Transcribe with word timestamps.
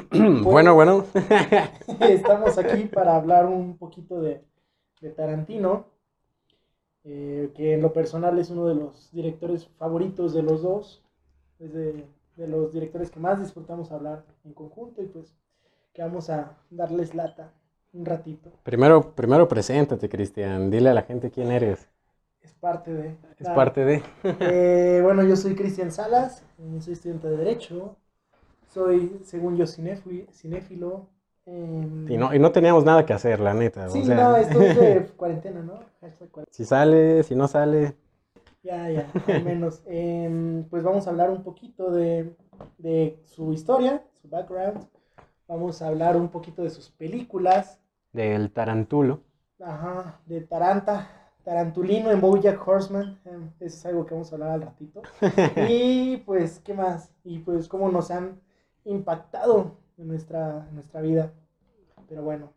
bueno, 0.42 0.74
bueno. 0.74 1.04
estamos 2.00 2.58
aquí 2.58 2.84
para 2.84 3.16
hablar 3.16 3.46
un 3.46 3.76
poquito 3.76 4.20
de, 4.20 4.42
de 5.00 5.10
Tarantino, 5.10 5.86
eh, 7.04 7.50
que 7.54 7.74
en 7.74 7.82
lo 7.82 7.92
personal 7.92 8.38
es 8.38 8.50
uno 8.50 8.66
de 8.66 8.74
los 8.74 9.10
directores 9.12 9.66
favoritos 9.78 10.34
de 10.34 10.42
los 10.42 10.62
dos, 10.62 11.02
es 11.58 11.72
de, 11.72 12.06
de 12.36 12.48
los 12.48 12.72
directores 12.72 13.10
que 13.10 13.20
más 13.20 13.40
disfrutamos 13.40 13.92
hablar 13.92 14.24
en 14.44 14.52
conjunto 14.52 15.02
y 15.02 15.06
pues 15.06 15.34
que 15.92 16.02
vamos 16.02 16.30
a 16.30 16.56
darles 16.70 17.14
lata 17.14 17.52
un 17.92 18.06
ratito. 18.06 18.50
Primero, 18.62 19.14
primero 19.14 19.48
preséntate, 19.48 20.08
Cristian. 20.08 20.70
Dile 20.70 20.90
a 20.90 20.94
la 20.94 21.02
gente 21.02 21.30
quién 21.30 21.50
eres. 21.50 21.88
Es 22.40 22.54
parte 22.54 22.92
de. 22.92 23.16
Es 23.38 23.48
parte 23.50 23.84
de. 23.84 24.02
Eh, 24.40 25.00
bueno, 25.02 25.22
yo 25.22 25.36
soy 25.36 25.54
Cristian 25.54 25.92
Salas, 25.92 26.44
soy 26.80 26.94
estudiante 26.94 27.28
de 27.28 27.36
Derecho, 27.36 27.96
soy, 28.72 29.20
según 29.24 29.56
yo, 29.56 29.66
cinéfilo. 29.66 31.08
Em, 31.44 32.10
y, 32.10 32.16
no, 32.16 32.34
y 32.34 32.38
no 32.38 32.52
teníamos 32.52 32.84
nada 32.84 33.04
que 33.04 33.12
hacer, 33.12 33.40
la 33.40 33.54
neta. 33.54 33.88
Sí, 33.88 34.02
no, 34.04 34.36
esto 34.36 34.62
es 34.62 34.78
de 34.78 35.06
cuarentena, 35.16 35.62
¿no? 35.62 35.80
Si 36.50 36.64
sale, 36.64 37.22
si 37.24 37.34
no 37.34 37.48
sale. 37.48 37.96
Ya, 38.62 38.88
ya, 38.90 39.10
al 39.26 39.44
menos. 39.44 39.82
Em, 39.86 40.64
pues 40.64 40.84
vamos 40.84 41.06
a 41.06 41.10
hablar 41.10 41.30
un 41.30 41.42
poquito 41.42 41.90
de, 41.90 42.34
de 42.78 43.18
su 43.24 43.52
historia, 43.52 44.04
su 44.20 44.28
background. 44.28 44.86
Vamos 45.48 45.82
a 45.82 45.88
hablar 45.88 46.16
un 46.16 46.28
poquito 46.28 46.62
de 46.62 46.70
sus 46.70 46.88
películas, 46.90 47.78
del 48.12 48.52
Tarantulo. 48.52 49.20
Ajá, 49.60 50.20
de 50.26 50.42
Taranta, 50.42 51.08
Tarantulino 51.44 52.10
en 52.10 52.20
Bojack 52.20 52.66
Horseman. 52.66 53.18
Em, 53.24 53.50
eso 53.60 53.76
es 53.76 53.86
algo 53.86 54.06
que 54.06 54.14
vamos 54.14 54.30
a 54.32 54.36
hablar 54.36 54.50
al 54.50 54.62
ratito. 54.62 55.02
y 55.68 56.18
pues, 56.18 56.60
¿qué 56.60 56.74
más? 56.74 57.10
Y 57.24 57.40
pues 57.40 57.68
cómo 57.68 57.90
nos 57.90 58.10
han 58.10 58.40
impactado 58.84 59.76
en 59.98 60.08
nuestra, 60.08 60.68
nuestra 60.72 61.00
vida. 61.00 61.32
Pero 62.08 62.22
bueno, 62.22 62.52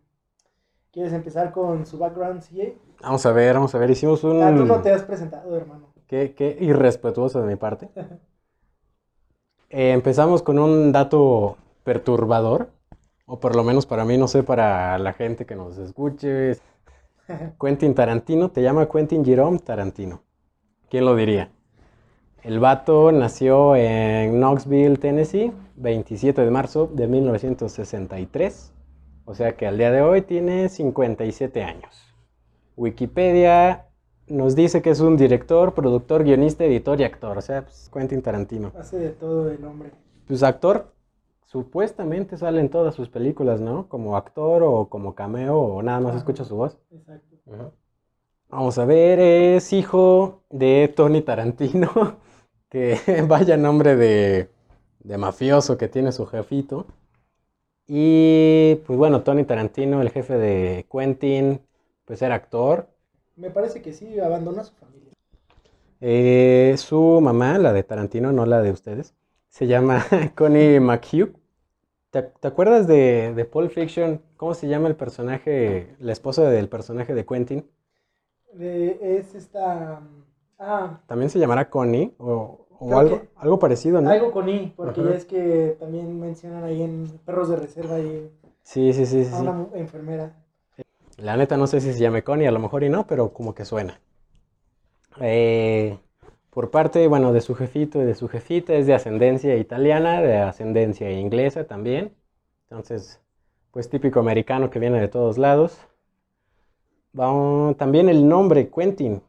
¿quieres 0.92 1.14
empezar 1.14 1.52
con 1.52 1.86
su 1.86 1.98
background, 1.98 2.42
CJ? 2.42 2.74
Vamos 3.02 3.26
a 3.26 3.32
ver, 3.32 3.56
vamos 3.56 3.74
a 3.76 3.78
ver, 3.78 3.90
hicimos 3.90 4.24
un... 4.24 4.42
Ah, 4.42 4.54
tú 4.56 4.66
no 4.66 4.82
te 4.82 4.92
has 4.92 5.04
presentado, 5.04 5.56
hermano. 5.56 5.94
Qué, 6.08 6.34
qué 6.36 6.58
irrespetuoso 6.60 7.42
de 7.42 7.48
mi 7.48 7.56
parte. 7.56 7.90
Eh, 9.72 9.92
empezamos 9.92 10.44
con 10.44 10.60
un 10.60 10.92
dato 10.92 11.58
perturbador 11.84 12.70
o 13.26 13.40
por 13.40 13.56
lo 13.56 13.64
menos 13.64 13.86
para 13.86 14.06
mí, 14.06 14.18
no 14.18 14.28
sé, 14.28 14.44
para 14.44 14.98
la 15.00 15.14
gente 15.14 15.46
que 15.46 15.56
nos 15.56 15.78
escuche. 15.78 16.58
Quentin 17.60 17.96
Tarantino, 17.96 18.52
te 18.52 18.62
llama 18.62 18.88
Quentin 18.88 19.26
Jerome 19.26 19.60
Tarantino. 19.60 20.22
¿Quién 20.90 21.06
lo 21.06 21.16
diría? 21.16 21.52
El 22.46 22.60
vato 22.60 23.12
nació 23.12 23.76
en 23.76 24.40
Knoxville, 24.40 24.98
Tennessee, 24.98 25.52
27 25.78 26.46
de 26.46 26.52
marzo 26.52 26.88
de 26.94 27.08
1963. 27.08 28.72
O 29.26 29.34
sea 29.34 29.58
que 29.58 29.66
al 29.66 29.80
día 29.80 29.90
de 29.90 30.04
hoy 30.04 30.22
tiene 30.22 30.70
57 30.70 31.64
años. 31.64 32.14
Wikipedia 32.76 33.88
nos 34.28 34.56
dice 34.56 34.84
que 34.84 34.92
es 34.92 35.00
un 35.00 35.18
director, 35.18 35.74
productor, 35.74 36.24
guionista, 36.24 36.66
editor 36.66 37.02
y 37.02 37.06
actor. 37.06 37.36
O 37.36 37.42
sea, 37.42 37.64
pues, 37.64 37.90
Quentin 37.92 38.22
Tarantino. 38.22 38.72
Hace 38.78 39.00
de 39.00 39.10
todo 39.10 39.50
el 39.50 39.66
hombre. 39.66 39.90
Pues 40.28 40.44
actor, 40.44 40.94
supuestamente 41.46 42.38
sale 42.38 42.62
en 42.62 42.70
todas 42.70 42.94
sus 42.94 43.10
películas, 43.10 43.60
¿no? 43.60 43.90
Como 43.90 44.18
actor 44.18 44.62
o 44.62 44.88
como 44.88 45.16
cameo 45.16 45.58
o 45.58 45.82
nada 45.82 46.00
más 46.00 46.16
escucha 46.16 46.44
su 46.44 46.58
voz. 46.58 46.78
Exacto. 46.92 47.74
Vamos 48.50 48.78
a 48.78 48.86
ver, 48.86 49.20
es 49.20 49.74
hijo 49.74 50.44
de 50.52 50.94
Tony 50.96 51.22
Tarantino, 51.22 51.90
que 52.76 53.00
vaya 53.26 53.56
nombre 53.56 53.96
de, 53.96 54.50
de 55.00 55.18
mafioso 55.18 55.78
que 55.78 55.88
tiene 55.88 56.12
su 56.12 56.26
jefito. 56.26 56.86
Y 57.88 58.76
pues 58.86 59.00
bueno, 59.00 59.24
Tony 59.24 59.46
Tarantino, 59.46 60.02
el 60.02 60.10
jefe 60.10 60.38
de 60.38 60.86
Quentin, 60.92 61.62
pues 62.04 62.22
era 62.22 62.36
actor. 62.36 62.90
Me 63.38 63.50
parece 63.50 63.82
que 63.82 63.94
sí, 63.94 64.20
abandonó 64.20 64.60
a 64.60 64.66
su 64.66 64.74
familia. 64.74 65.14
Eh, 66.02 66.76
su 66.78 67.22
mamá, 67.22 67.58
la 67.60 67.72
de 67.72 67.84
Tarantino, 67.84 68.34
no 68.34 68.46
la 68.46 68.62
de 68.62 68.72
ustedes, 68.72 69.14
se 69.48 69.68
llama 69.68 70.06
Connie 70.36 70.82
McHugh. 70.82 71.34
¿Te, 72.10 72.48
acuerdas 72.48 72.88
de, 72.88 73.32
de 73.34 73.46
Pulp 73.46 73.72
Fiction? 73.72 74.22
¿Cómo 74.36 74.54
se 74.54 74.68
llama 74.68 74.90
el 74.90 74.98
personaje, 74.98 75.96
la 76.00 76.12
esposa 76.12 76.50
del 76.50 76.68
personaje 76.68 77.14
de 77.14 77.26
Quentin? 77.26 77.70
es 78.60 79.34
esta... 79.34 80.02
Ah. 80.58 81.02
También 81.08 81.30
se 81.30 81.40
llamará 81.40 81.70
Connie 81.70 82.14
o, 82.18 82.65
algo, 82.82 83.22
algo 83.36 83.60
parecido, 83.60 84.02
¿no? 84.02 84.10
Algo 84.10 84.32
Connie, 84.32 84.74
porque 84.76 85.04
ya 85.04 85.12
es 85.12 85.26
que 85.26 85.78
también 85.80 86.20
mencionan 86.20 86.64
ahí 86.64 86.82
en 86.82 87.20
Perros 87.26 87.50
de 87.50 87.56
Reserva 87.56 88.00
y 88.00 88.30
sí, 88.64 88.94
sí, 88.94 89.06
sí, 89.06 89.28
a 89.32 89.42
una 89.42 89.68
enfermera. 89.74 90.34
La 91.18 91.38
neta 91.38 91.56
no 91.58 91.68
sé 91.68 91.80
si 91.80 91.94
se 91.94 92.00
llame 92.00 92.24
Connie, 92.24 92.48
a 92.48 92.52
lo 92.52 92.60
mejor 92.60 92.84
y 92.84 92.90
no, 92.90 93.08
pero 93.08 93.32
como 93.32 93.56
que 93.56 93.66
suena. 93.66 94.00
Eh, 95.22 95.98
por 96.50 96.72
parte, 96.72 97.08
bueno, 97.08 97.34
de 97.34 97.42
su 97.42 97.56
jefito 97.56 98.02
y 98.02 98.06
de 98.06 98.16
su 98.16 98.28
jefita, 98.28 98.74
es 98.74 98.88
de 98.88 98.94
ascendencia 98.94 99.56
italiana, 99.58 100.22
de 100.22 100.38
ascendencia 100.38 101.12
inglesa 101.12 101.66
también. 101.66 102.14
Entonces, 102.70 103.22
pues 103.72 103.90
típico 103.90 104.20
americano 104.20 104.70
que 104.70 104.80
viene 104.80 105.00
de 105.00 105.08
todos 105.08 105.38
lados. 105.38 105.78
también 107.78 108.10
el 108.10 108.28
nombre 108.28 108.70
Quentin, 108.70 109.22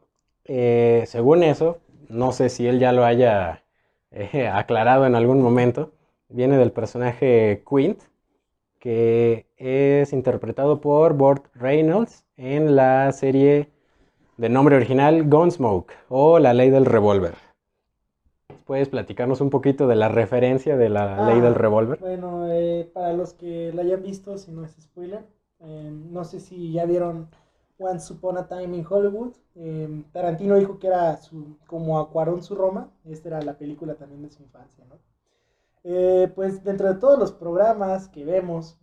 eh, 0.45 1.03
según 1.07 1.43
eso, 1.43 1.79
no 2.09 2.31
sé 2.31 2.49
si 2.49 2.67
él 2.67 2.79
ya 2.79 2.91
lo 2.91 3.05
haya 3.05 3.63
eh, 4.11 4.47
aclarado 4.53 5.05
en 5.05 5.15
algún 5.15 5.41
momento, 5.41 5.91
viene 6.29 6.57
del 6.57 6.71
personaje 6.71 7.63
Quint, 7.69 8.01
que 8.79 9.47
es 9.57 10.13
interpretado 10.13 10.81
por 10.81 11.13
Burt 11.13 11.45
Reynolds 11.55 12.25
en 12.37 12.75
la 12.75 13.11
serie 13.11 13.69
de 14.37 14.49
nombre 14.49 14.75
original 14.75 15.27
Gunsmoke 15.27 15.93
o 16.09 16.39
La 16.39 16.53
Ley 16.53 16.69
del 16.69 16.85
Revólver. 16.85 17.35
¿Puedes 18.65 18.89
platicarnos 18.89 19.41
un 19.41 19.49
poquito 19.49 19.87
de 19.87 19.95
la 19.95 20.09
referencia 20.09 20.77
de 20.77 20.89
la 20.89 21.25
Ley 21.25 21.39
del 21.39 21.53
ah, 21.53 21.57
Revólver? 21.57 21.99
Bueno, 21.99 22.51
eh, 22.51 22.89
para 22.93 23.13
los 23.13 23.33
que 23.33 23.71
la 23.73 23.81
hayan 23.81 24.03
visto, 24.03 24.37
si 24.37 24.51
no 24.51 24.63
es 24.63 24.75
spoiler, 24.81 25.25
eh, 25.61 25.91
no 26.11 26.23
sé 26.25 26.39
si 26.39 26.71
ya 26.71 26.85
vieron 26.85 27.29
Once 27.77 28.11
Upon 28.13 28.37
a 28.37 28.47
Time 28.47 28.75
in 28.77 28.85
Hollywood. 28.87 29.33
Eh, 29.55 30.03
Tarantino 30.11 30.55
dijo 30.55 30.79
que 30.79 30.87
era 30.87 31.17
su, 31.17 31.57
como 31.67 31.99
Acuarón 31.99 32.43
su 32.43 32.55
Roma. 32.55 32.91
Esta 33.05 33.29
era 33.29 33.41
la 33.41 33.57
película 33.57 33.95
también 33.95 34.21
de 34.23 34.29
su 34.29 34.41
infancia, 34.43 34.85
¿no? 34.85 34.97
pues 36.35 36.65
dentro 36.65 36.93
de 36.93 36.99
todos 36.99 37.17
los 37.17 37.31
programas 37.31 38.09
que 38.09 38.25
vemos 38.25 38.77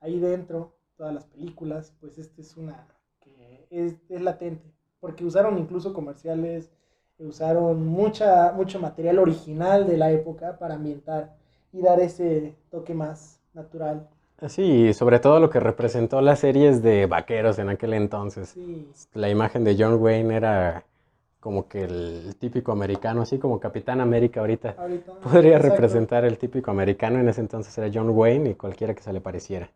ahí 0.00 0.20
dentro, 0.20 0.76
todas 0.98 1.14
las 1.14 1.24
películas, 1.24 1.94
pues 2.00 2.18
esta 2.18 2.42
es 2.42 2.54
una 2.58 2.86
que 3.20 3.66
es, 3.70 3.94
es 4.10 4.20
latente 4.20 4.74
porque 5.04 5.22
usaron 5.22 5.58
incluso 5.58 5.92
comerciales, 5.92 6.70
usaron 7.18 7.86
mucha, 7.86 8.52
mucho 8.52 8.80
material 8.80 9.18
original 9.18 9.86
de 9.86 9.98
la 9.98 10.10
época 10.10 10.58
para 10.58 10.76
ambientar 10.76 11.36
y 11.74 11.82
dar 11.82 12.00
ese 12.00 12.56
toque 12.70 12.94
más 12.94 13.38
natural. 13.52 14.08
Sí, 14.48 14.92
sobre 14.94 15.18
todo 15.20 15.40
lo 15.40 15.50
que 15.50 15.60
representó 15.60 16.20
las 16.20 16.40
series 16.40 16.82
de 16.82 17.06
vaqueros 17.06 17.58
en 17.58 17.68
aquel 17.68 17.94
entonces. 17.94 18.56
La 19.14 19.28
imagen 19.28 19.64
de 19.64 19.76
John 19.78 20.00
Wayne 20.00 20.36
era 20.36 20.84
como 21.40 21.68
que 21.68 21.84
el 21.84 22.36
típico 22.38 22.72
americano, 22.72 23.22
así 23.22 23.38
como 23.38 23.60
Capitán 23.60 24.00
América 24.00 24.40
ahorita. 24.40 24.76
podría 25.22 25.58
representar 25.58 26.24
el 26.24 26.38
típico 26.38 26.70
americano, 26.70 27.18
en 27.18 27.28
ese 27.28 27.40
entonces 27.40 27.76
era 27.78 27.90
John 27.92 28.10
Wayne 28.10 28.50
y 28.50 28.54
cualquiera 28.54 28.94
que 28.94 29.02
se 29.02 29.12
le 29.12 29.20
pareciera. 29.20 29.70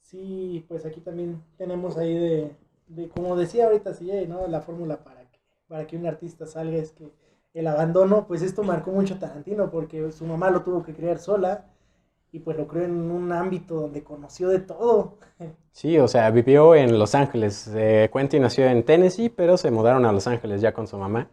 Sí, 0.00 0.64
pues 0.68 0.86
aquí 0.86 1.00
también 1.00 1.42
tenemos 1.58 1.96
ahí 1.98 2.14
de 2.14 2.50
de, 2.88 3.08
como 3.08 3.36
decía 3.36 3.66
ahorita 3.66 3.94
sí, 3.94 4.10
¿no? 4.28 4.46
La 4.46 4.60
fórmula 4.60 5.02
para 5.02 5.22
que, 5.22 5.40
para 5.68 5.86
que 5.86 5.96
un 5.96 6.06
artista 6.06 6.46
salga 6.46 6.76
es 6.76 6.92
que 6.92 7.12
el 7.54 7.66
abandono, 7.66 8.26
pues 8.26 8.42
esto 8.42 8.62
marcó 8.62 8.90
mucho 8.90 9.14
a 9.14 9.18
Tarantino 9.18 9.70
porque 9.70 10.12
su 10.12 10.26
mamá 10.26 10.50
lo 10.50 10.62
tuvo 10.62 10.82
que 10.82 10.94
criar 10.94 11.18
sola 11.18 11.64
y 12.36 12.38
pues 12.40 12.56
lo 12.58 12.68
creó 12.68 12.84
en 12.84 13.10
un 13.10 13.32
ámbito 13.32 13.76
donde 13.80 14.04
conoció 14.04 14.48
de 14.50 14.60
todo. 14.60 15.14
Sí, 15.72 15.98
o 15.98 16.08
sea, 16.08 16.30
vivió 16.30 16.74
en 16.74 16.98
Los 16.98 17.14
Ángeles. 17.14 17.70
Eh, 17.74 18.08
Quentin 18.10 18.40
nació 18.40 18.64
en 18.64 18.82
Tennessee, 18.82 19.28
pero 19.28 19.58
se 19.58 19.70
mudaron 19.70 20.06
a 20.06 20.12
Los 20.12 20.26
Ángeles 20.26 20.62
ya 20.62 20.72
con 20.72 20.86
su 20.86 20.96
mamá. 20.96 21.28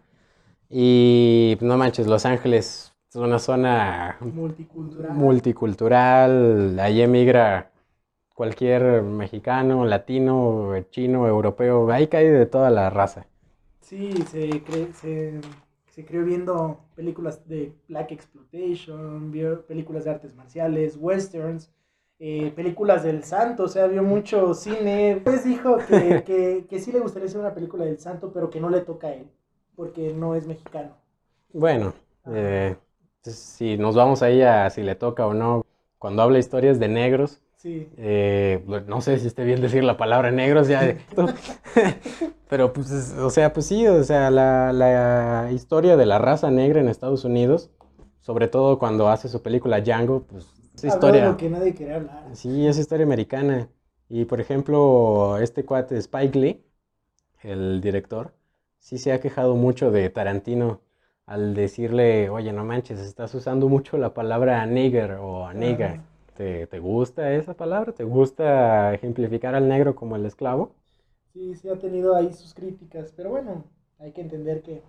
Y 0.69 1.57
no 1.61 1.77
manches, 1.77 2.07
Los 2.07 2.25
Ángeles 2.25 2.93
es 3.09 3.15
una 3.15 3.39
zona 3.39 4.17
multicultural. 4.19 5.13
multicultural. 5.13 6.77
Ahí 6.77 7.01
emigra 7.01 7.71
cualquier 8.35 9.01
mexicano, 9.03 9.85
latino, 9.85 10.73
chino, 10.91 11.25
europeo, 11.25 11.89
ahí 11.91 12.07
cae 12.07 12.29
de 12.29 12.45
toda 12.45 12.69
la 12.69 12.89
raza. 12.89 13.27
Sí, 13.79 14.13
se, 14.29 14.61
se, 14.93 15.41
se 15.93 16.03
creó 16.05 16.25
viendo 16.25 16.79
películas 16.95 17.47
de 17.47 17.71
Black 17.87 18.13
Exploitation, 18.13 19.31
vio 19.31 19.63
películas 19.67 20.05
de 20.05 20.09
artes 20.09 20.33
marciales, 20.33 20.97
westerns, 20.99 21.71
eh, 22.17 22.51
películas 22.55 23.03
del 23.03 23.23
santo, 23.23 23.65
o 23.65 23.67
sea, 23.67 23.85
vio 23.85 24.01
mucho 24.01 24.55
cine. 24.55 25.21
Pues 25.23 25.43
dijo 25.43 25.77
que, 25.77 26.23
que, 26.25 26.65
que 26.67 26.79
sí 26.79 26.91
le 26.91 26.99
gustaría 26.99 27.27
hacer 27.27 27.39
una 27.39 27.53
película 27.53 27.85
del 27.85 27.99
santo, 27.99 28.33
pero 28.33 28.49
que 28.49 28.59
no 28.59 28.71
le 28.71 28.81
toca 28.81 29.05
a 29.05 29.13
él, 29.13 29.29
porque 29.75 30.11
no 30.15 30.33
es 30.33 30.47
mexicano. 30.47 30.97
Bueno, 31.51 31.93
eh, 32.25 32.75
si 33.21 33.77
nos 33.77 33.93
vamos 33.93 34.23
ahí 34.23 34.41
a 34.41 34.71
si 34.71 34.81
le 34.81 34.95
toca 34.95 35.27
o 35.27 35.35
no, 35.35 35.63
cuando 35.99 36.23
habla 36.23 36.39
historias 36.39 36.79
de 36.79 36.87
negros. 36.87 37.39
Sí. 37.63 37.87
eh, 37.95 38.61
no 38.87 38.99
sé 38.99 39.17
si 39.19 39.27
esté 39.27 39.45
bien 39.45 39.61
decir 39.61 39.85
la 39.85 39.95
palabra 39.95 40.31
negros 40.31 40.67
ya. 40.67 40.81
de- 40.81 40.97
Pero 42.49 42.73
pues, 42.73 42.91
es- 42.91 43.13
o 43.13 43.29
sea, 43.29 43.53
pues 43.53 43.67
sí, 43.67 43.87
o 43.87 44.03
sea, 44.03 44.29
la, 44.29 44.73
la 44.73 45.49
historia 45.53 45.95
de 45.95 46.05
la 46.05 46.19
raza 46.19 46.51
negra 46.51 46.81
en 46.81 46.89
Estados 46.89 47.23
Unidos, 47.23 47.69
sobre 48.19 48.49
todo 48.49 48.79
cuando 48.79 49.07
hace 49.07 49.29
su 49.29 49.41
película 49.41 49.79
Django, 49.79 50.23
pues 50.23 50.45
es 50.75 50.83
historia. 50.83 51.25
lo 51.25 51.37
que 51.37 51.49
nadie 51.49 51.73
quería 51.73 51.95
hablar. 51.95 52.25
Sí, 52.33 52.67
es 52.67 52.77
historia 52.77 53.05
americana. 53.05 53.69
Y 54.09 54.25
por 54.25 54.41
ejemplo, 54.41 55.37
este 55.37 55.63
cuate 55.63 55.97
Spike 55.97 56.37
Lee, 56.37 56.65
el 57.43 57.79
director, 57.79 58.33
sí 58.79 58.97
se 58.97 59.13
ha 59.13 59.21
quejado 59.21 59.55
mucho 59.55 59.89
de 59.89 60.09
Tarantino 60.09 60.81
al 61.25 61.53
decirle, 61.53 62.29
oye, 62.29 62.51
no 62.51 62.65
manches, 62.65 62.99
estás 62.99 63.33
usando 63.35 63.69
mucho 63.69 63.97
la 63.97 64.13
palabra 64.13 64.65
nigger 64.65 65.13
o 65.21 65.51
nigger. 65.53 66.01
¿Te, 66.33 66.67
te 66.67 66.79
gusta 66.79 67.33
esa 67.33 67.53
palabra? 67.55 67.93
¿Te 67.93 68.03
gusta 68.03 68.93
ejemplificar 68.93 69.55
al 69.55 69.67
negro 69.69 69.95
como 69.95 70.15
el 70.15 70.25
esclavo? 70.25 70.75
Sí, 71.33 71.53
sí 71.55 71.67
ha 71.67 71.77
tenido 71.77 72.15
ahí 72.15 72.31
sus 72.31 72.53
críticas, 72.53 73.11
pero 73.15 73.29
bueno, 73.29 73.65
hay 73.99 74.13
que 74.13 74.21
entender 74.21 74.61
que 74.61 74.83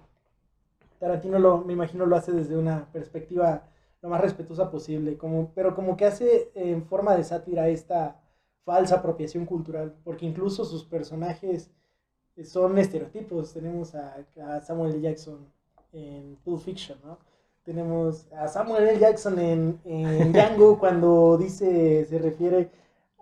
Tarantino 0.99 1.39
lo, 1.39 1.59
me 1.65 1.73
imagino 1.73 2.07
lo 2.07 2.17
hace 2.17 2.33
desde 2.33 2.57
una 2.57 2.91
perspectiva 2.93 3.65
lo 4.03 4.09
más 4.09 4.21
respetuosa 4.21 4.71
posible, 4.71 5.17
como, 5.17 5.53
pero 5.55 5.75
como 5.75 5.97
que 5.97 6.05
hace 6.05 6.51
en 6.55 6.85
forma 6.85 7.17
de 7.17 7.25
sátira 7.25 7.69
esta 7.69 8.21
falsa 8.65 8.97
apropiación 8.97 9.47
cultural, 9.47 9.95
porque 10.05 10.27
incluso 10.27 10.65
sus 10.65 10.85
personajes 10.85 11.71
son 12.45 12.79
estereotipos. 12.79 13.53
Tenemos 13.55 13.95
a, 13.95 14.27
a 14.43 14.61
Samuel. 14.61 15.01
Jackson 15.01 15.47
en 15.93 16.37
Pulp 16.45 16.61
Fiction, 16.61 16.99
¿no? 17.05 17.19
Tenemos 17.65 18.27
a 18.37 18.47
Samuel 18.49 18.89
L. 18.89 18.99
Jackson 18.99 19.39
en, 19.39 19.79
en 19.85 20.33
Django 20.33 20.79
cuando 20.79 21.39
dice, 21.39 22.05
se 22.05 22.19
refiere 22.19 22.69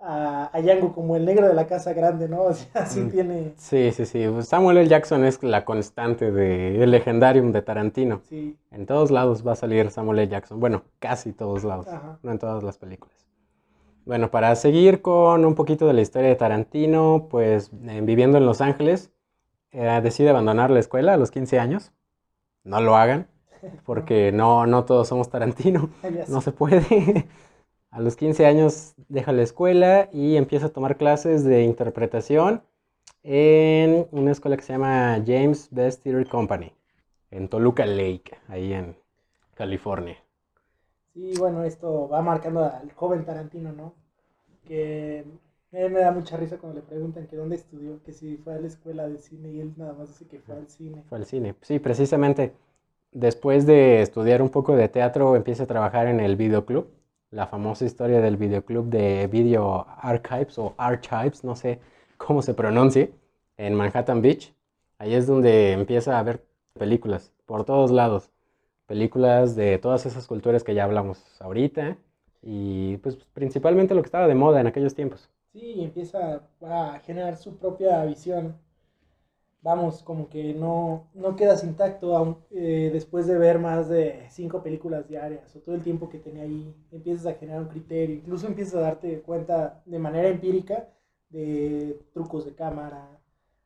a, 0.00 0.50
a 0.52 0.60
Django 0.60 0.92
como 0.92 1.14
el 1.14 1.24
negro 1.24 1.46
de 1.46 1.54
la 1.54 1.66
casa 1.68 1.92
grande, 1.92 2.28
¿no? 2.28 2.42
O 2.46 2.52
sea, 2.52 2.86
sí 2.86 3.00
Mm. 3.02 3.10
tiene, 3.10 3.52
Sí, 3.56 3.92
sí, 3.92 4.04
sí. 4.04 4.26
Pues 4.32 4.48
Samuel 4.48 4.78
L. 4.78 4.88
Jackson 4.88 5.24
es 5.24 5.40
la 5.44 5.64
constante 5.64 6.32
del 6.32 6.90
legendarium 6.90 7.52
de 7.52 7.62
Tarantino. 7.62 8.20
sí, 8.28 8.56
En 8.72 8.86
todos 8.86 9.12
lados 9.12 9.46
va 9.46 9.52
a 9.52 9.56
salir 9.56 9.90
Samuel 9.90 10.18
L. 10.18 10.28
Jackson. 10.28 10.58
Bueno, 10.58 10.82
casi 10.98 11.32
todos 11.32 11.62
lados, 11.62 11.86
Ajá. 11.86 12.18
no 12.24 12.32
en 12.32 12.38
todas 12.40 12.64
las 12.64 12.78
películas. 12.78 13.16
Bueno, 14.04 14.32
para 14.32 14.56
seguir 14.56 15.00
con 15.02 15.44
un 15.44 15.54
poquito 15.54 15.86
de 15.86 15.92
la 15.92 16.00
historia 16.00 16.28
de 16.30 16.34
Tarantino, 16.34 17.28
pues 17.30 17.70
eh, 17.86 18.00
viviendo 18.02 18.38
en 18.38 18.46
Los 18.46 18.60
Ángeles, 18.60 19.12
eh, 19.70 20.00
decide 20.02 20.30
abandonar 20.30 20.72
la 20.72 20.80
escuela 20.80 21.14
a 21.14 21.16
los 21.16 21.30
15 21.30 21.60
años. 21.60 21.92
No 22.64 22.80
lo 22.80 22.96
hagan, 22.96 23.28
porque 23.84 24.32
no, 24.32 24.66
no 24.66 24.84
todos 24.84 25.08
somos 25.08 25.28
Tarantino. 25.30 25.90
No 26.28 26.40
se 26.40 26.52
puede. 26.52 27.26
A 27.90 28.00
los 28.00 28.16
15 28.16 28.46
años 28.46 28.94
deja 29.08 29.32
la 29.32 29.42
escuela 29.42 30.08
y 30.12 30.36
empieza 30.36 30.66
a 30.66 30.68
tomar 30.70 30.96
clases 30.96 31.44
de 31.44 31.62
interpretación 31.62 32.62
en 33.22 34.08
una 34.10 34.32
escuela 34.32 34.56
que 34.56 34.62
se 34.62 34.72
llama 34.72 35.22
James 35.26 35.68
Best 35.70 36.02
Theatre 36.02 36.24
Company, 36.24 36.72
en 37.30 37.48
Toluca 37.48 37.86
Lake, 37.86 38.38
ahí 38.48 38.72
en 38.72 38.96
California. 39.54 40.16
Sí, 41.12 41.34
bueno, 41.38 41.62
esto 41.64 42.08
va 42.08 42.22
marcando 42.22 42.64
al 42.64 42.90
joven 42.92 43.24
Tarantino, 43.24 43.72
¿no? 43.72 43.94
Que 44.66 45.26
me 45.70 45.90
da 45.90 46.12
mucha 46.12 46.36
risa 46.36 46.58
cuando 46.58 46.80
le 46.80 46.86
preguntan 46.86 47.26
que 47.26 47.36
dónde 47.36 47.56
estudió, 47.56 48.02
que 48.02 48.12
si 48.12 48.36
fue 48.38 48.54
a 48.54 48.58
la 48.58 48.66
escuela 48.66 49.08
de 49.08 49.18
cine 49.18 49.50
y 49.50 49.60
él 49.60 49.74
nada 49.76 49.92
más 49.92 50.08
dice 50.08 50.26
que 50.26 50.38
fue 50.38 50.54
al 50.54 50.68
cine. 50.68 51.02
Fue 51.08 51.18
al 51.18 51.26
cine. 51.26 51.54
Sí, 51.60 51.78
precisamente 51.78 52.54
después 53.12 53.66
de 53.66 54.02
estudiar 54.02 54.42
un 54.42 54.48
poco 54.48 54.74
de 54.76 54.88
teatro, 54.88 55.36
empieza 55.36 55.64
a 55.64 55.66
trabajar 55.66 56.06
en 56.08 56.20
el 56.20 56.36
videoclub, 56.36 56.88
la 57.30 57.46
famosa 57.46 57.84
historia 57.84 58.20
del 58.20 58.36
videoclub 58.36 58.86
de 58.86 59.26
Video 59.26 59.86
Archives 60.00 60.58
o 60.58 60.74
Archives, 60.76 61.44
no 61.44 61.54
sé 61.56 61.80
cómo 62.16 62.42
se 62.42 62.54
pronuncie, 62.54 63.12
en 63.56 63.74
Manhattan 63.74 64.20
Beach. 64.22 64.54
Ahí 64.98 65.14
es 65.14 65.26
donde 65.26 65.72
empieza 65.72 66.18
a 66.18 66.22
ver 66.22 66.44
películas 66.74 67.32
por 67.46 67.64
todos 67.64 67.90
lados. 67.90 68.30
Películas 68.86 69.56
de 69.56 69.78
todas 69.78 70.06
esas 70.06 70.26
culturas 70.26 70.64
que 70.64 70.74
ya 70.74 70.84
hablamos 70.84 71.40
ahorita 71.40 71.96
y 72.42 72.96
pues 72.98 73.16
principalmente 73.32 73.94
lo 73.94 74.02
que 74.02 74.06
estaba 74.06 74.26
de 74.26 74.34
moda 74.34 74.60
en 74.60 74.66
aquellos 74.66 74.94
tiempos. 74.94 75.30
Sí, 75.52 75.82
empieza 75.82 76.42
a 76.62 76.98
generar 77.04 77.36
su 77.36 77.56
propia 77.56 78.04
visión. 78.04 78.56
Vamos, 79.62 80.02
como 80.02 80.28
que 80.28 80.54
no, 80.54 81.08
no 81.14 81.36
quedas 81.36 81.62
intacto 81.62 82.44
eh, 82.50 82.90
después 82.92 83.26
de 83.28 83.38
ver 83.38 83.60
más 83.60 83.88
de 83.88 84.26
cinco 84.28 84.60
películas 84.62 85.08
diarias 85.08 85.54
o 85.54 85.60
todo 85.60 85.76
el 85.76 85.82
tiempo 85.84 86.08
que 86.08 86.18
tenía 86.18 86.42
ahí. 86.42 86.74
Empiezas 86.90 87.26
a 87.26 87.34
generar 87.34 87.62
un 87.62 87.68
criterio, 87.68 88.16
incluso 88.16 88.46
empiezas 88.48 88.74
a 88.74 88.80
darte 88.80 89.22
cuenta 89.22 89.80
de 89.86 89.98
manera 90.00 90.28
empírica 90.28 90.88
de 91.30 92.00
trucos 92.12 92.44
de 92.44 92.54
cámara, 92.56 93.20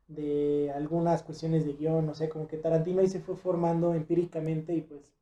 de 0.09 0.71
algunas 0.77 1.23
cuestiones 1.23 1.65
de 1.65 1.73
guion, 1.73 2.09
o 2.11 2.15
sea, 2.15 2.29
como 2.29 2.47
que 2.47 2.59
Tarantino 2.59 3.01
ahí 3.01 3.09
se 3.09 3.21
fue 3.21 3.35
formando 3.37 3.95
empíricamente 3.95 4.75
y 4.75 4.83
pues 4.83 5.15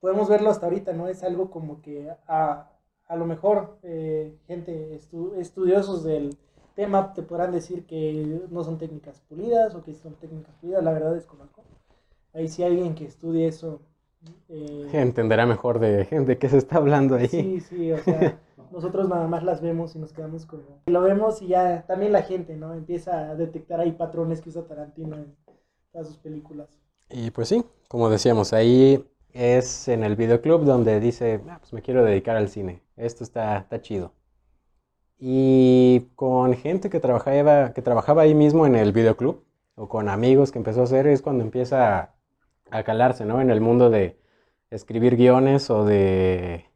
podemos 0.00 0.28
verlo 0.28 0.50
hasta 0.50 0.66
ahorita, 0.66 0.92
¿no? 0.92 1.08
Es 1.08 1.22
algo 1.22 1.50
como 1.50 1.80
que 1.82 2.10
a, 2.26 2.70
a 3.06 3.16
lo 3.16 3.26
mejor 3.26 3.78
eh, 3.82 4.36
gente 4.46 4.96
estu- 4.98 5.36
estudiosos 5.36 6.04
del 6.04 6.36
tema 6.74 7.12
te 7.14 7.22
podrán 7.22 7.52
decir 7.52 7.86
que 7.86 8.40
no 8.50 8.64
son 8.64 8.78
técnicas 8.78 9.20
pulidas 9.28 9.74
o 9.74 9.82
que 9.82 9.94
son 9.94 10.14
técnicas 10.14 10.54
pulidas, 10.60 10.82
la 10.82 10.92
verdad 10.92 11.14
desconozco. 11.14 11.62
Ahí 12.34 12.48
sí 12.48 12.62
hay 12.62 12.72
alguien 12.72 12.94
que 12.94 13.04
estudie 13.06 13.46
eso. 13.48 13.80
eh, 14.48 14.88
Entenderá 14.92 15.46
mejor 15.46 15.78
de, 15.78 16.04
de 16.04 16.38
qué 16.38 16.48
se 16.48 16.58
está 16.58 16.76
hablando 16.76 17.16
ahí. 17.16 17.28
Sí, 17.28 17.60
sí, 17.60 17.92
o 17.92 17.98
sea, 17.98 18.38
nosotros 18.72 19.08
nada 19.08 19.26
más 19.28 19.42
las 19.42 19.60
vemos 19.60 19.94
y 19.96 19.98
nos 19.98 20.12
quedamos 20.12 20.46
como... 20.46 20.62
Lo 20.86 21.02
vemos 21.02 21.42
y 21.42 21.48
ya 21.48 21.84
también 21.86 22.12
la 22.12 22.22
gente, 22.22 22.56
¿no? 22.56 22.72
Empieza 22.74 23.30
a 23.30 23.34
detectar 23.34 23.80
ahí 23.80 23.92
patrones 23.92 24.40
que 24.40 24.48
usa 24.48 24.64
Tarantino 24.66 25.16
en 25.16 25.34
todas 25.92 26.06
sus 26.08 26.16
películas. 26.16 26.68
Y 27.10 27.30
pues 27.30 27.48
sí, 27.48 27.64
como 27.88 28.08
decíamos, 28.08 28.52
ahí 28.54 29.04
es 29.34 29.88
en 29.88 30.02
el 30.04 30.16
videoclub 30.16 30.64
donde 30.64 31.00
dice, 31.00 31.42
"Ah, 31.48 31.58
pues 31.60 31.72
me 31.74 31.82
quiero 31.82 32.02
dedicar 32.04 32.36
al 32.36 32.48
cine, 32.48 32.82
esto 32.96 33.24
está, 33.24 33.58
está 33.58 33.80
chido. 33.82 34.12
Y 35.18 36.08
con 36.16 36.54
gente 36.54 36.90
que 36.90 37.00
trabajaba, 37.00 37.72
que 37.72 37.82
trabajaba 37.82 38.22
ahí 38.22 38.34
mismo 38.34 38.66
en 38.66 38.74
el 38.76 38.92
videoclub, 38.92 39.44
o 39.74 39.88
con 39.88 40.08
amigos 40.08 40.52
que 40.52 40.58
empezó 40.58 40.80
a 40.80 40.84
hacer, 40.84 41.06
es 41.06 41.22
cuando 41.22 41.44
empieza 41.44 42.14
a, 42.70 42.82
calarse, 42.84 43.24
¿no? 43.24 43.40
En 43.40 43.50
el 43.50 43.60
mundo 43.60 43.90
de 43.90 44.18
escribir 44.70 45.16
guiones 45.16 45.70
o 45.70 45.84
de, 45.84 46.66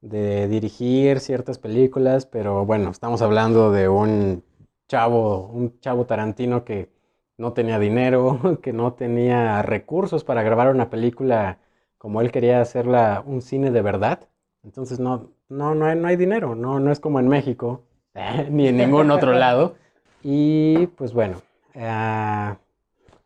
de 0.00 0.48
dirigir 0.48 1.20
ciertas 1.20 1.58
películas, 1.58 2.26
pero 2.26 2.64
bueno, 2.66 2.90
estamos 2.90 3.22
hablando 3.22 3.70
de 3.72 3.88
un 3.88 4.44
chavo, 4.88 5.48
un 5.48 5.78
chavo 5.80 6.06
tarantino 6.06 6.64
que 6.64 6.90
no 7.38 7.52
tenía 7.52 7.78
dinero, 7.78 8.58
que 8.62 8.72
no 8.72 8.94
tenía 8.94 9.62
recursos 9.62 10.24
para 10.24 10.42
grabar 10.42 10.70
una 10.70 10.90
película 10.90 11.58
como 11.98 12.20
él 12.20 12.30
quería 12.30 12.60
hacerla 12.60 13.22
un 13.26 13.42
cine 13.42 13.70
de 13.70 13.82
verdad. 13.82 14.28
Entonces 14.62 15.00
no, 15.00 15.32
no, 15.48 15.74
no 15.74 15.86
hay, 15.86 15.96
no 15.96 16.08
hay 16.08 16.16
dinero, 16.16 16.54
no, 16.54 16.80
no 16.80 16.90
es 16.90 17.00
como 17.00 17.20
en 17.20 17.28
México, 17.28 17.82
ni 18.50 18.68
en 18.68 18.76
ningún 18.76 19.10
otro 19.10 19.32
lado. 19.38 19.76
Y 20.22 20.88
pues 20.88 21.12
bueno, 21.12 21.42
ah, 21.76 22.56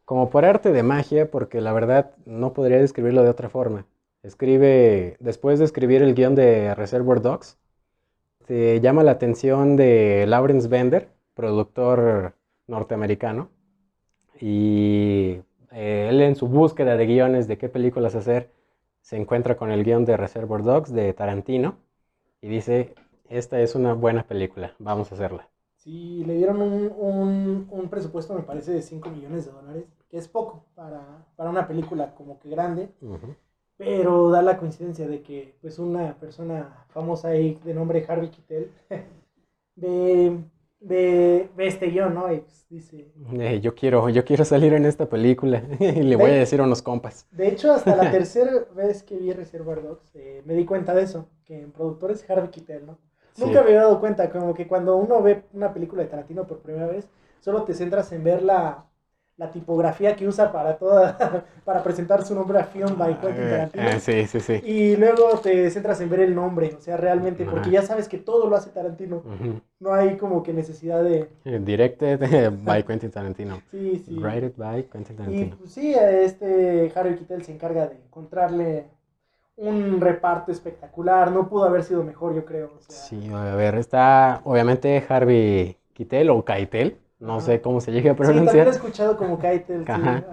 como 0.04 0.30
por 0.30 0.44
arte 0.44 0.72
de 0.72 0.82
magia, 0.82 1.30
porque 1.30 1.60
la 1.60 1.72
verdad 1.72 2.12
no 2.26 2.52
podría 2.52 2.78
describirlo 2.78 3.22
de 3.22 3.30
otra 3.30 3.48
forma. 3.48 3.86
Escribe, 4.22 5.16
después 5.20 5.58
de 5.58 5.64
escribir 5.64 6.02
el 6.02 6.14
guion 6.14 6.34
de 6.34 6.74
Reservoir 6.74 7.22
Dogs, 7.22 7.58
te 8.46 8.80
llama 8.80 9.02
la 9.02 9.12
atención 9.12 9.76
de 9.76 10.26
Lawrence 10.26 10.68
Bender, 10.68 11.08
productor 11.34 12.34
norteamericano, 12.66 13.48
y 14.38 15.40
eh, 15.72 16.08
él 16.10 16.20
en 16.20 16.34
su 16.34 16.48
búsqueda 16.48 16.96
de 16.96 17.06
guiones 17.06 17.48
de 17.48 17.56
qué 17.56 17.68
películas 17.68 18.14
hacer, 18.14 18.50
se 19.00 19.16
encuentra 19.16 19.56
con 19.56 19.70
el 19.70 19.84
guion 19.84 20.04
de 20.04 20.16
Reservoir 20.16 20.62
Dogs 20.62 20.92
de 20.92 21.14
Tarantino 21.14 21.76
y 22.42 22.48
dice, 22.48 22.94
esta 23.28 23.60
es 23.60 23.74
una 23.74 23.94
buena 23.94 24.24
película, 24.26 24.74
vamos 24.78 25.10
a 25.12 25.14
hacerla. 25.14 25.48
Sí, 25.76 26.24
le 26.26 26.34
dieron 26.34 26.60
un, 26.60 26.92
un, 26.96 27.68
un 27.70 27.88
presupuesto, 27.88 28.34
me 28.34 28.42
parece, 28.42 28.72
de 28.72 28.82
5 28.82 29.08
millones 29.10 29.46
de 29.46 29.52
dólares, 29.52 29.84
que 30.10 30.18
es 30.18 30.28
poco 30.28 30.66
para, 30.74 31.26
para 31.36 31.50
una 31.50 31.66
película 31.66 32.14
como 32.14 32.38
que 32.38 32.50
grande, 32.50 32.90
pero 33.76 34.30
da 34.30 34.42
la 34.42 34.58
coincidencia 34.58 35.08
de 35.08 35.22
que 35.22 35.56
pues 35.62 35.78
una 35.78 36.18
persona 36.18 36.86
famosa 36.90 37.28
ahí 37.28 37.60
de 37.64 37.74
nombre 37.74 38.04
Harvey 38.08 38.30
Keitel 38.30 38.72
ve, 39.76 40.38
ve, 40.80 41.50
ve 41.56 41.66
este 41.66 41.86
guion, 41.86 42.14
¿no? 42.14 42.32
Y 42.32 42.38
pues, 42.38 42.66
dice, 42.68 43.12
Eh, 43.32 43.60
yo 43.60 43.74
quiero, 43.74 44.08
yo 44.08 44.24
quiero 44.24 44.44
salir 44.44 44.72
en 44.72 44.86
esta 44.86 45.08
película 45.08 45.62
y 45.80 46.02
le 46.02 46.16
voy 46.16 46.30
a 46.30 46.34
decir 46.34 46.60
a 46.60 46.64
unos 46.64 46.82
compas. 46.82 47.26
De 47.30 47.48
hecho, 47.48 47.72
hasta 47.72 47.96
la 47.96 48.10
tercera 48.10 48.52
vez 48.74 49.02
que 49.02 49.16
vi 49.16 49.32
Reservoir 49.32 49.82
Dogs, 49.82 50.10
eh, 50.14 50.42
me 50.44 50.54
di 50.54 50.64
cuenta 50.64 50.94
de 50.94 51.02
eso, 51.02 51.28
que 51.44 51.60
en 51.60 51.72
productor 51.72 52.10
es 52.10 52.28
Harvey 52.28 52.50
Keitel, 52.50 52.86
¿no? 52.86 52.98
Sí. 53.34 53.44
Nunca 53.44 53.60
me 53.60 53.68
había 53.68 53.82
dado 53.82 54.00
cuenta, 54.00 54.28
como 54.30 54.54
que 54.54 54.66
cuando 54.66 54.96
uno 54.96 55.22
ve 55.22 55.44
una 55.52 55.72
película 55.72 56.02
de 56.02 56.08
Tarantino 56.08 56.46
por 56.46 56.60
primera 56.60 56.88
vez, 56.88 57.08
solo 57.40 57.62
te 57.62 57.74
centras 57.74 58.10
en 58.12 58.24
ver 58.24 58.42
la, 58.42 58.89
la 59.40 59.50
tipografía 59.50 60.14
que 60.14 60.28
usa 60.28 60.52
para 60.52 60.76
toda 60.76 61.16
para 61.64 61.82
presentar 61.82 62.22
su 62.24 62.34
nombre 62.34 62.58
a 62.60 62.64
Film 62.64 62.96
by 62.98 63.18
Quentin 63.20 63.42
Eh, 63.44 63.50
Tarantino. 63.50 63.88
eh, 63.88 64.00
sí, 64.00 64.26
sí, 64.26 64.40
sí. 64.40 64.60
Y 64.64 64.96
luego 64.96 65.38
te 65.40 65.70
centras 65.70 66.00
en 66.00 66.10
ver 66.10 66.20
el 66.20 66.34
nombre, 66.34 66.74
o 66.76 66.80
sea, 66.80 66.96
realmente, 66.96 67.44
porque 67.44 67.70
ya 67.70 67.82
sabes 67.82 68.08
que 68.08 68.18
todo 68.18 68.48
lo 68.48 68.56
hace 68.56 68.70
Tarantino. 68.70 69.22
No 69.80 69.94
hay 69.94 70.18
como 70.18 70.42
que 70.42 70.52
necesidad 70.52 71.02
de... 71.02 71.28
Eh, 71.46 71.58
Directed 71.58 72.18
by 72.64 72.82
Quentin 72.84 73.10
Tarantino. 73.10 73.62
Sí, 73.70 74.02
sí. 74.06 74.20
Rated 74.20 74.52
by 74.56 74.82
Quentin 74.84 75.14
Y 75.14 75.18
Tarantino. 75.18 75.56
pues, 75.56 75.72
sí, 75.72 75.94
este 75.94 76.92
Harry 76.94 77.14
Keitel 77.16 77.42
se 77.42 77.52
encarga 77.52 77.86
de 77.86 77.96
encontrarle 77.96 78.84
un 79.56 80.00
reparto 80.00 80.52
espectacular. 80.52 81.30
No 81.32 81.48
pudo 81.48 81.64
haber 81.64 81.82
sido 81.84 82.02
mejor, 82.02 82.34
yo 82.34 82.44
creo. 82.44 82.72
o 82.76 82.80
sea, 82.80 82.94
Sí, 82.96 83.28
a 83.32 83.54
ver, 83.54 83.74
está 83.76 84.40
obviamente 84.44 85.02
Harvey 85.08 85.78
Keitel 85.94 86.30
o 86.30 86.44
Keitel, 86.44 86.98
no 87.20 87.40
Ajá. 87.40 87.42
sé 87.42 87.60
cómo 87.60 87.80
se 87.80 87.92
llegue 87.92 88.10
a 88.10 88.16
Sí, 88.20 88.42
también 88.42 88.68
he 88.68 88.70
pronunciar. 88.70 88.70
escuchado 88.70 89.16
como 89.16 89.38
Keitel. 89.38 89.86
Ajá. 89.86 90.24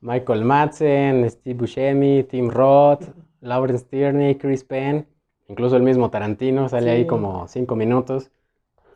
Michael 0.00 0.44
Madsen, 0.44 1.30
Steve 1.30 1.58
Buscemi, 1.60 2.24
Tim 2.24 2.50
Roth, 2.50 3.04
Lawrence 3.40 3.84
Tierney, 3.86 4.36
Chris 4.38 4.64
Penn, 4.64 5.08
incluso 5.48 5.76
el 5.76 5.82
mismo 5.82 6.10
Tarantino 6.10 6.68
sale 6.68 6.90
ahí 6.90 7.06
como 7.06 7.48
cinco 7.48 7.76
minutos. 7.76 8.30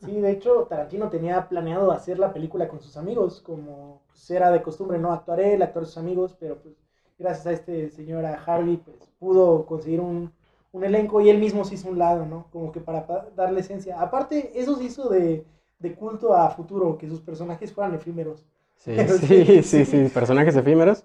Sí, 0.01 0.21
de 0.21 0.31
hecho, 0.31 0.67
Tarantino 0.69 1.09
tenía 1.11 1.49
planeado 1.49 1.91
hacer 1.91 2.19
la 2.19 2.33
película 2.33 2.69
con 2.69 2.81
sus 2.81 2.97
amigos, 2.97 3.41
como 3.41 4.03
pues, 4.09 4.31
era 4.31 4.51
de 4.51 4.63
costumbre, 4.63 4.99
¿no? 4.99 5.13
Actuar 5.13 5.41
él, 5.41 5.63
actuar 5.63 5.87
sus 5.87 5.99
amigos, 5.99 6.37
pero 6.39 6.57
pues 6.63 6.75
gracias 7.19 7.47
a 7.47 7.53
este 7.53 7.91
señor, 7.91 8.25
a 8.27 8.35
Harvey, 8.45 8.77
pues 8.77 8.97
pudo 9.19 9.65
conseguir 9.67 10.01
un, 10.01 10.33
un 10.73 10.85
elenco 10.85 11.21
y 11.21 11.31
él 11.31 11.39
mismo 11.39 11.65
se 11.65 11.75
hizo 11.75 11.89
un 11.89 11.99
lado, 11.99 12.27
¿no? 12.27 12.47
Como 12.53 12.73
que 12.73 12.81
para 12.81 13.07
pa- 13.07 13.27
darle 13.35 13.61
esencia. 13.61 14.01
Aparte, 14.01 14.53
eso 14.61 14.77
se 14.77 14.85
hizo 14.85 15.09
de, 15.09 15.45
de 15.79 15.95
culto 15.95 16.35
a 16.35 16.51
futuro, 16.51 16.99
que 16.99 17.09
sus 17.09 17.21
personajes 17.21 17.73
fueran 17.73 17.95
efímeros. 17.95 18.45
Sí, 18.79 18.97
sí, 19.27 19.63
sí, 19.63 19.85
sí, 19.85 20.09
personajes 20.13 20.55
efímeros. 20.57 21.05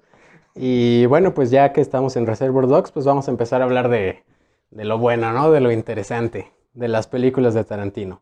Y 0.56 1.06
bueno, 1.08 1.34
pues 1.34 1.50
ya 1.50 1.74
que 1.74 1.82
estamos 1.82 2.16
en 2.16 2.28
Reservoir 2.28 2.68
Dogs, 2.68 2.92
pues 2.92 3.06
vamos 3.06 3.28
a 3.28 3.32
empezar 3.32 3.62
a 3.62 3.66
hablar 3.66 3.90
de, 3.90 4.24
de 4.72 4.86
lo 4.86 4.98
bueno, 5.00 5.32
¿no? 5.34 5.52
De 5.52 5.62
lo 5.62 5.72
interesante, 5.72 6.52
de 6.74 6.88
las 6.90 7.08
películas 7.08 7.54
de 7.54 7.64
Tarantino. 7.64 8.22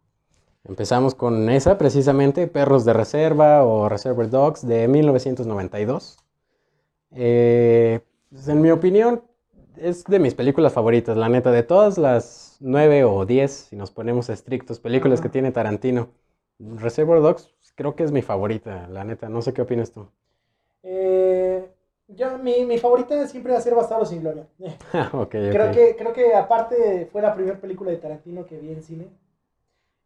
Empezamos 0.66 1.16
con 1.16 1.50
esa, 1.50 1.78
precisamente, 1.78 2.48
Perros 2.48 2.86
de 2.86 2.94
Reserva 2.94 3.64
o 3.64 3.90
Reservoir 3.90 4.30
Dogs 4.30 4.68
de 4.68 4.88
1992. 4.88 6.20
Eh, 7.12 8.02
pues, 8.30 8.48
en 8.48 8.62
mi 8.62 8.72
opinión, 8.72 9.24
es 9.78 10.04
de 10.06 10.20
mis 10.20 10.36
películas 10.36 10.74
favoritas, 10.74 11.18
la 11.18 11.30
neta, 11.30 11.52
de 11.52 11.64
todas 11.64 11.98
las 11.98 12.58
nueve 12.60 13.04
o 13.06 13.26
diez, 13.26 13.68
si 13.70 13.76
nos 13.76 13.92
ponemos 13.92 14.30
estrictos, 14.30 14.80
películas 14.80 15.22
que 15.22 15.30
tiene 15.30 15.52
Tarantino. 15.52 16.10
Reservoir 16.60 17.22
Dogs 17.22 17.54
creo 17.76 17.96
que 17.96 18.04
es 18.04 18.12
mi 18.12 18.22
favorita, 18.22 18.88
la 18.88 19.04
neta, 19.04 19.30
no 19.30 19.42
sé 19.42 19.54
qué 19.54 19.62
opinas 19.64 19.92
tú. 19.92 20.08
Eh, 20.84 21.70
yo, 22.08 22.38
mi, 22.40 22.66
mi 22.66 22.78
favorita 22.78 23.28
siempre 23.28 23.52
va 23.54 23.60
a 23.60 23.62
ser 23.62 23.76
Bastardos 23.76 24.10
sin 24.10 24.22
Gloria. 24.22 24.48
ok, 25.14 25.36
Creo 25.50 25.72
que, 25.72 25.96
creo 25.98 26.14
que 26.14 26.34
aparte 26.36 27.08
fue 27.12 27.22
la 27.22 27.34
primera 27.36 27.60
película 27.60 27.92
de 27.92 27.98
Tarantino 27.98 28.46
que 28.46 28.58
vi 28.60 28.72
en 28.72 28.84
cine. 28.84 29.08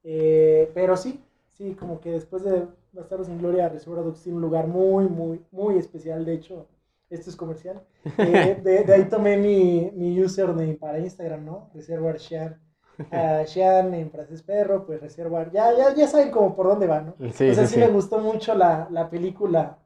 Eh, 0.03 0.71
pero 0.73 0.97
sí, 0.97 1.23
sí, 1.51 1.75
como 1.75 1.99
que 1.99 2.11
después 2.11 2.43
de 2.43 2.67
Bastardos 2.91 3.27
sin 3.27 3.39
Gloria, 3.39 3.69
Reservoir 3.69 4.03
Dogs 4.03 4.21
tiene 4.21 4.35
un 4.37 4.41
lugar 4.41 4.67
muy, 4.67 5.05
muy, 5.07 5.41
muy 5.51 5.77
especial. 5.77 6.25
De 6.25 6.33
hecho, 6.33 6.67
esto 7.09 7.29
es 7.29 7.35
comercial. 7.35 7.81
Eh, 8.17 8.59
de, 8.61 8.83
de 8.83 8.93
ahí 8.93 9.05
tomé 9.09 9.37
mi, 9.37 9.91
mi 9.95 10.21
username 10.21 10.75
para 10.75 10.99
Instagram, 10.99 11.45
¿no? 11.45 11.69
Reservoir 11.73 12.19
Sean. 12.19 12.59
Ah, 13.11 13.43
Sean 13.45 13.93
en 13.93 14.09
francés 14.11 14.41
perro, 14.43 14.85
pues 14.85 15.01
Reservoir. 15.01 15.51
Ya, 15.51 15.71
ya, 15.77 15.93
ya 15.95 16.07
saben 16.07 16.31
como 16.31 16.55
por 16.55 16.67
dónde 16.67 16.87
va, 16.87 17.01
¿no? 17.01 17.15
Sí, 17.33 17.45
o 17.45 17.53
sea, 17.53 17.65
sí, 17.67 17.77
me 17.77 17.87
gustó 17.89 18.19
mucho 18.19 18.55
la, 18.55 18.87
la 18.91 19.09
película 19.09 19.77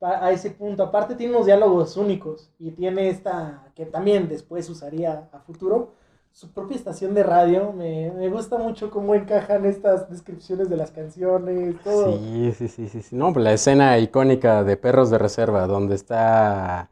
a 0.00 0.32
ese 0.32 0.50
punto. 0.50 0.82
Aparte 0.84 1.14
tiene 1.16 1.34
unos 1.34 1.46
diálogos 1.46 1.96
únicos 1.96 2.50
y 2.58 2.72
tiene 2.72 3.08
esta 3.10 3.70
que 3.74 3.86
también 3.86 4.28
después 4.28 4.68
usaría 4.70 5.28
a 5.32 5.40
futuro, 5.40 5.92
su 6.32 6.52
propia 6.52 6.76
estación 6.76 7.14
de 7.14 7.22
radio. 7.24 7.72
Me, 7.72 8.10
me 8.12 8.28
gusta 8.30 8.58
mucho 8.58 8.90
cómo 8.90 9.14
encajan 9.14 9.66
estas 9.66 10.10
descripciones 10.10 10.68
de 10.70 10.76
las 10.76 10.90
canciones, 10.92 11.82
todo. 11.82 12.28
Sí, 12.30 12.52
sí, 12.56 12.68
sí, 12.68 12.88
sí, 12.88 13.02
sí. 13.02 13.16
No, 13.16 13.32
pues 13.32 13.44
la 13.44 13.52
escena 13.52 13.98
icónica 13.98 14.62
de 14.64 14.76
Perros 14.76 15.10
de 15.10 15.18
Reserva, 15.18 15.66
donde 15.66 15.94
está 15.94 16.90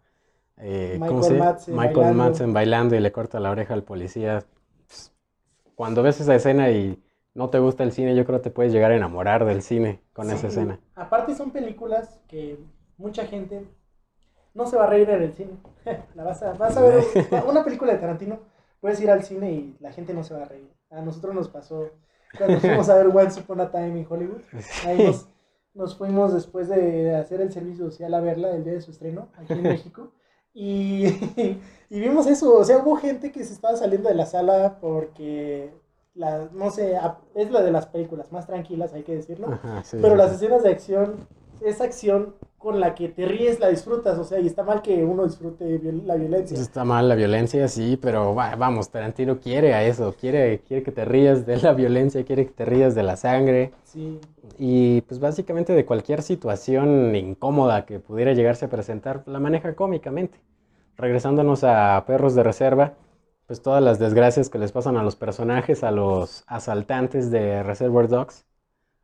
eh, 0.59 1.03
¿cómo 1.07 1.23
Michael 1.23 1.25
se 1.25 1.37
llama? 1.37 1.51
Madsen 1.51 1.81
Michael 1.81 1.83
bailando. 1.83 2.13
Madsen 2.13 2.53
bailando 2.53 2.97
y 2.97 3.01
le 3.01 3.13
corta 3.13 3.41
la 3.41 3.51
oreja 3.51 3.75
al 3.75 3.85
policía. 3.85 4.45
Cuando 5.77 6.03
ves 6.03 6.21
esa 6.21 6.35
escena 6.35 6.71
y 6.71 7.01
no 7.35 7.51
te 7.51 7.59
gusta 7.59 7.85
el 7.85 7.93
cine, 7.93 8.17
yo 8.17 8.25
creo 8.25 8.39
que 8.39 8.45
te 8.45 8.51
puedes 8.51 8.73
llegar 8.73 8.93
a 8.93 8.97
enamorar 8.97 9.45
del 9.45 9.61
cine 9.61 10.03
con 10.15 10.31
esa 10.31 10.49
escena. 10.49 10.81
Aparte 10.95 11.35
son 11.35 11.51
películas 11.51 12.19
que 12.29 12.59
mucha 12.97 13.27
gente 13.27 13.69
no 14.55 14.67
se 14.67 14.79
va 14.79 14.85
a 14.85 14.87
reír 14.87 15.11
en 15.11 15.23
el 15.23 15.35
cine. 15.35 15.53
La 16.15 16.25
vas 16.25 16.43
a, 16.43 16.55
vas 16.55 16.75
a 16.79 16.81
ver 16.81 17.05
una 17.47 17.63
película 17.63 17.93
de 17.93 17.99
Tarantino, 17.99 18.41
puedes 18.81 18.99
ir 19.03 19.11
al 19.11 19.23
cine 19.23 19.53
y 19.53 19.77
la 19.81 19.93
gente 19.93 20.15
no 20.15 20.25
se 20.25 20.33
va 20.33 20.45
a 20.45 20.47
reír. 20.47 20.73
A 20.89 21.03
nosotros 21.03 21.35
nos 21.35 21.51
pasó 21.51 21.91
cuando 22.39 22.59
fuimos 22.59 22.89
a 22.89 22.97
ver 22.97 23.09
Once 23.09 23.39
Upon 23.39 23.61
a 23.61 23.71
Time 23.71 24.01
in 24.01 24.07
Hollywood. 24.09 24.41
Ahí 24.87 25.05
nos, 25.05 25.29
nos 25.75 25.95
fuimos 25.95 26.33
después 26.33 26.71
de 26.71 27.15
hacer 27.15 27.43
el 27.43 27.53
servicio 27.53 27.85
social 27.85 28.15
a 28.15 28.21
verla 28.21 28.51
el 28.53 28.65
día 28.65 28.73
de 28.73 28.81
su 28.81 28.93
estreno 28.93 29.29
aquí 29.37 29.53
en 29.53 29.63
México. 29.63 30.11
Y, 30.59 31.05
y 31.91 32.01
vimos 32.01 32.27
eso, 32.27 32.57
o 32.57 32.65
sea, 32.65 32.79
hubo 32.79 32.97
gente 32.97 33.31
que 33.31 33.45
se 33.45 33.53
estaba 33.53 33.77
saliendo 33.77 34.09
de 34.09 34.15
la 34.15 34.25
sala 34.25 34.79
porque, 34.81 35.71
la, 36.15 36.49
no 36.55 36.71
sé, 36.71 36.99
es 37.35 37.51
la 37.51 37.61
de 37.61 37.71
las 37.71 37.87
películas 37.87 38.33
más 38.33 38.47
tranquilas, 38.47 38.95
hay 38.95 39.03
que 39.03 39.15
decirlo. 39.15 39.49
Ajá, 39.53 39.85
sí, 39.85 39.99
Pero 40.01 40.15
sí, 40.15 40.17
las 40.17 40.33
escenas 40.33 40.63
de 40.63 40.71
acción, 40.71 41.29
esa 41.61 41.85
acción 41.85 42.35
con 42.59 42.81
la 42.81 42.95
que 42.95 43.09
te 43.09 43.27
ríes, 43.27 43.61
la 43.61 43.69
disfrutas, 43.69 44.19
o 44.19 44.25
sea, 44.25 44.41
y 44.41 44.47
está 44.47 44.65
mal 44.65 44.83
que 44.83 45.05
uno 45.05 45.25
disfrute 45.25 45.79
viol- 45.79 46.03
la 46.05 46.17
violencia. 46.17 46.59
Está 46.59 46.85
mal 46.85 47.09
la 47.09 47.15
violencia, 47.15 47.69
sí, 47.69 47.99
pero 48.01 48.35
va- 48.35 48.55
vamos, 48.57 48.91
Tarantino 48.91 49.39
quiere 49.41 49.75
a 49.75 49.85
eso, 49.85 50.15
quiere, 50.19 50.61
quiere 50.61 50.83
que 50.83 50.93
te 50.93 51.05
rías 51.05 51.45
de 51.47 51.57
la 51.59 51.73
violencia, 51.73 52.25
quiere 52.25 52.47
que 52.47 52.53
te 52.53 52.65
rías 52.65 52.95
de 52.95 53.03
la 53.03 53.17
sangre. 53.17 53.73
Sí, 53.85 54.21
Y 54.59 55.03
pues 55.03 55.21
básicamente 55.21 55.73
de 55.73 55.85
cualquier 55.87 56.23
situación 56.23 57.15
incómoda 57.17 57.87
que 57.87 58.01
pudiera 58.01 58.33
llegarse 58.33 58.67
a 58.67 58.71
presentar, 58.71 59.23
la 59.27 59.41
maneja 59.41 59.75
cómicamente. 59.75 60.39
Regresándonos 60.97 61.65
a 61.65 62.05
Perros 62.07 62.35
de 62.35 62.43
Reserva, 62.45 62.95
pues 63.47 63.63
todas 63.63 63.83
las 63.83 63.99
desgracias 63.99 64.49
que 64.51 64.59
les 64.59 64.73
pasan 64.73 64.97
a 64.97 65.03
los 65.03 65.17
personajes, 65.17 65.85
a 65.85 65.91
los 65.91 66.45
asaltantes 66.47 67.31
de 67.31 67.63
Reservoir 67.63 68.09
Dogs. 68.09 68.45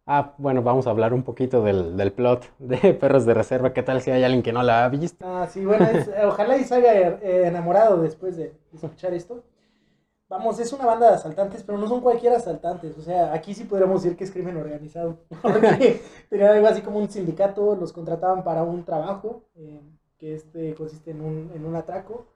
Ah, 0.07 0.35
bueno, 0.39 0.63
vamos 0.63 0.87
a 0.87 0.91
hablar 0.91 1.13
un 1.13 1.25
poquito 1.25 1.63
del, 1.65 1.97
del 1.97 2.13
plot 2.13 2.45
de 2.61 2.95
Perros 3.01 3.25
de 3.27 3.35
Reserva. 3.35 3.73
¿Qué 3.73 3.83
tal 3.83 4.01
si 4.01 4.11
hay 4.13 4.23
alguien 4.25 4.43
que 4.43 4.53
no 4.53 4.63
la 4.63 4.85
ha 4.85 4.89
visto? 4.89 5.25
ah, 5.25 5.47
sí, 5.51 5.65
bueno, 5.65 5.87
es- 5.89 6.09
eh, 6.09 6.25
ojalá 6.25 6.57
y 6.59 6.65
se 6.65 6.75
haya 6.75 6.93
eh, 7.23 7.47
enamorado 7.47 8.01
después 8.03 8.37
de, 8.37 8.55
escuchar 8.75 9.15
esto. 9.15 9.43
Vamos, 10.29 10.59
es 10.61 10.73
una 10.73 10.87
banda 10.87 11.09
de 11.11 11.15
asaltantes, 11.17 11.63
pero 11.65 11.79
no 11.79 11.89
son 11.89 12.01
cualquier 12.03 12.35
asaltantes, 12.35 12.99
o 12.99 13.03
sea, 13.03 13.33
aquí 13.35 13.55
sí 13.55 13.65
podríamos 13.65 14.03
decir 14.03 14.17
que 14.17 14.25
es 14.25 14.33
crimen 14.33 14.57
organizado, 14.59 15.19
porque 15.43 16.03
tenían 16.31 16.53
algo 16.53 16.69
así 16.69 16.83
como 16.83 16.99
un 17.01 17.11
sindicato, 17.11 17.77
los 17.77 17.93
contrataban 17.93 18.45
para 18.45 18.63
un 18.65 18.85
trabajo, 18.85 19.45
eh, 19.57 19.81
que 20.19 20.35
este 20.37 20.75
consiste 20.75 21.13
en 21.13 21.21
un, 21.23 21.53
en 21.55 21.65
un 21.67 21.77
atraco, 21.77 22.27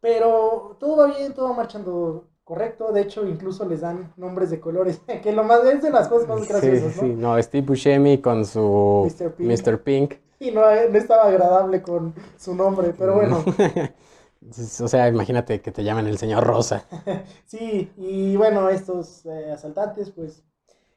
pero 0.00 0.76
todo 0.80 0.96
va 0.98 1.06
bien, 1.16 1.34
todo 1.34 1.48
va 1.50 1.54
marchando 1.56 2.28
correcto, 2.48 2.92
de 2.92 3.02
hecho 3.02 3.26
incluso 3.26 3.68
les 3.68 3.82
dan 3.82 4.10
nombres 4.16 4.48
de 4.48 4.58
colores, 4.58 5.02
que 5.22 5.32
lo 5.32 5.44
más 5.44 5.62
es 5.66 5.82
de 5.82 5.90
las 5.90 6.08
cosas 6.08 6.26
más 6.28 6.40
Sí, 6.40 6.48
graciosas, 6.48 6.94
sí, 6.94 7.06
¿no? 7.08 7.34
no, 7.36 7.42
Steve 7.42 7.66
Buscemi 7.66 8.18
con 8.22 8.46
su 8.46 9.06
Mr. 9.06 9.32
Pink. 9.34 9.50
Mr. 9.50 9.82
Pink. 9.82 10.14
Y 10.40 10.50
no, 10.50 10.62
no 10.62 10.98
estaba 10.98 11.24
agradable 11.24 11.82
con 11.82 12.14
su 12.38 12.54
nombre, 12.54 12.94
pero 12.98 13.14
bueno. 13.14 13.44
O 14.40 14.86
sea, 14.86 15.08
imagínate 15.08 15.60
que 15.60 15.72
te 15.72 15.82
llamen 15.82 16.06
el 16.06 16.16
señor 16.16 16.44
Rosa. 16.44 16.84
Sí, 17.44 17.90
y 17.96 18.36
bueno, 18.36 18.68
estos 18.70 19.26
eh, 19.26 19.50
asaltantes, 19.52 20.12
pues, 20.12 20.44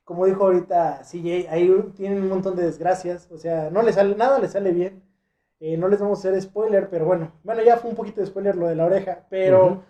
como 0.05 0.27
dijo 0.27 0.43
ahorita 0.43 1.01
CJ, 1.03 1.50
ahí 1.50 1.75
tienen 1.98 2.22
un 2.22 2.29
montón 2.29 2.55
de 2.55 2.63
desgracias, 2.63 3.27
o 3.31 3.39
sea, 3.39 3.72
no 3.72 3.81
les 3.81 3.96
sale, 3.96 4.15
nada 4.15 4.38
les 4.38 4.51
sale 4.51 4.72
bien. 4.72 5.03
Eh, 5.60 5.75
no 5.75 5.88
les 5.88 6.00
vamos 6.00 6.20
a 6.20 6.29
hacer 6.29 6.39
spoiler, 6.39 6.88
pero 6.88 7.05
bueno, 7.05 7.31
bueno, 7.43 7.63
ya 7.63 7.77
fue 7.77 7.89
un 7.89 7.96
poquito 7.96 8.22
de 8.22 8.27
spoiler 8.27 8.55
lo 8.55 8.67
de 8.67 8.75
la 8.75 8.86
oreja, 8.86 9.25
pero 9.29 9.81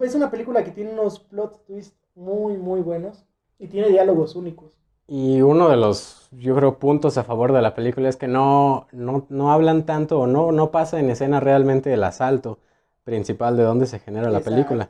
es 0.00 0.14
una 0.14 0.30
película 0.30 0.64
que 0.64 0.70
tiene 0.70 0.92
unos 0.92 1.20
plot 1.20 1.64
twists 1.66 1.96
muy, 2.14 2.56
muy 2.56 2.80
buenos 2.80 3.24
y 3.58 3.68
tiene 3.68 3.88
diálogos 3.88 4.36
únicos. 4.36 4.78
Y 5.06 5.42
uno 5.42 5.68
de 5.68 5.76
los, 5.76 6.28
yo 6.32 6.54
creo, 6.56 6.78
puntos 6.78 7.18
a 7.18 7.24
favor 7.24 7.52
de 7.52 7.60
la 7.60 7.74
película 7.74 8.08
es 8.08 8.16
que 8.16 8.26
no, 8.26 8.86
no, 8.92 9.26
no 9.28 9.52
hablan 9.52 9.84
tanto 9.84 10.20
o 10.20 10.26
no, 10.26 10.50
no 10.50 10.70
pasa 10.70 10.98
en 10.98 11.10
escena 11.10 11.40
realmente 11.40 11.92
el 11.92 12.02
asalto 12.04 12.58
principal 13.04 13.56
de 13.56 13.64
dónde 13.64 13.86
se 13.86 13.98
genera 13.98 14.30
la 14.30 14.40
película. 14.40 14.88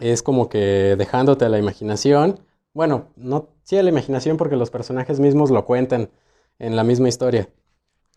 Es 0.00 0.22
como 0.22 0.50
que 0.50 0.94
dejándote 0.98 1.46
a 1.46 1.48
la 1.48 1.58
imaginación. 1.58 2.40
Bueno, 2.74 3.06
no, 3.16 3.48
sí 3.62 3.78
a 3.78 3.82
la 3.82 3.88
imaginación 3.88 4.36
porque 4.36 4.56
los 4.56 4.70
personajes 4.70 5.20
mismos 5.20 5.50
lo 5.50 5.64
cuentan 5.64 6.10
en 6.58 6.76
la 6.76 6.84
misma 6.84 7.08
historia. 7.08 7.48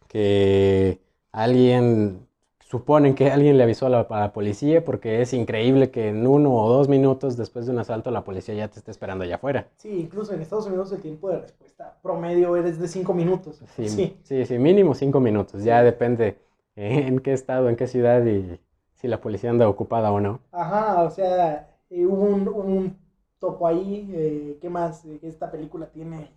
Que 0.09 1.00
alguien 1.31 2.27
suponen 2.71 3.13
que 3.15 3.29
alguien 3.29 3.57
le 3.57 3.63
avisó 3.63 3.85
a 3.85 3.89
la, 3.89 3.99
a 4.09 4.19
la 4.19 4.33
policía 4.33 4.83
porque 4.83 5.21
es 5.21 5.33
increíble 5.33 5.91
que 5.91 6.07
en 6.09 6.25
uno 6.25 6.55
o 6.55 6.69
dos 6.69 6.87
minutos 6.87 7.37
después 7.37 7.65
de 7.65 7.73
un 7.73 7.79
asalto 7.79 8.09
la 8.11 8.23
policía 8.23 8.55
ya 8.55 8.69
te 8.69 8.79
esté 8.79 8.91
esperando 8.91 9.25
allá 9.25 9.35
afuera. 9.35 9.67
Sí, 9.75 9.89
incluso 9.89 10.33
en 10.33 10.41
Estados 10.41 10.67
Unidos 10.67 10.91
el 10.93 11.01
tiempo 11.01 11.29
de 11.29 11.39
respuesta 11.39 11.97
promedio 12.01 12.55
es 12.55 12.79
de 12.79 12.87
5 12.87 13.13
minutos. 13.13 13.61
Sí, 13.75 13.87
Sí. 13.87 14.17
sí, 14.23 14.45
sí, 14.45 14.57
mínimo 14.57 14.93
cinco 14.95 15.19
minutos. 15.19 15.63
Ya 15.63 15.83
depende 15.83 16.37
en 16.75 17.19
qué 17.19 17.33
estado, 17.33 17.69
en 17.69 17.75
qué 17.75 17.87
ciudad 17.87 18.25
y 18.25 18.59
si 18.95 19.07
la 19.07 19.19
policía 19.19 19.49
anda 19.49 19.67
ocupada 19.67 20.11
o 20.11 20.19
no. 20.19 20.39
Ajá, 20.51 21.03
o 21.03 21.09
sea, 21.11 21.69
eh, 21.89 22.05
hubo 22.05 22.23
un, 22.25 22.47
un 22.47 22.97
topo 23.39 23.67
ahí. 23.67 24.09
eh, 24.13 24.57
¿Qué 24.61 24.69
más? 24.69 25.05
Eh, 25.05 25.19
Esta 25.23 25.51
película 25.51 25.87
tiene. 25.91 26.31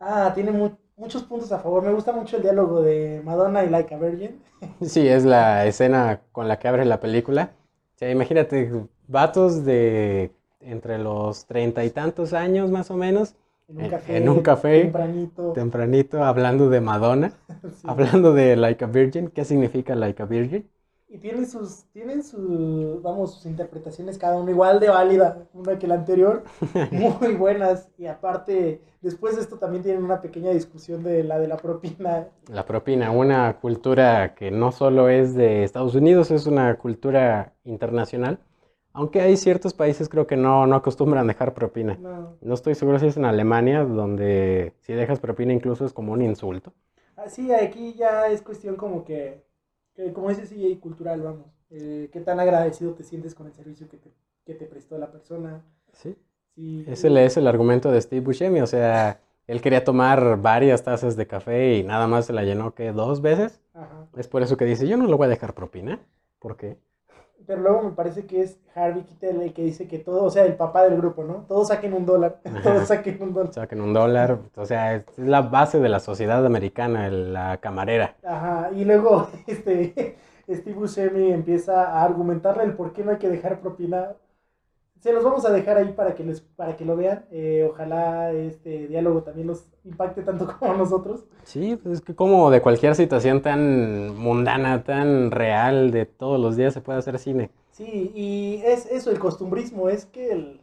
Ah, 0.00 0.32
tiene 0.34 0.52
mu- 0.52 0.76
muchos 0.96 1.22
puntos 1.24 1.52
a 1.52 1.58
favor. 1.58 1.82
Me 1.84 1.92
gusta 1.92 2.12
mucho 2.12 2.36
el 2.36 2.42
diálogo 2.42 2.82
de 2.82 3.20
Madonna 3.24 3.64
y 3.64 3.68
Like 3.70 3.94
a 3.94 3.98
Virgin. 3.98 4.42
Sí, 4.82 5.06
es 5.06 5.24
la 5.24 5.66
escena 5.66 6.22
con 6.32 6.48
la 6.48 6.58
que 6.58 6.68
abre 6.68 6.84
la 6.84 7.00
película. 7.00 7.52
O 7.94 7.98
sea, 7.98 8.10
imagínate, 8.10 8.70
vatos 9.06 9.64
de 9.64 10.32
entre 10.60 10.98
los 10.98 11.46
treinta 11.46 11.84
y 11.84 11.90
tantos 11.90 12.32
años 12.32 12.70
más 12.70 12.90
o 12.90 12.96
menos, 12.96 13.34
En 13.68 13.78
un 13.78 13.88
café. 13.88 14.16
en 14.16 14.28
un 14.28 14.40
café, 14.42 14.82
Tempranito. 14.82 15.52
tempranito, 15.52 16.24
hablando 16.24 16.68
de 16.70 16.80
Madonna, 16.80 17.32
sí. 17.82 17.88
hablando 17.88 18.32
de 18.32 18.56
Like 18.56 18.84
a 18.84 18.88
Virgin. 18.88 19.28
¿Qué 19.28 19.44
significa 19.44 19.94
Like 19.94 20.22
a 20.22 20.26
Virgin? 20.26 20.68
Y 21.08 21.18
tienen 21.18 21.46
sus, 21.46 21.84
tienen 21.92 22.24
sus, 22.24 23.00
vamos, 23.00 23.34
sus 23.34 23.46
interpretaciones 23.46 24.18
cada 24.18 24.36
uno 24.38 24.50
igual 24.50 24.80
de 24.80 24.88
válida, 24.88 25.46
una 25.52 25.78
que 25.78 25.86
la 25.86 25.94
anterior, 25.94 26.42
muy 26.90 27.34
buenas. 27.34 27.88
Y 27.96 28.06
aparte, 28.06 28.80
después 29.02 29.36
de 29.36 29.42
esto 29.42 29.56
también 29.58 29.84
tienen 29.84 30.02
una 30.02 30.20
pequeña 30.20 30.50
discusión 30.50 31.04
de 31.04 31.22
la 31.22 31.38
de 31.38 31.46
la 31.46 31.56
propina. 31.56 32.28
La 32.48 32.66
propina, 32.66 33.12
una 33.12 33.58
cultura 33.60 34.34
que 34.34 34.50
no 34.50 34.72
solo 34.72 35.08
es 35.08 35.34
de 35.34 35.62
Estados 35.62 35.94
Unidos, 35.94 36.32
es 36.32 36.46
una 36.46 36.76
cultura 36.76 37.54
internacional. 37.64 38.40
Aunque 38.92 39.20
hay 39.20 39.36
ciertos 39.36 39.74
países 39.74 40.08
creo 40.08 40.26
que 40.26 40.36
no, 40.36 40.66
no 40.66 40.74
acostumbran 40.74 41.26
dejar 41.28 41.54
propina. 41.54 41.96
No. 42.00 42.36
No 42.40 42.54
estoy 42.54 42.74
seguro 42.74 42.98
si 42.98 43.06
es 43.06 43.16
en 43.16 43.26
Alemania, 43.26 43.84
donde 43.84 44.72
si 44.80 44.92
dejas 44.94 45.20
propina 45.20 45.52
incluso 45.52 45.84
es 45.84 45.92
como 45.92 46.12
un 46.14 46.22
insulto. 46.22 46.72
Ah, 47.16 47.28
Sí, 47.28 47.52
aquí 47.52 47.94
ya 47.94 48.28
es 48.28 48.42
cuestión 48.42 48.76
como 48.76 49.04
que, 49.04 49.44
que 49.96 50.12
como 50.12 50.28
dices, 50.28 50.48
sí, 50.48 50.76
cultural, 50.76 51.22
vamos. 51.22 51.46
Eh, 51.70 52.10
qué 52.12 52.20
tan 52.20 52.38
agradecido 52.38 52.94
te 52.94 53.02
sientes 53.02 53.34
con 53.34 53.46
el 53.46 53.54
servicio 53.54 53.88
que 53.88 53.96
te, 53.96 54.12
que 54.44 54.54
te 54.54 54.66
prestó 54.66 54.98
la 54.98 55.10
persona. 55.10 55.64
Sí. 55.92 56.16
Sí, 56.54 56.84
Ese 56.86 57.24
es 57.24 57.36
el 57.36 57.46
argumento 57.48 57.90
de 57.90 58.00
Steve 58.00 58.24
Buscemi, 58.24 58.60
o 58.60 58.66
sea, 58.66 59.20
él 59.46 59.60
quería 59.60 59.84
tomar 59.84 60.40
varias 60.40 60.82
tazas 60.82 61.14
de 61.16 61.26
café 61.26 61.76
y 61.76 61.82
nada 61.82 62.06
más 62.06 62.26
se 62.26 62.32
la 62.32 62.44
llenó 62.44 62.74
que 62.74 62.92
dos 62.92 63.20
veces. 63.20 63.60
Ajá. 63.74 64.08
Es 64.16 64.26
por 64.26 64.42
eso 64.42 64.56
que 64.56 64.64
dice, 64.64 64.88
yo 64.88 64.96
no 64.96 65.06
le 65.06 65.14
voy 65.14 65.26
a 65.26 65.30
dejar 65.30 65.54
propina. 65.54 66.00
¿Por 66.38 66.56
qué? 66.56 66.78
Pero 67.46 67.60
luego 67.60 67.82
me 67.82 67.90
parece 67.90 68.26
que 68.26 68.42
es 68.42 68.58
Harvey 68.74 69.04
Keitel 69.04 69.40
el 69.42 69.52
que 69.52 69.62
dice 69.62 69.86
que 69.86 69.98
todo, 69.98 70.24
o 70.24 70.30
sea, 70.30 70.44
el 70.44 70.54
papá 70.54 70.82
del 70.84 70.96
grupo, 70.96 71.24
¿no? 71.24 71.44
Todos 71.46 71.68
saquen 71.68 71.94
un 71.94 72.04
dólar, 72.04 72.40
todos 72.62 72.88
saquen 72.88 73.22
un 73.22 73.32
dólar. 73.32 73.52
Saquen 73.54 73.80
un 73.80 73.92
dólar, 73.92 74.38
o 74.56 74.66
sea, 74.66 74.96
es 74.96 75.04
la 75.16 75.42
base 75.42 75.78
de 75.78 75.88
la 75.88 76.00
sociedad 76.00 76.44
americana, 76.44 77.08
la 77.08 77.58
camarera. 77.58 78.16
Ajá, 78.24 78.70
y 78.74 78.84
luego 78.84 79.28
este, 79.46 80.16
Steve 80.48 80.76
Buscemi 80.76 81.32
empieza 81.32 81.84
a 81.84 82.04
argumentarle 82.04 82.64
el 82.64 82.74
por 82.74 82.92
qué 82.92 83.04
no 83.04 83.12
hay 83.12 83.18
que 83.18 83.28
dejar 83.28 83.60
propina. 83.60 84.12
Se 85.00 85.12
los 85.12 85.22
vamos 85.22 85.44
a 85.44 85.52
dejar 85.52 85.76
ahí 85.76 85.92
para 85.92 86.14
que, 86.14 86.24
les, 86.24 86.40
para 86.40 86.76
que 86.76 86.84
lo 86.84 86.96
vean. 86.96 87.24
Eh, 87.30 87.68
ojalá 87.70 88.32
este 88.32 88.88
diálogo 88.88 89.22
también 89.22 89.46
los 89.46 89.66
impacte 89.84 90.22
tanto 90.22 90.46
como 90.58 90.74
nosotros. 90.74 91.24
Sí, 91.44 91.76
pues 91.76 91.98
es 91.98 92.00
que 92.00 92.14
como 92.14 92.50
de 92.50 92.60
cualquier 92.60 92.94
situación 92.94 93.42
tan 93.42 94.16
mundana, 94.16 94.82
tan 94.84 95.30
real, 95.30 95.90
de 95.90 96.06
todos 96.06 96.40
los 96.40 96.56
días 96.56 96.74
se 96.74 96.80
puede 96.80 96.98
hacer 96.98 97.18
cine. 97.18 97.50
Sí, 97.70 98.10
y 98.14 98.62
es 98.64 98.86
eso, 98.86 99.10
el 99.10 99.18
costumbrismo, 99.18 99.88
es 99.88 100.06
que 100.06 100.32
el, 100.32 100.60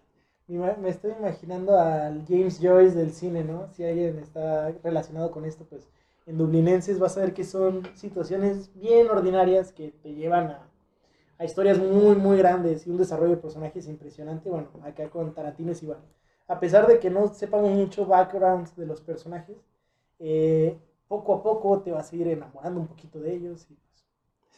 me 0.48 0.90
estoy 0.90 1.12
imaginando 1.18 1.80
al 1.80 2.26
James 2.28 2.60
Joyce 2.62 2.98
del 2.98 3.12
cine, 3.12 3.44
¿no? 3.44 3.68
Si 3.74 3.84
alguien 3.84 4.20
está 4.20 4.74
relacionado 4.84 5.32
con 5.32 5.46
esto, 5.46 5.66
pues 5.70 5.88
en 6.26 6.38
Dublinenses 6.38 7.00
vas 7.00 7.18
a 7.18 7.22
ver 7.22 7.34
que 7.34 7.44
son 7.44 7.84
situaciones 7.96 8.72
bien 8.76 9.10
ordinarias 9.10 9.72
que 9.72 9.92
te 9.92 10.14
llevan 10.14 10.48
a, 10.48 10.68
a 11.38 11.46
historias 11.46 11.78
muy, 11.80 12.16
muy 12.16 12.38
grandes 12.38 12.88
y 12.88 12.90
un 12.90 12.98
desarrollo 12.98 13.32
de 13.32 13.38
personajes 13.38 13.88
impresionante. 13.88 14.50
Bueno, 14.50 14.70
acá 14.84 15.10
con 15.10 15.34
Tarantino 15.34 15.72
es 15.72 15.84
igual. 15.84 16.00
A 16.48 16.60
pesar 16.60 16.88
de 16.88 17.00
que 17.00 17.10
no 17.10 17.34
sepamos 17.34 17.72
mucho 17.72 18.06
background 18.06 18.68
de 18.76 18.86
los 18.86 19.02
personajes, 19.02 19.58
eh, 20.20 20.78
poco 21.08 21.36
a 21.36 21.44
poco 21.44 21.82
te 21.82 21.92
vas 21.92 22.12
a 22.12 22.16
ir 22.16 22.28
enamorando 22.28 22.80
un 22.80 22.88
poquito 22.88 23.20
de 23.20 23.34
ellos. 23.34 23.68
Y, 23.70 23.76
pues, 23.76 24.06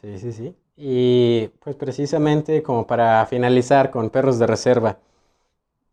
Sí, 0.01 0.19
sí, 0.19 0.31
sí. 0.33 0.55
Y 0.77 1.47
pues 1.59 1.75
precisamente 1.75 2.61
como 2.61 2.85
para 2.85 3.25
finalizar 3.27 3.91
con 3.91 4.09
Perros 4.09 4.39
de 4.39 4.47
Reserva, 4.47 4.99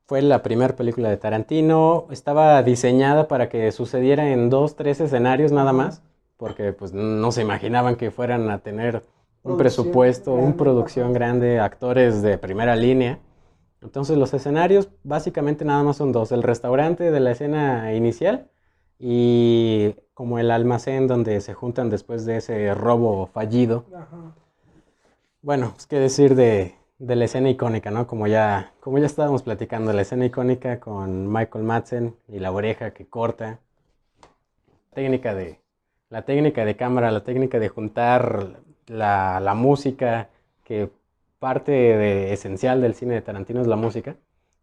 fue 0.06 0.20
la 0.22 0.42
primera 0.42 0.76
película 0.76 1.08
de 1.08 1.16
Tarantino, 1.16 2.06
estaba 2.10 2.62
diseñada 2.62 3.28
para 3.28 3.48
que 3.48 3.72
sucediera 3.72 4.30
en 4.30 4.50
dos, 4.50 4.76
tres 4.76 5.00
escenarios 5.00 5.52
nada 5.52 5.72
más, 5.72 6.02
porque 6.36 6.72
pues 6.72 6.92
no 6.92 7.32
se 7.32 7.42
imaginaban 7.42 7.96
que 7.96 8.10
fueran 8.10 8.50
a 8.50 8.58
tener 8.58 9.02
un 9.42 9.56
presupuesto, 9.56 10.34
una 10.34 10.56
producción 10.56 11.12
grande, 11.12 11.60
actores 11.60 12.22
de 12.22 12.38
primera 12.38 12.76
línea. 12.76 13.18
Entonces 13.80 14.16
los 14.16 14.32
escenarios 14.32 14.88
básicamente 15.02 15.64
nada 15.64 15.82
más 15.82 15.96
son 15.96 16.12
dos, 16.12 16.30
el 16.30 16.42
restaurante 16.42 17.10
de 17.10 17.20
la 17.20 17.32
escena 17.32 17.94
inicial 17.94 18.48
y 18.98 19.96
como 20.14 20.38
el 20.38 20.50
almacén 20.52 21.08
donde 21.08 21.40
se 21.40 21.54
juntan 21.54 21.90
después 21.90 22.24
de 22.24 22.36
ese 22.36 22.74
robo 22.74 23.26
fallido. 23.26 23.84
ajá. 23.94 24.34
Bueno, 25.44 25.72
pues 25.74 25.88
qué 25.88 25.98
decir 25.98 26.36
de, 26.36 26.76
de 27.00 27.16
la 27.16 27.24
escena 27.24 27.50
icónica, 27.50 27.90
¿no? 27.90 28.06
Como 28.06 28.28
ya, 28.28 28.72
como 28.78 28.98
ya 28.98 29.06
estábamos 29.06 29.42
platicando, 29.42 29.92
la 29.92 30.02
escena 30.02 30.24
icónica 30.24 30.78
con 30.78 31.32
Michael 31.32 31.64
Madsen 31.64 32.14
y 32.28 32.38
la 32.38 32.52
oreja 32.52 32.92
que 32.92 33.06
corta. 33.06 33.58
Técnica 34.94 35.34
de, 35.34 35.58
la 36.10 36.22
técnica 36.22 36.64
de 36.64 36.76
cámara, 36.76 37.10
la 37.10 37.24
técnica 37.24 37.58
de 37.58 37.68
juntar 37.68 38.60
la, 38.92 39.40
la 39.40 39.54
música, 39.54 40.30
que 40.64 40.90
parte 41.38 42.32
esencial 42.32 42.80
del 42.80 42.94
cine 42.94 43.14
de 43.14 43.22
Tarantino 43.22 43.60
es 43.60 43.66
la 43.66 43.76
música. 43.76 44.16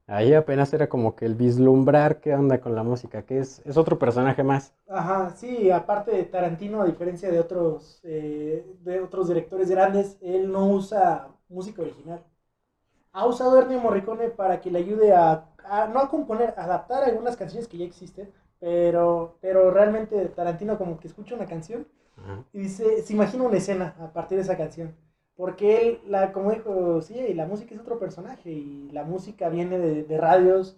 Ahí 0.08 0.34
apenas 0.34 0.74
era 0.74 0.90
como 0.90 1.16
que 1.16 1.26
el 1.26 1.36
vislumbrar 1.36 2.20
qué 2.22 2.34
onda 2.36 2.62
con 2.62 2.76
la 2.76 2.84
música, 2.84 3.24
que 3.26 3.40
es, 3.40 3.62
es 3.66 3.78
otro 3.78 4.00
personaje 4.00 4.44
más. 4.44 4.74
Ajá, 4.88 5.30
sí, 5.36 5.70
aparte 5.70 6.12
de 6.12 6.24
Tarantino, 6.24 6.82
a 6.82 6.86
diferencia 6.86 7.30
de 7.30 7.40
otros, 7.40 8.00
eh, 8.04 8.66
de 8.82 9.00
otros 9.02 9.28
directores 9.28 9.70
grandes, 9.70 10.18
él 10.22 10.52
no 10.52 10.66
usa 10.68 11.28
música 11.48 11.84
original. 11.84 12.24
Ha 13.14 13.26
usado 13.28 13.58
a 13.60 13.64
Ennio 13.64 13.80
Morricone 13.82 14.30
para 14.30 14.62
que 14.62 14.72
le 14.72 14.80
ayude 14.80 15.14
a, 15.14 15.46
a- 15.66 15.88
no 15.88 16.00
a 16.00 16.10
componer, 16.10 16.54
a 16.58 16.66
adaptar 16.66 17.04
algunas 17.04 17.38
canciones 17.38 17.68
que 17.68 17.78
ya 17.80 17.86
existen, 17.86 18.32
pero, 18.60 19.38
pero 19.42 19.72
realmente 19.72 20.26
Tarantino 20.30 20.78
como 20.78 21.00
que 21.00 21.08
escucha 21.08 21.36
una 21.36 21.48
canción 21.48 21.88
Ajá. 22.24 22.46
y 22.54 22.60
dice, 22.60 23.02
se 23.04 23.14
imagina 23.14 23.44
una 23.44 23.58
escena 23.58 23.96
a 24.00 24.12
partir 24.14 24.38
de 24.38 24.44
esa 24.44 24.58
canción. 24.58 24.96
Porque 25.36 25.88
él, 25.88 26.02
la, 26.08 26.34
como 26.34 26.52
dijo, 26.52 27.02
sí, 27.02 27.34
la 27.34 27.46
música 27.48 27.74
es 27.74 27.82
otro 27.82 28.00
personaje 28.00 28.52
y 28.52 28.90
la 28.92 29.04
música 29.06 29.50
viene 29.50 29.80
de, 29.80 30.04
de 30.04 30.18
radios. 30.18 30.78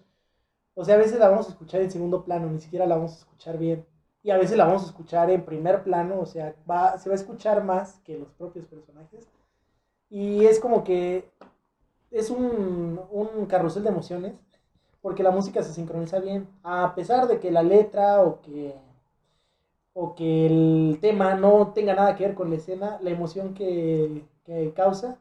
O 0.76 0.86
sea, 0.86 0.96
a 0.96 0.98
veces 1.00 1.20
la 1.20 1.30
vamos 1.30 1.48
a 1.48 1.52
escuchar 1.52 1.82
en 1.82 1.92
segundo 1.92 2.24
plano, 2.24 2.48
ni 2.50 2.60
siquiera 2.62 2.86
la 2.88 2.96
vamos 2.96 3.14
a 3.14 3.20
escuchar 3.20 3.58
bien. 3.58 3.86
Y 4.24 4.32
a 4.32 4.38
veces 4.38 4.58
la 4.58 4.66
vamos 4.66 4.84
a 4.84 4.88
escuchar 4.88 5.30
en 5.32 5.46
primer 5.46 5.84
plano, 5.84 6.20
o 6.20 6.26
sea, 6.28 6.56
va, 6.70 6.98
se 7.00 7.10
va 7.10 7.16
a 7.16 7.20
escuchar 7.20 7.64
más 7.64 8.00
que 8.06 8.20
los 8.20 8.30
propios 8.34 8.68
personajes. 8.68 9.28
Y 10.10 10.46
es 10.46 10.60
como 10.60 10.84
que 10.84 11.26
es 12.12 12.30
un, 12.30 13.00
un 13.12 13.46
carrusel 13.48 13.84
de 13.84 13.90
emociones, 13.90 14.36
porque 15.02 15.24
la 15.24 15.32
música 15.32 15.64
se 15.64 15.74
sincroniza 15.74 16.20
bien, 16.20 16.48
a 16.64 16.94
pesar 16.96 17.28
de 17.28 17.40
que 17.40 17.52
la 17.52 17.64
letra 17.64 18.22
o 18.24 18.42
que 18.42 18.76
o 19.94 20.16
que 20.16 20.46
el 20.46 21.00
tema 21.02 21.36
no 21.36 21.74
tenga 21.74 21.94
nada 21.94 22.16
que 22.16 22.26
ver 22.26 22.36
con 22.36 22.50
la 22.50 22.56
escena, 22.56 23.00
la 23.02 23.10
emoción 23.10 23.54
que, 23.54 24.24
que 24.46 24.74
causa 24.74 25.20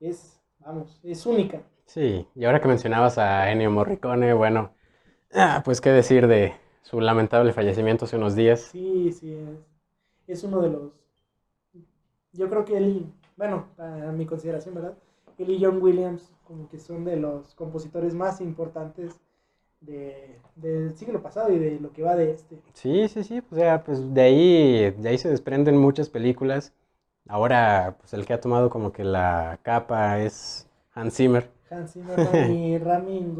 es, 0.00 0.40
vamos, 0.58 1.00
es 1.02 1.24
única. 1.26 1.62
Sí, 1.86 2.26
y 2.34 2.44
ahora 2.44 2.60
que 2.60 2.68
mencionabas 2.68 3.18
a 3.18 3.50
Ennio 3.50 3.70
Morricone, 3.70 4.32
bueno, 4.32 4.72
ah, 5.32 5.62
pues 5.64 5.80
qué 5.80 5.90
decir 5.90 6.26
de 6.26 6.54
su 6.82 7.00
lamentable 7.00 7.52
fallecimiento 7.52 8.04
hace 8.04 8.16
unos 8.16 8.34
días. 8.34 8.60
Sí, 8.60 9.12
sí, 9.12 9.34
es, 9.34 10.38
es 10.38 10.44
uno 10.44 10.60
de 10.60 10.70
los... 10.70 10.92
Yo 12.32 12.48
creo 12.48 12.64
que 12.64 12.76
él, 12.76 13.12
bueno, 13.36 13.66
a 13.78 14.12
mi 14.12 14.26
consideración, 14.26 14.74
¿verdad? 14.74 14.94
Él 15.38 15.50
y 15.50 15.62
John 15.62 15.82
Williams 15.82 16.32
como 16.44 16.68
que 16.68 16.78
son 16.78 17.04
de 17.04 17.16
los 17.16 17.54
compositores 17.54 18.14
más 18.14 18.40
importantes 18.40 19.20
de, 19.82 20.38
del 20.56 20.96
siglo 20.96 21.22
pasado 21.22 21.52
y 21.52 21.58
de 21.58 21.78
lo 21.80 21.92
que 21.92 22.02
va 22.02 22.16
de 22.16 22.32
este. 22.32 22.58
Sí, 22.74 23.08
sí, 23.08 23.22
sí, 23.24 23.42
o 23.50 23.54
sea, 23.54 23.82
pues 23.84 24.12
de 24.14 24.20
ahí, 24.20 24.90
de 24.92 25.08
ahí 25.08 25.18
se 25.18 25.28
desprenden 25.28 25.76
muchas 25.76 26.08
películas. 26.08 26.72
Ahora, 27.28 27.96
pues 28.00 28.12
el 28.14 28.26
que 28.26 28.32
ha 28.32 28.40
tomado 28.40 28.68
como 28.70 28.92
que 28.92 29.04
la 29.04 29.58
capa 29.62 30.20
es 30.20 30.68
Hans 30.94 31.14
Zimmer, 31.14 31.48
Hans 31.70 31.92
Zimmer 31.92 32.18
y 32.50 32.78
Ramin. 32.78 33.36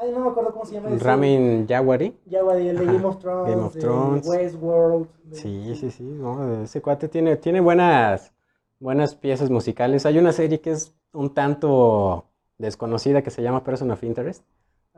Ay, 0.00 0.12
no 0.12 0.20
me 0.20 0.30
acuerdo 0.30 0.52
cómo 0.52 0.64
se 0.64 0.74
llama. 0.74 0.90
ese. 0.90 1.04
Ramin. 1.04 1.66
Ya, 1.66 1.80
güey, 1.80 2.68
el 2.68 2.78
de 2.78 2.86
Game 2.86 3.04
of 3.04 3.18
Thrones, 3.18 3.50
Game 3.54 3.66
of 3.66 3.74
de 3.74 3.80
Thrones. 3.80 4.26
Westworld. 4.26 5.08
de- 5.24 5.36
Sí, 5.36 5.74
sí, 5.74 5.90
sí, 5.90 6.02
no, 6.04 6.62
ese 6.62 6.80
cuate 6.80 7.08
tiene, 7.08 7.36
tiene 7.36 7.60
buenas, 7.60 8.32
buenas 8.78 9.14
piezas 9.16 9.50
musicales. 9.50 10.06
Hay 10.06 10.18
una 10.18 10.32
serie 10.32 10.60
que 10.60 10.70
es 10.70 10.94
un 11.12 11.34
tanto 11.34 12.24
desconocida 12.58 13.22
que 13.22 13.30
se 13.30 13.42
llama 13.42 13.64
Person 13.64 13.90
of 13.90 14.02
Interest. 14.04 14.44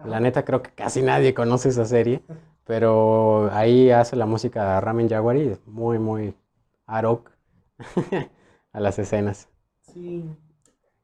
La 0.05 0.21
neta 0.21 0.45
creo 0.45 0.63
que 0.63 0.71
casi 0.71 1.03
nadie 1.03 1.35
conoce 1.35 1.71
esa 1.71 1.85
serie, 1.85 2.23
pero 2.65 3.51
ahí 3.53 3.91
hace 3.91 4.15
la 4.17 4.27
música 4.27 4.81
Ramen 4.81 5.09
Jaguari, 5.09 5.57
muy, 5.67 5.99
muy 5.99 6.35
arok 6.87 7.31
a 8.73 8.81
las 8.81 8.99
escenas. 8.99 9.49
Sí. 9.81 10.25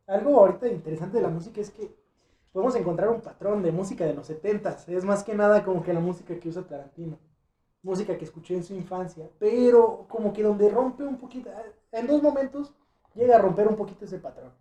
Algo 0.06 0.38
ahorita 0.38 0.68
interesante 0.68 1.16
de 1.16 1.22
la 1.22 1.28
música 1.28 1.60
es 1.60 1.70
que 1.70 1.94
podemos 2.52 2.76
encontrar 2.76 3.08
un 3.08 3.22
patrón 3.22 3.62
de 3.62 3.72
música 3.72 4.04
de 4.04 4.14
los 4.14 4.26
70 4.26 4.76
Es 4.88 5.04
más 5.04 5.24
que 5.24 5.34
nada 5.34 5.64
como 5.64 5.82
que 5.82 5.94
la 5.94 6.00
música 6.00 6.38
que 6.38 6.48
usa 6.48 6.62
Tarantino. 6.62 7.18
Música 7.82 8.16
que 8.18 8.24
escuché 8.24 8.54
en 8.54 8.62
su 8.64 8.74
infancia. 8.74 9.28
Pero 9.38 10.06
como 10.08 10.32
que 10.32 10.42
donde 10.42 10.68
rompe 10.68 11.04
un 11.04 11.16
poquito. 11.16 11.50
En 11.92 12.06
dos 12.06 12.22
momentos 12.22 12.74
llega 13.14 13.36
a 13.36 13.38
romper 13.40 13.68
un 13.68 13.76
poquito 13.76 14.04
ese 14.04 14.18
patrón. 14.18 14.52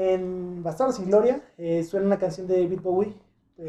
En 0.00 0.62
Bastardos 0.62 0.94
sin 0.94 1.06
Gloria 1.06 1.40
eh, 1.58 1.82
suena 1.82 2.06
una 2.06 2.18
canción 2.20 2.46
de 2.46 2.62
David 2.62 2.80
Bowie. 2.80 3.14
Eh, 3.58 3.68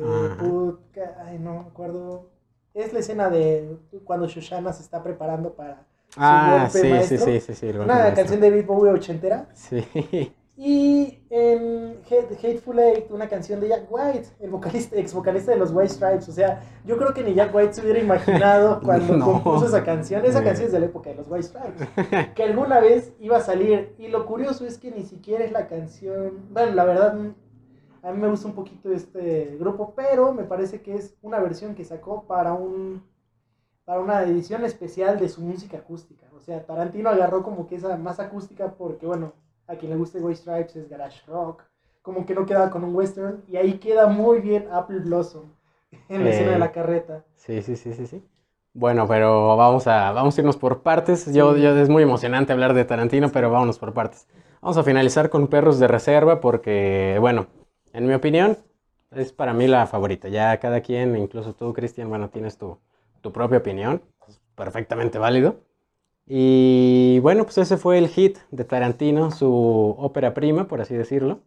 ay, 1.25 1.39
no 1.39 1.53
me 1.53 1.59
acuerdo. 1.61 2.29
Es 2.75 2.93
la 2.93 2.99
escena 2.99 3.31
de 3.31 3.75
cuando 4.03 4.27
Shoshana 4.27 4.71
se 4.71 4.83
está 4.83 5.01
preparando 5.01 5.55
para 5.55 5.87
ah, 6.17 6.69
sí, 6.71 6.81
sí, 7.07 7.17
sí, 7.17 7.39
sí, 7.39 7.55
sí, 7.55 7.69
Una 7.69 8.13
canción 8.13 8.39
de 8.39 8.51
David 8.51 8.67
Bowie 8.67 8.91
ochentera. 8.91 9.47
Sí. 9.55 10.31
Y 10.61 11.23
en 11.29 12.01
Hateful 12.05 12.79
Eight, 12.79 13.09
una 13.11 13.29
canción 13.29 13.61
de 13.61 13.69
Jack 13.69 13.87
White, 13.89 14.27
el 14.41 14.49
vocalista, 14.49 14.97
ex 14.97 15.13
vocalista 15.13 15.51
de 15.51 15.57
los 15.57 15.71
White 15.71 15.93
Stripes. 15.93 16.27
O 16.27 16.33
sea, 16.33 16.61
yo 16.83 16.97
creo 16.97 17.13
que 17.13 17.23
ni 17.23 17.33
Jack 17.33 17.55
White 17.55 17.75
se 17.75 17.81
hubiera 17.81 17.97
imaginado 17.97 18.81
cuando 18.83 19.23
compuso 19.23 19.67
esa 19.67 19.85
canción. 19.85 20.25
Esa 20.25 20.43
canción 20.43 20.65
es 20.65 20.73
de 20.73 20.81
la 20.81 20.87
época 20.87 21.11
de 21.11 21.15
los 21.15 21.29
White 21.29 21.43
Stripes. 21.43 22.33
Que 22.35 22.43
alguna 22.43 22.81
vez 22.81 23.13
iba 23.21 23.37
a 23.37 23.39
salir. 23.39 23.95
Y 23.97 24.09
lo 24.09 24.25
curioso 24.25 24.65
es 24.65 24.77
que 24.77 24.91
ni 24.91 25.03
siquiera 25.03 25.45
es 25.45 25.53
la 25.53 25.67
canción. 25.67 26.49
Bueno, 26.49 26.73
la 26.75 26.83
verdad, 26.83 27.17
a 28.03 28.11
mí 28.11 28.17
me 28.21 28.27
gusta 28.27 28.49
un 28.49 28.53
poquito 28.55 28.91
este 28.91 29.55
grupo, 29.57 29.93
pero 29.95 30.33
me 30.33 30.43
parece 30.43 30.81
que 30.81 30.95
es 30.95 31.15
una 31.21 31.39
versión 31.39 31.73
que 31.73 31.85
sacó 31.85 32.27
para 32.27 32.51
un 32.51 33.01
para 33.85 34.01
una 34.01 34.21
edición 34.23 34.65
especial 34.65 35.19
de 35.19 35.29
su 35.29 35.41
música 35.41 35.77
acústica. 35.77 36.27
O 36.35 36.41
sea, 36.41 36.65
Tarantino 36.65 37.09
agarró 37.09 37.43
como 37.43 37.65
que 37.65 37.75
esa 37.75 37.95
más 37.95 38.19
acústica 38.19 38.75
porque, 38.77 39.07
bueno, 39.07 39.33
a 39.69 39.75
quien 39.77 39.91
le 39.91 39.97
guste 39.97 40.19
White 40.19 40.41
Stripes 40.41 40.75
es 40.75 40.89
garage 40.89 41.21
rock, 41.27 41.63
como 42.01 42.25
que 42.25 42.33
no 42.33 42.45
queda 42.45 42.69
con 42.69 42.83
un 42.83 42.95
western, 42.95 43.43
y 43.47 43.57
ahí 43.57 43.79
queda 43.79 44.07
muy 44.07 44.39
bien 44.39 44.67
Apple 44.71 44.99
Blossom 44.99 45.51
en 46.09 46.23
la 46.23 46.31
escena 46.31 46.51
de 46.51 46.59
la 46.59 46.65
eh, 46.65 46.71
carreta. 46.71 47.23
Sí, 47.35 47.61
sí, 47.61 47.75
sí, 47.75 47.93
sí, 47.93 48.07
sí. 48.07 48.23
Bueno, 48.73 49.07
pero 49.07 49.57
vamos 49.57 49.87
a, 49.87 50.11
vamos 50.11 50.37
a 50.37 50.41
irnos 50.41 50.57
por 50.57 50.81
partes. 50.81 51.31
Yo, 51.33 51.57
yo, 51.57 51.75
es 51.77 51.89
muy 51.89 52.03
emocionante 52.03 52.53
hablar 52.53 52.73
de 52.73 52.85
Tarantino, 52.85 53.31
pero 53.31 53.51
vámonos 53.51 53.79
por 53.79 53.93
partes. 53.93 54.27
Vamos 54.61 54.77
a 54.77 54.83
finalizar 54.83 55.29
con 55.29 55.47
Perros 55.47 55.79
de 55.79 55.87
Reserva 55.87 56.39
porque, 56.39 57.17
bueno, 57.19 57.47
en 57.93 58.07
mi 58.07 58.13
opinión, 58.13 58.57
es 59.11 59.33
para 59.33 59.53
mí 59.53 59.67
la 59.67 59.87
favorita. 59.87 60.29
Ya 60.29 60.57
cada 60.59 60.81
quien, 60.81 61.15
incluso 61.15 61.53
tú, 61.53 61.73
Cristian, 61.73 62.09
bueno, 62.09 62.29
tienes 62.29 62.57
tu, 62.57 62.79
tu 63.21 63.31
propia 63.31 63.57
opinión. 63.59 64.01
perfectamente 64.55 65.17
válido. 65.17 65.61
Y 66.31 67.17
bueno, 67.21 67.43
pues 67.43 67.57
ese 67.57 67.75
fue 67.77 67.97
el 67.97 68.07
hit 68.07 68.37
de 68.51 68.63
Tarantino, 68.63 69.31
su 69.31 69.95
ópera 69.97 70.35
prima, 70.35 70.67
por 70.67 70.79
así 70.79 70.93
decirlo. 70.93 71.39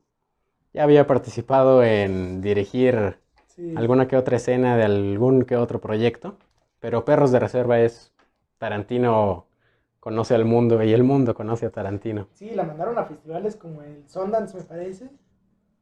Ya 0.74 0.82
había 0.82 1.06
participado 1.06 1.84
en 1.84 2.40
dirigir 2.40 3.16
alguna 3.76 4.08
que 4.08 4.16
otra 4.16 4.38
escena 4.38 4.76
de 4.76 4.82
algún 4.82 5.42
que 5.42 5.56
otro 5.56 5.80
proyecto, 5.80 6.36
pero 6.80 7.04
Perros 7.04 7.30
de 7.30 7.38
Reserva 7.38 7.78
es 7.78 8.12
Tarantino 8.58 9.46
conoce 10.00 10.34
al 10.34 10.46
mundo 10.46 10.82
y 10.82 10.92
el 10.92 11.04
mundo 11.04 11.32
conoce 11.32 11.66
a 11.66 11.70
Tarantino. 11.70 12.26
Sí, 12.32 12.50
la 12.50 12.64
mandaron 12.64 12.98
a 12.98 13.04
festivales 13.04 13.54
como 13.54 13.82
el 13.82 14.02
Sundance, 14.08 14.56
me 14.56 14.64
parece, 14.64 15.10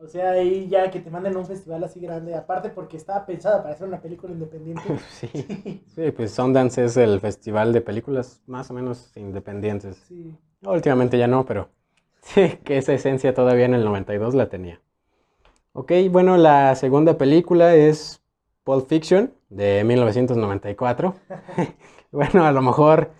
o 0.03 0.09
sea, 0.09 0.31
ahí 0.31 0.67
ya 0.69 0.91
que 0.91 1.01
te 1.01 1.11
manden 1.11 1.37
a 1.37 1.39
un 1.39 1.47
festival 1.47 1.85
así 1.85 2.01
grande, 2.01 2.35
aparte 2.35 2.71
porque 2.71 2.97
estaba 2.97 3.27
pensada 3.27 3.63
para 3.63 3.75
hacer 3.75 3.87
una 3.87 4.01
película 4.01 4.33
independiente. 4.33 4.83
sí. 5.11 5.83
sí, 5.95 6.11
pues 6.13 6.33
Sundance 6.33 6.85
es 6.85 6.97
el 6.97 7.21
festival 7.21 7.73
de 7.73 7.83
películas 7.83 8.43
más 8.47 8.71
o 8.71 8.75
menos 8.75 9.15
independientes. 9.17 9.97
Sí. 10.09 10.35
Últimamente 10.63 11.19
ya 11.19 11.27
no, 11.27 11.45
pero 11.45 11.69
sí, 12.23 12.59
que 12.65 12.79
esa 12.79 12.95
esencia 12.95 13.35
todavía 13.35 13.67
en 13.67 13.75
el 13.75 13.85
92 13.85 14.35
la 14.35 14.49
tenía. 14.49 14.81
Ok, 15.73 15.93
bueno, 16.11 16.37
la 16.37 16.75
segunda 16.75 17.17
película 17.17 17.75
es 17.75 18.23
Pulp 18.65 18.89
Fiction 18.89 19.33
de 19.51 19.85
1994. 19.85 21.15
bueno, 22.11 22.45
a 22.45 22.53
lo 22.53 22.63
mejor 22.63 23.11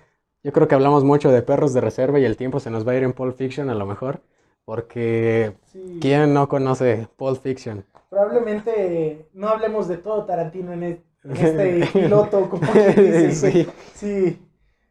yo 0.43 0.53
creo 0.53 0.67
que 0.67 0.75
hablamos 0.75 1.05
mucho 1.05 1.31
de 1.31 1.43
perros 1.43 1.75
de 1.75 1.83
reserva 1.83 2.19
y 2.19 2.25
el 2.25 2.37
tiempo 2.37 2.59
se 2.59 2.71
nos 2.71 2.87
va 2.87 2.93
a 2.93 2.97
ir 2.97 3.03
en 3.03 3.13
Pulp 3.13 3.37
Fiction 3.37 3.69
a 3.69 3.75
lo 3.75 3.85
mejor. 3.85 4.23
Porque, 4.71 5.57
¿quién 6.01 6.33
no 6.33 6.49
conoce 6.49 7.09
Pulp 7.17 7.43
Fiction? 7.43 7.85
Probablemente 8.09 9.29
no 9.33 9.49
hablemos 9.49 9.89
de 9.89 9.97
todo 9.97 10.27
Tarantino 10.27 10.73
en, 10.73 11.03
este 11.25 11.89
piloto, 11.93 12.49
como 12.49 12.73
que 12.73 13.33
sí. 13.33 13.67
sí. 13.95 14.41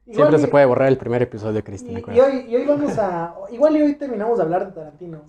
Siempre 0.06 0.38
se 0.38 0.50
puede 0.50 0.66
borrar 0.66 0.90
el 0.90 0.98
primer 0.98 1.22
episodio, 1.22 1.64
Cristina. 1.64 2.02
Y, 2.14 2.20
hoy, 2.20 2.46
y 2.50 2.58
hoy 2.58 2.66
vamos 2.66 2.98
a. 2.98 3.34
Igual 3.52 3.78
y 3.78 3.84
hoy 3.84 3.94
terminamos 3.96 4.38
de 4.40 4.44
hablar 4.44 4.66
de 4.66 4.74
Tarantino. 4.74 5.22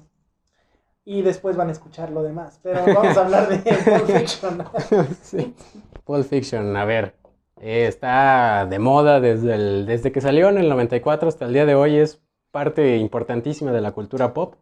Y 1.04 1.22
después 1.22 1.54
van 1.54 1.68
a 1.68 1.72
escuchar 1.72 2.10
lo 2.10 2.24
demás. 2.24 2.58
Pero 2.60 2.80
vamos 2.92 3.16
a 3.16 3.24
hablar 3.24 3.48
de 3.48 3.58
Pulp 3.62 4.18
Fiction. 4.18 4.64
sí. 5.22 5.54
Pulp 6.02 6.26
Fiction, 6.26 6.76
a 6.76 6.84
ver. 6.84 7.14
Eh, 7.60 7.86
está 7.86 8.66
de 8.68 8.80
moda 8.80 9.20
desde, 9.20 9.54
el, 9.54 9.86
desde 9.86 10.10
que 10.10 10.20
salió 10.20 10.48
en 10.48 10.58
el 10.58 10.68
94 10.68 11.28
hasta 11.28 11.44
el 11.44 11.52
día 11.52 11.66
de 11.66 11.76
hoy. 11.76 11.98
Es 11.98 12.20
parte 12.50 12.96
importantísima 12.96 13.72
de 13.72 13.80
la 13.80 13.92
cultura 13.92 14.32
pop. 14.34 14.54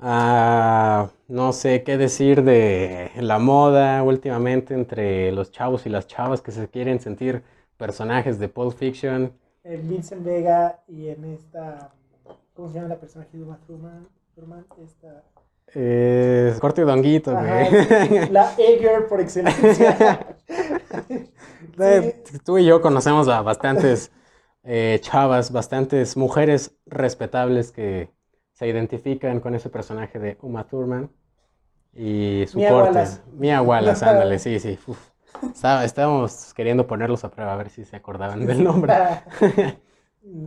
Ah, 0.00 1.10
no 1.26 1.52
sé 1.52 1.82
qué 1.82 1.98
decir 1.98 2.44
de 2.44 3.10
la 3.16 3.38
moda 3.38 4.02
últimamente 4.02 4.74
entre 4.74 5.32
los 5.32 5.50
chavos 5.50 5.86
y 5.86 5.88
las 5.88 6.06
chavas 6.06 6.40
que 6.40 6.52
se 6.52 6.68
quieren 6.68 7.00
sentir 7.00 7.42
personajes 7.76 8.38
de 8.38 8.48
Pulp 8.48 8.76
Fiction. 8.76 9.32
En 9.64 9.88
Vincent 9.88 10.24
Vega 10.24 10.80
y 10.86 11.08
en 11.08 11.24
esta. 11.24 11.92
¿Cómo 12.54 12.68
se 12.68 12.76
llama 12.76 12.88
la 12.88 12.96
personaje 12.96 13.36
de 13.36 13.42
Uma 13.42 13.58
Thurman? 13.66 14.06
Esta... 14.84 15.24
Eh, 15.74 16.54
corte 16.60 16.82
donguito, 16.82 17.32
la 17.32 18.54
Eger 18.58 19.06
por 19.08 19.20
excelencia. 19.20 20.26
Eh, 21.80 22.24
tú 22.44 22.58
y 22.58 22.64
yo 22.64 22.80
conocemos 22.80 23.28
a 23.28 23.40
bastantes 23.40 24.10
eh, 24.64 24.98
chavas, 25.00 25.52
bastantes 25.52 26.16
mujeres 26.16 26.76
respetables 26.86 27.72
que 27.72 28.10
se 28.52 28.66
identifican 28.66 29.40
con 29.40 29.54
ese 29.54 29.70
personaje 29.70 30.18
de 30.18 30.36
Uma 30.42 30.66
Thurman 30.66 31.10
y 31.92 32.44
su 32.48 32.58
Mia 32.58 32.70
corte. 32.70 33.04
Mia 33.32 33.62
Wallace, 33.62 34.04
ándale, 34.08 34.38
sí, 34.38 34.58
sí. 34.58 34.78
estábamos 35.84 36.52
queriendo 36.54 36.86
ponerlos 36.86 37.24
a 37.24 37.30
prueba 37.30 37.52
a 37.52 37.56
ver 37.56 37.70
si 37.70 37.84
se 37.84 37.96
acordaban 37.96 38.46
del 38.46 38.64
nombre. 38.64 38.94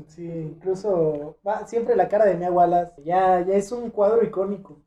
sí, 0.07 0.27
incluso 0.27 1.37
siempre 1.65 1.95
la 1.95 2.07
cara 2.07 2.25
de 2.25 2.35
Mia 2.35 2.51
Wallace 2.51 3.01
ya, 3.03 3.41
ya 3.41 3.55
es 3.55 3.71
un 3.71 3.89
cuadro 3.91 4.23
icónico. 4.23 4.81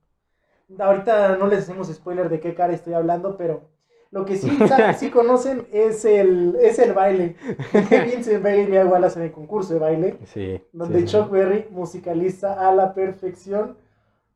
Ahorita 0.79 1.37
no 1.37 1.47
les 1.47 1.61
hacemos 1.61 1.89
spoiler 1.89 2.29
de 2.29 2.41
qué 2.41 2.55
cara 2.55 2.73
estoy 2.73 2.95
hablando, 2.95 3.37
pero 3.37 3.74
lo 4.14 4.24
que 4.24 4.37
sí, 4.37 4.48
sí 4.98 5.11
conocen 5.11 5.66
es 5.72 6.05
el, 6.05 6.57
es 6.62 6.79
el 6.79 6.92
baile. 6.92 7.35
Vincent 7.90 8.44
Vega 8.44 8.85
y 8.85 8.87
Wallace 8.87 9.18
en 9.18 9.24
el 9.27 9.33
concurso 9.33 9.74
de 9.74 9.81
baile. 9.81 10.18
Sí. 10.27 10.61
Donde 10.72 11.05
Chuck 11.05 11.29
Berry 11.31 11.66
musicaliza 11.72 12.68
a 12.68 12.72
la 12.72 12.94
perfección. 12.94 13.77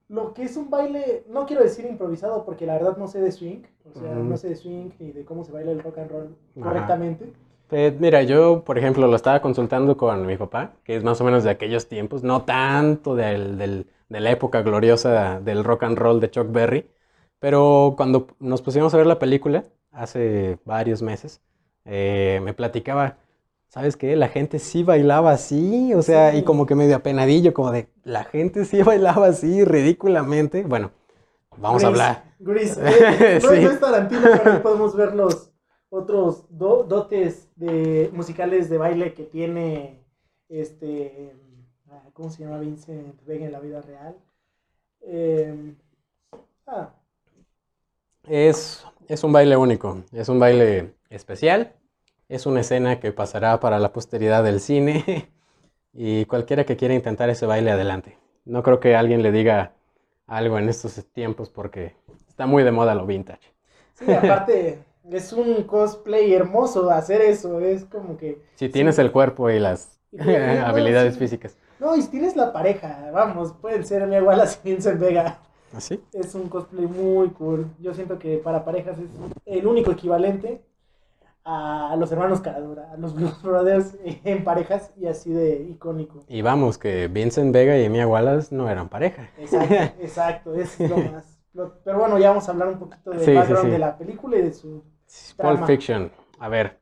Lo 0.08 0.34
que 0.34 0.42
es 0.42 0.56
un 0.56 0.68
baile, 0.68 1.22
no 1.28 1.46
quiero 1.46 1.62
decir 1.62 1.86
improvisado 1.86 2.44
porque 2.44 2.66
la 2.66 2.72
verdad 2.72 2.96
no 2.96 3.06
sé 3.06 3.20
de 3.20 3.30
swing. 3.30 3.62
O 3.94 3.96
sea, 3.96 4.14
no 4.16 4.36
sé 4.36 4.48
de 4.48 4.56
swing 4.56 4.90
ni 4.98 5.12
de 5.12 5.24
cómo 5.24 5.44
se 5.44 5.52
baila 5.52 5.70
el 5.70 5.80
rock 5.80 5.98
and 5.98 6.10
roll 6.10 6.36
correctamente. 6.60 7.32
Pues 7.68 8.00
mira, 8.00 8.22
yo, 8.24 8.64
por 8.64 8.78
ejemplo, 8.78 9.06
lo 9.06 9.14
estaba 9.14 9.40
consultando 9.40 9.96
con 9.96 10.26
mi 10.26 10.36
papá, 10.36 10.72
que 10.82 10.96
es 10.96 11.04
más 11.04 11.20
o 11.20 11.24
menos 11.24 11.44
de 11.44 11.50
aquellos 11.50 11.86
tiempos, 11.86 12.24
no 12.24 12.42
tanto 12.42 13.14
del, 13.14 13.58
del, 13.58 13.86
de 14.08 14.20
la 14.20 14.30
época 14.32 14.62
gloriosa 14.62 15.38
del 15.40 15.62
rock 15.62 15.84
and 15.84 15.98
roll 15.98 16.18
de 16.18 16.30
Chuck 16.30 16.50
Berry, 16.50 16.86
pero 17.38 17.94
cuando 17.96 18.29
nos 18.40 18.62
pusimos 18.62 18.92
a 18.94 18.96
ver 18.96 19.07
la 19.07 19.18
película, 19.18 19.64
hace 19.92 20.59
varios 20.64 21.03
meses, 21.03 21.40
eh, 21.85 22.40
me 22.42 22.55
platicaba, 22.55 23.16
¿sabes 23.68 23.96
qué? 23.96 24.16
La 24.16 24.29
gente 24.29 24.59
sí 24.59 24.83
bailaba 24.83 25.33
así, 25.33 25.94
o 25.94 26.03
sea, 26.03 26.35
y 26.37 26.42
como 26.42 26.66
que 26.66 26.74
medio 26.74 26.96
apenadillo, 26.96 27.55
como 27.55 27.70
de, 27.70 27.88
la 28.05 28.24
gente 28.24 28.64
sí 28.64 28.83
bailaba 28.83 29.29
así, 29.29 29.64
ridículamente. 29.64 30.62
Bueno, 30.64 30.90
vamos 31.57 31.85
a 31.85 31.88
hablar. 31.88 32.24
Gris, 32.38 32.79
eh, 32.83 33.40
no, 33.42 33.51
es 33.53 33.81
Tarantino, 33.81 34.20
pero 34.42 34.62
podemos 34.62 34.96
ver 34.96 35.14
los 35.14 35.51
otros 35.90 36.44
dotes 36.51 37.48
de, 37.57 38.11
musicales 38.12 38.68
de 38.68 38.79
baile 38.79 39.14
que 39.14 39.24
tiene 39.24 40.05
este, 40.48 41.35
ah, 41.90 42.03
¿cómo 42.12 42.31
se 42.31 42.44
llama 42.44 42.59
Vincent 42.59 43.20
Vega 43.24 43.46
en 43.46 43.53
la 43.53 43.61
vida 43.61 43.81
real? 43.83 44.16
Eh, 45.03 45.74
ah, 46.66 46.94
es, 48.28 48.84
es 49.08 49.24
un 49.24 49.32
baile 49.32 49.56
único, 49.56 50.02
es 50.12 50.28
un 50.28 50.38
baile 50.38 50.94
especial, 51.10 51.74
es 52.28 52.46
una 52.46 52.60
escena 52.60 53.00
que 53.00 53.12
pasará 53.12 53.60
para 53.60 53.78
la 53.78 53.92
posteridad 53.92 54.44
del 54.44 54.60
cine 54.60 55.30
Y 55.92 56.26
cualquiera 56.26 56.64
que 56.64 56.76
quiera 56.76 56.94
intentar 56.94 57.30
ese 57.30 57.46
baile, 57.46 57.70
adelante. 57.72 58.18
No 58.44 58.62
creo 58.62 58.80
que 58.80 58.94
alguien 58.94 59.22
le 59.22 59.32
diga 59.32 59.74
algo 60.26 60.58
en 60.58 60.68
estos 60.68 61.04
tiempos 61.12 61.50
porque 61.50 61.96
está 62.28 62.46
muy 62.46 62.62
de 62.62 62.72
moda 62.72 62.94
lo 62.94 63.06
vintage. 63.06 63.52
Sí, 63.94 64.12
aparte 64.12 64.84
es 65.10 65.32
un 65.32 65.64
cosplay 65.64 66.32
hermoso 66.34 66.90
hacer 66.90 67.20
eso, 67.22 67.60
es 67.60 67.84
como 67.84 68.16
que... 68.16 68.40
Si 68.54 68.68
tienes 68.68 68.98
el 68.98 69.10
cuerpo 69.12 69.50
y 69.50 69.58
las 69.58 69.98
Y 70.12 70.36
no, 70.36 70.62
habilidades 70.66 71.14
sí. 71.14 71.18
físicas. 71.18 71.56
No, 71.78 71.96
y 71.96 72.02
si 72.02 72.08
tienes 72.08 72.36
la 72.36 72.52
pareja, 72.52 73.10
vamos, 73.12 73.52
pueden 73.54 73.84
ser 73.84 74.06
mi 74.06 74.20
Wallace 74.20 74.58
y 74.64 74.70
Vincent 74.70 75.00
Vega. 75.00 75.40
¿Así? 75.74 76.00
Es 76.12 76.35
un 76.35 76.48
cosplay 76.48 76.87
muy 76.87 77.28
cool. 77.31 77.66
Yo 77.81 77.92
siento 77.94 78.18
que 78.18 78.38
para 78.38 78.64
parejas 78.64 78.98
es 78.98 79.11
el 79.46 79.66
único 79.66 79.90
equivalente 79.90 80.62
a 81.44 81.94
los 81.98 82.11
hermanos 82.12 82.40
Caradura, 82.40 82.90
a 82.92 82.96
los 82.96 83.14
Blues 83.16 83.40
Brothers 83.42 83.96
en 84.24 84.44
parejas 84.44 84.92
y 84.96 85.07
así 85.07 85.33
de 85.33 85.62
icónico. 85.62 86.24
Y 86.28 86.42
vamos, 86.42 86.78
que 86.78 87.09
Vincent 87.09 87.52
Vega 87.54 87.78
y 87.78 87.88
Mia 87.88 88.07
Wallace 88.07 88.54
no 88.54 88.68
eran 88.68 88.88
pareja. 88.88 89.28
Exacto, 89.38 89.74
exacto, 90.00 90.54
es 90.54 90.78
lo 90.81 90.96
más. 90.98 91.38
pero 91.85 91.98
bueno, 91.98 92.18
ya 92.18 92.28
vamos 92.31 92.48
a 92.48 92.52
hablar 92.52 92.68
un 92.68 92.78
poquito 92.78 93.11
del 93.11 93.20
Sí, 93.20 93.35
background 93.35 93.66
sí. 93.66 93.70
de 93.70 93.78
la 93.78 93.96
película 93.96 94.37
y 94.37 94.42
de 94.42 94.52
su 94.52 94.83
Pulp. 95.37 95.64
Fiction. 95.66 96.11
A 96.38 96.48
ver, 96.48 96.77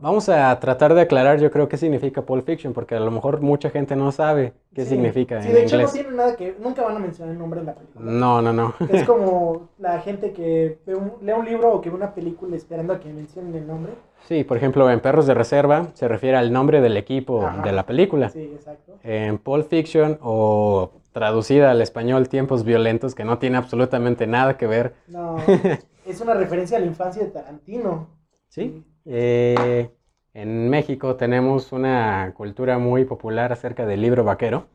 vamos 0.00 0.28
a 0.28 0.58
tratar 0.60 0.94
de 0.94 1.02
aclarar, 1.02 1.38
yo 1.38 1.50
creo, 1.50 1.68
qué 1.68 1.76
significa 1.76 2.22
Pulp 2.22 2.46
Fiction, 2.46 2.72
porque 2.72 2.94
a 2.94 3.00
lo 3.00 3.10
mejor 3.10 3.40
mucha 3.40 3.70
gente 3.70 3.96
no 3.96 4.10
sabe 4.12 4.52
qué 4.74 4.84
Sí. 4.84 4.90
significa 4.90 5.40
Sí, 5.42 5.48
en 5.48 5.54
de 5.54 5.62
hecho 5.62 5.76
inglés. 5.76 5.90
no 5.90 6.00
tiene 6.00 6.16
nada 6.16 6.36
que. 6.36 6.56
Nunca 6.60 6.82
van 6.82 6.96
a 6.96 6.98
mencionar 6.98 7.32
el 7.32 7.38
nombre 7.38 7.60
de 7.60 7.66
la 7.66 7.74
película. 7.74 8.10
No, 8.10 8.42
no, 8.42 8.52
no. 8.52 8.74
Es 8.90 9.04
como 9.04 9.68
la 9.78 10.00
gente 10.00 10.32
que 10.32 10.78
ve 10.86 10.94
un- 10.94 11.12
lee 11.20 11.32
un 11.32 11.44
libro 11.44 11.72
o 11.74 11.80
que 11.80 11.90
ve 11.90 11.96
una 11.96 12.14
película 12.14 12.56
esperando 12.56 12.92
a 12.92 13.00
que 13.00 13.12
mencionen 13.12 13.54
el 13.54 13.66
nombre. 13.66 13.92
Sí, 14.28 14.44
por 14.44 14.56
ejemplo, 14.56 14.90
en 14.90 15.00
Perros 15.00 15.26
de 15.26 15.34
Reserva 15.34 15.88
se 15.94 16.06
refiere 16.08 16.36
al 16.36 16.52
nombre 16.52 16.80
del 16.80 16.96
equipo 16.96 17.46
Ajá. 17.46 17.62
de 17.62 17.72
la 17.72 17.86
película. 17.86 18.28
Sí, 18.28 18.42
exacto. 18.54 18.96
En 19.02 19.38
Pulp 19.38 19.68
Fiction 19.68 20.18
o 20.22 20.92
traducida 21.12 21.70
al 21.72 21.82
español 21.82 22.28
Tiempos 22.28 22.62
Violentos, 22.62 23.14
que 23.14 23.24
no 23.24 23.38
tiene 23.38 23.56
absolutamente 23.56 24.26
nada 24.26 24.56
que 24.56 24.66
ver. 24.66 24.94
No, 25.08 25.36
es 26.06 26.20
una 26.20 26.34
referencia 26.34 26.76
a 26.76 26.80
la 26.80 26.86
infancia 26.86 27.24
de 27.24 27.30
Tarantino. 27.30 28.08
Sí. 28.48 28.84
Eh, 29.06 29.90
en 30.34 30.68
México 30.68 31.16
tenemos 31.16 31.72
una 31.72 32.32
cultura 32.36 32.78
muy 32.78 33.04
popular 33.04 33.52
acerca 33.52 33.86
del 33.86 34.00
libro 34.00 34.24
vaquero. 34.24 34.66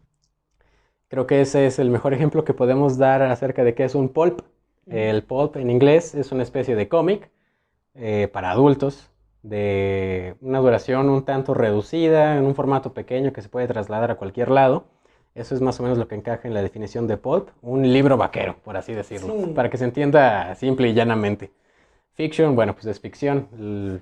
Creo 1.08 1.28
que 1.28 1.42
ese 1.42 1.68
es 1.68 1.80
el 1.80 1.90
mejor 1.90 2.14
ejemplo 2.14 2.44
que 2.44 2.54
podemos 2.54 2.98
dar 2.98 3.22
acerca 3.22 3.64
de 3.64 3.74
qué 3.76 3.84
es 3.86 3.96
un 3.96 4.10
pulp. 4.10 4.42
El 4.88 5.24
pulp 5.24 5.56
en 5.58 5.70
inglés 5.70 6.14
es 6.16 6.32
una 6.32 6.44
especie 6.44 6.76
de 6.76 6.88
cómic 6.88 7.32
eh, 7.96 8.28
para 8.32 8.52
adultos 8.52 9.10
de 9.42 10.36
una 10.42 10.60
duración 10.60 11.10
un 11.10 11.24
tanto 11.24 11.54
reducida, 11.54 12.38
en 12.38 12.46
un 12.46 12.56
formato 12.56 12.94
pequeño 12.94 13.32
que 13.32 13.42
se 13.42 13.50
puede 13.50 13.68
trasladar 13.68 14.12
a 14.12 14.16
cualquier 14.16 14.50
lado. 14.50 14.86
Eso 15.36 15.54
es 15.54 15.62
más 15.62 15.80
o 15.80 15.84
menos 15.84 15.98
lo 15.98 16.08
que 16.08 16.16
encaja 16.16 16.48
en 16.48 16.54
la 16.54 16.62
definición 16.62 17.08
de 17.08 17.18
pulp, 17.18 17.50
un 17.62 17.92
libro 17.92 18.18
vaquero, 18.18 18.56
por 18.64 18.76
así 18.78 18.94
decirlo, 18.94 19.34
Sí. 19.34 19.52
para 19.54 19.70
que 19.70 19.78
se 19.78 19.84
entienda 19.84 20.56
simple 20.56 20.88
y 20.90 20.94
llanamente. 20.94 21.52
Fiction, 22.16 22.56
bueno, 22.56 22.74
pues 22.74 22.86
es 22.88 23.00
ficción, 23.00 23.48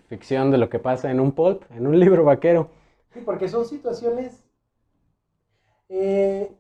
ficción 0.08 0.52
de 0.52 0.58
lo 0.58 0.69
que 0.69 0.80
pasa 0.80 1.12
en 1.12 1.19
un 1.19 1.32
pulp, 1.34 1.63
en 1.71 1.88
un 1.88 1.99
libro 1.99 2.23
vaquero. 2.23 2.69
Sí, 3.13 3.21
porque 3.21 3.47
son 3.47 3.65
situaciones 3.65 4.43
eh, 5.89 6.52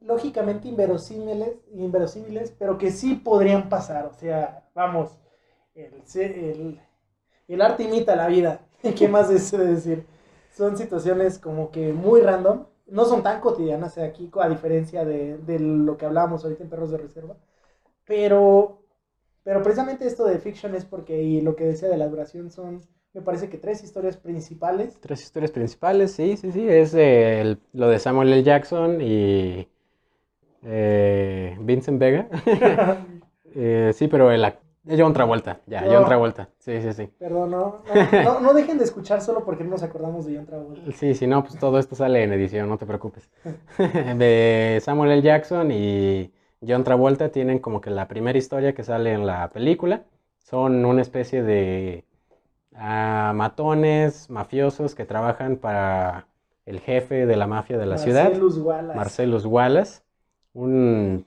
lógicamente 0.00 0.68
inverosímiles, 0.68 1.56
inverosímiles, 1.72 2.52
pero 2.58 2.78
que 2.78 2.90
sí 2.90 3.14
podrían 3.14 3.68
pasar. 3.68 4.06
O 4.06 4.12
sea, 4.12 4.68
vamos, 4.74 5.18
el, 5.74 6.02
el, 6.14 6.80
el 7.48 7.62
arte 7.62 7.84
imita 7.84 8.16
la 8.16 8.28
vida. 8.28 8.60
¿Qué 8.96 9.08
más 9.08 9.30
es 9.30 9.50
de 9.50 9.66
decir? 9.66 10.06
Son 10.52 10.76
situaciones 10.76 11.38
como 11.38 11.70
que 11.70 11.92
muy 11.92 12.20
random. 12.20 12.66
No 12.86 13.04
son 13.04 13.22
tan 13.22 13.40
cotidianas 13.40 13.98
aquí, 13.98 14.30
a 14.40 14.48
diferencia 14.48 15.04
de, 15.04 15.38
de 15.38 15.58
lo 15.58 15.96
que 15.96 16.06
hablábamos 16.06 16.44
ahorita 16.44 16.62
en 16.64 16.70
Perros 16.70 16.90
de 16.92 16.98
Reserva. 16.98 17.36
Pero, 18.06 18.82
pero 19.46 19.62
precisamente 19.62 20.04
esto 20.08 20.24
de 20.24 20.40
fiction 20.40 20.74
es 20.74 20.84
porque, 20.84 21.22
y 21.22 21.40
lo 21.40 21.54
que 21.54 21.62
decía 21.62 21.88
de 21.88 21.96
la 21.96 22.08
duración 22.08 22.50
son, 22.50 22.80
me 23.14 23.22
parece 23.22 23.48
que 23.48 23.58
tres 23.58 23.84
historias 23.84 24.16
principales. 24.16 24.98
Tres 25.00 25.22
historias 25.22 25.52
principales, 25.52 26.10
sí, 26.10 26.36
sí, 26.36 26.50
sí, 26.50 26.68
es 26.68 26.94
eh, 26.94 27.40
el- 27.42 27.60
lo 27.72 27.88
de 27.88 28.00
Samuel 28.00 28.32
L. 28.32 28.42
Jackson 28.42 29.00
y 29.00 29.68
eh, 30.64 31.56
Vincent 31.60 31.98
Vega. 32.00 32.28
Eh, 33.58 33.92
sí, 33.94 34.06
pero 34.08 34.30
el 34.30 34.44
John 34.98 35.14
Travolta, 35.14 35.60
ya, 35.66 35.80
No. 35.82 35.92
John 35.94 36.04
Travolta, 36.04 36.50
sí, 36.58 36.82
sí, 36.82 36.92
sí. 36.92 37.08
Perdón, 37.18 37.52
no, 37.52 37.78
no, 38.12 38.22
no, 38.24 38.40
no 38.40 38.52
dejen 38.52 38.76
de 38.76 38.84
escuchar 38.84 39.22
solo 39.22 39.46
porque 39.46 39.64
no 39.64 39.70
nos 39.70 39.82
acordamos 39.82 40.26
de 40.26 40.36
John 40.36 40.44
Travolta. 40.44 40.92
Sí, 40.92 41.14
si 41.14 41.26
no, 41.26 41.42
pues 41.42 41.58
todo 41.58 41.78
esto 41.78 41.94
sale 41.94 42.22
en 42.22 42.34
edición, 42.34 42.68
no 42.68 42.76
te 42.76 42.84
preocupes. 42.84 43.30
De 43.78 44.78
Samuel 44.82 45.12
L. 45.12 45.22
Jackson 45.22 45.70
y 45.70 46.30
John 46.66 46.84
Travolta 46.84 47.30
tienen 47.30 47.58
como 47.58 47.80
que 47.80 47.90
la 47.90 48.08
primera 48.08 48.38
historia 48.38 48.74
que 48.74 48.84
sale 48.84 49.12
en 49.12 49.26
la 49.26 49.50
película. 49.50 50.04
Son 50.38 50.84
una 50.84 51.02
especie 51.02 51.42
de 51.42 52.04
ah, 52.74 53.32
matones, 53.34 54.30
mafiosos 54.30 54.94
que 54.94 55.04
trabajan 55.04 55.56
para 55.56 56.28
el 56.64 56.80
jefe 56.80 57.26
de 57.26 57.36
la 57.36 57.46
mafia 57.46 57.78
de 57.78 57.86
la 57.86 57.98
ciudad, 57.98 58.24
Marcellus 58.24 58.58
Wallace. 58.58 58.96
Marcellus 58.96 59.44
Wallace, 59.44 60.02
un, 60.54 61.26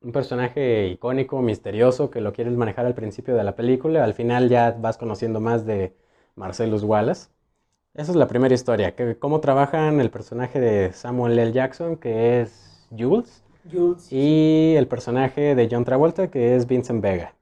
un 0.00 0.12
personaje 0.12 0.88
icónico, 0.88 1.42
misterioso, 1.42 2.10
que 2.10 2.20
lo 2.20 2.32
quieres 2.32 2.56
manejar 2.56 2.86
al 2.86 2.94
principio 2.94 3.34
de 3.34 3.44
la 3.44 3.56
película. 3.56 4.04
Al 4.04 4.14
final 4.14 4.48
ya 4.48 4.76
vas 4.78 4.96
conociendo 4.96 5.40
más 5.40 5.66
de 5.66 5.94
Marcellus 6.36 6.84
Wallace. 6.84 7.30
Esa 7.94 8.12
es 8.12 8.16
la 8.16 8.28
primera 8.28 8.54
historia, 8.54 8.94
que 8.94 9.18
cómo 9.18 9.40
trabajan 9.40 10.00
el 10.00 10.10
personaje 10.10 10.60
de 10.60 10.92
Samuel 10.92 11.38
L. 11.38 11.52
Jackson, 11.52 11.96
que 11.96 12.40
es 12.40 12.86
Jules, 12.96 13.42
Jules. 13.70 14.12
y 14.12 14.74
el 14.76 14.86
personaje 14.86 15.54
de 15.54 15.68
John 15.70 15.84
Travolta, 15.84 16.30
que 16.30 16.56
es 16.56 16.66
Vincent 16.66 17.02
Vega. 17.02 17.34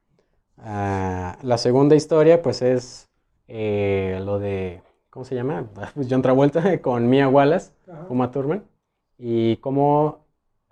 Ah, 0.58 1.38
la 1.42 1.58
segunda 1.58 1.94
historia, 1.94 2.42
pues 2.42 2.62
es 2.62 3.08
eh, 3.46 4.20
lo 4.24 4.38
de, 4.38 4.82
¿cómo 5.10 5.24
se 5.24 5.34
llama? 5.34 5.66
Pues 5.94 6.06
John 6.10 6.22
Travolta 6.22 6.78
con 6.82 7.08
Mia 7.08 7.28
Wallace, 7.28 7.72
Ajá. 7.90 8.06
Uma 8.08 8.30
Thurman, 8.30 8.64
y 9.18 9.56
cómo 9.58 10.24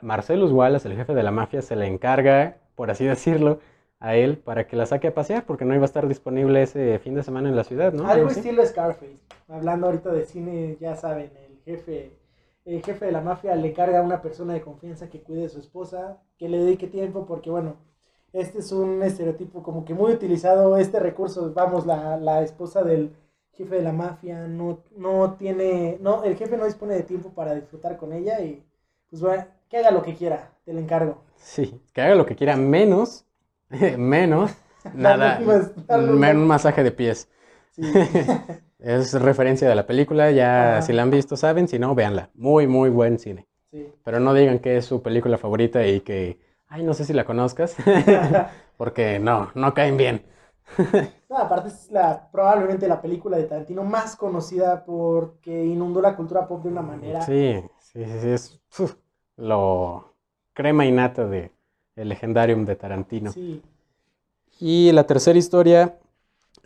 Marcellus 0.03 0.53
Wallace, 0.53 0.89
el 0.89 0.97
jefe 0.97 1.15
de 1.15 1.23
la 1.23 1.31
mafia, 1.31 1.63
se 1.63 1.77
le 1.77 1.87
encarga, 1.87 2.59
por 2.75 2.91
así 2.91 3.05
decirlo, 3.05 3.61
a 3.99 4.15
él 4.15 4.37
para 4.37 4.67
que 4.67 4.77
la 4.77 4.85
saque 4.87 5.09
a 5.09 5.15
pasear, 5.15 5.47
porque 5.47 5.65
no 5.65 5.75
iba 5.75 5.85
a 5.85 5.87
estar 5.87 6.07
disponible 6.07 6.63
ese 6.63 6.99
fin 6.99 7.15
de 7.15 7.23
semana 7.23 7.49
en 7.49 7.57
la 7.57 7.65
ciudad, 7.65 7.93
¿no? 7.95 8.07
Algo 8.07 8.29
estilo 8.29 8.65
Scarface. 8.67 9.17
Hablando 9.49 9.87
ahorita 9.87 10.13
de 10.13 10.27
cine, 10.27 10.77
ya 10.81 10.97
saben, 10.97 11.31
el 11.49 11.59
jefe, 11.65 12.13
el 12.67 12.83
jefe 12.83 13.07
de 13.07 13.13
la 13.13 13.21
mafia 13.21 13.55
le 13.55 13.73
carga 13.73 14.01
a 14.01 14.03
una 14.03 14.21
persona 14.21 14.53
de 14.53 14.61
confianza 14.61 15.09
que 15.09 15.23
cuide 15.23 15.47
a 15.47 15.49
su 15.49 15.61
esposa, 15.61 16.21
que 16.37 16.49
le 16.49 16.59
dedique 16.59 16.89
tiempo, 16.89 17.25
porque 17.25 17.49
bueno, 17.49 17.77
este 18.33 18.59
es 18.59 18.73
un 18.73 19.03
estereotipo 19.03 19.63
como 19.63 19.85
que 19.85 19.95
muy 19.95 20.13
utilizado, 20.13 20.77
este 20.77 20.99
recurso, 20.99 21.53
vamos, 21.55 21.87
la, 21.87 22.17
la 22.19 22.43
esposa 22.43 22.83
del 22.83 23.15
jefe 23.53 23.77
de 23.77 23.83
la 23.83 23.93
mafia 23.93 24.49
no, 24.49 24.81
no 24.97 25.35
tiene, 25.39 25.97
no, 26.01 26.25
el 26.25 26.37
jefe 26.37 26.57
no 26.57 26.67
dispone 26.67 26.95
de 26.95 27.05
tiempo 27.05 27.31
para 27.31 27.55
disfrutar 27.55 27.97
con 27.97 28.13
ella 28.13 28.41
y 28.41 28.63
pues 29.09 29.23
bueno, 29.23 29.47
que 29.71 29.79
haga 29.79 29.93
lo 29.93 30.03
que 30.03 30.15
quiera, 30.15 30.53
te 30.65 30.73
lo 30.73 30.81
encargo. 30.81 31.23
Sí, 31.37 31.81
que 31.93 32.03
haga 32.03 32.17
lo 32.17 32.27
que 32.27 32.35
quiera, 32.35 32.57
menos, 32.57 33.25
menos, 33.97 34.51
nada, 34.95 35.41
un 35.89 36.47
masaje 36.47 36.83
de 36.83 36.91
pies. 36.91 37.29
Sí. 37.71 37.83
Es 38.79 39.13
referencia 39.15 39.69
de 39.69 39.75
la 39.75 39.87
película, 39.87 40.31
ya 40.31 40.83
si 40.83 40.93
la 40.93 41.03
han 41.03 41.11
visto 41.11 41.37
saben, 41.37 41.67
si 41.69 41.79
no, 41.79 41.95
véanla. 41.95 42.31
Muy, 42.35 42.67
muy 42.67 42.91
buen 42.91 43.19
cine. 43.19 43.47
sí. 43.71 43.93
Pero 44.05 44.21
no 44.21 44.35
digan 44.35 44.59
que 44.61 44.77
es 44.77 44.85
su 44.85 45.03
película 45.03 45.39
favorita 45.39 45.87
y 45.87 46.01
que, 46.01 46.39
ay, 46.69 46.83
no 46.85 46.95
sé 46.95 47.05
si 47.05 47.13
la 47.13 47.25
conozcas, 47.25 47.77
porque 48.77 49.19
no, 49.19 49.51
no 49.55 49.75
caen 49.75 49.97
bien. 49.97 50.27
No, 51.29 51.39
aparte 51.39 51.69
es 51.71 51.91
la, 51.91 52.31
probablemente 52.31 52.87
la 52.87 53.01
película 53.03 53.37
de 53.37 53.45
Tarantino 53.45 53.83
más 53.83 54.15
conocida 54.15 54.85
porque 54.85 55.65
inundó 55.65 56.01
la 56.01 56.15
cultura 56.15 56.47
pop 56.47 56.63
de 56.63 56.69
una 56.69 56.83
manera. 56.83 57.21
Sí, 57.21 57.61
sí, 57.81 58.05
sí, 58.05 58.29
es 58.29 58.61
uf, 58.79 58.95
lo 59.37 60.15
crema 60.53 60.87
y 60.87 60.93
nata 60.93 61.27
de 61.27 61.51
el 61.97 62.09
legendarium 62.11 62.65
de 62.65 62.77
Tarantino. 62.77 63.33
Sí, 63.33 63.61
Y 64.61 64.93
la 64.93 65.05
tercera 65.05 65.39
historia 65.39 65.99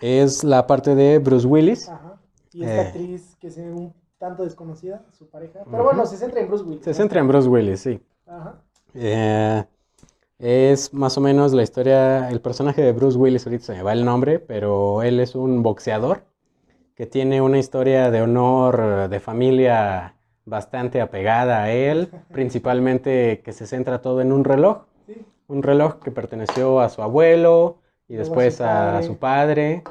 es 0.00 0.44
la 0.44 0.66
parte 0.66 0.94
de 0.94 1.18
Bruce 1.18 1.46
Willis. 1.46 1.88
ajá. 1.88 2.16
Y 2.52 2.62
esta 2.64 2.74
Eh. 2.76 2.80
actriz 2.86 3.36
que 3.40 3.46
es 3.46 3.56
un 3.58 3.92
tanto 4.18 4.42
desconocida, 4.44 5.02
su 5.16 5.28
pareja. 5.28 5.60
Pero 5.70 5.84
bueno, 5.84 6.04
se 6.04 6.16
centra 6.16 6.40
en 6.40 6.48
Bruce 6.48 6.64
Willis. 6.64 6.84
Se 6.84 6.90
¿no? 6.90 6.94
centra 6.96 7.20
en 7.20 7.28
Bruce 7.28 7.48
Willis, 7.48 7.80
sí. 7.80 8.00
Ajá. 8.26 8.56
Eh, 8.94 9.64
es 10.38 10.92
más 10.92 11.16
o 11.16 11.20
menos 11.20 11.52
la 11.52 11.62
historia, 11.62 12.28
el 12.28 12.40
personaje 12.40 12.82
de 12.82 12.92
Bruce 12.92 13.16
Willis, 13.18 13.46
ahorita 13.46 13.64
se 13.64 13.72
me 13.74 13.82
va 13.82 13.92
el 13.92 14.04
nombre, 14.04 14.38
pero 14.38 15.02
él 15.02 15.20
es 15.20 15.34
un 15.34 15.62
boxeador 15.62 16.24
que 16.96 17.06
tiene 17.06 17.40
una 17.40 17.58
historia 17.58 18.10
de 18.10 18.20
honor, 18.22 19.08
de 19.08 19.20
familia 19.20 20.16
bastante 20.44 21.00
apegada 21.00 21.62
a 21.62 21.70
él, 21.70 22.10
principalmente 22.32 23.40
que 23.44 23.52
se 23.52 23.66
centra 23.66 24.02
todo 24.02 24.20
en 24.20 24.32
un 24.32 24.44
reloj, 24.44 24.82
Sí. 25.06 25.24
un 25.48 25.62
reloj 25.62 26.00
que 26.00 26.10
perteneció 26.10 26.80
a 26.80 26.88
su 26.88 27.00
abuelo 27.02 27.78
y 28.11 28.14
Luego 28.14 28.25
después 28.25 28.61
a, 28.61 29.01
su 29.05 29.18
padre. 29.18 29.85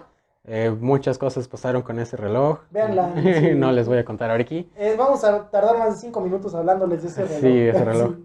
Eh, 0.44 0.76
muchas 0.78 1.18
cosas 1.18 1.48
pasaron 1.48 1.84
con 1.84 2.00
ese 2.00 2.18
reloj. 2.18 2.60
Véanla. 2.70 3.14
no 3.56 3.72
les 3.72 3.88
voy 3.88 3.98
a 3.98 4.04
contar 4.04 4.30
ahora 4.30 4.44
aquí. 4.44 4.70
Eh, 4.76 4.96
vamos 4.98 5.24
a 5.24 5.50
tardar 5.50 5.78
más 5.78 5.96
de 5.96 6.02
cinco 6.02 6.20
minutos 6.20 6.54
hablándoles 6.54 7.02
de 7.02 7.08
ese 7.08 7.24
reloj. 7.40 7.40
Sí, 7.40 7.60
ese 7.60 7.86
reloj. 7.86 8.16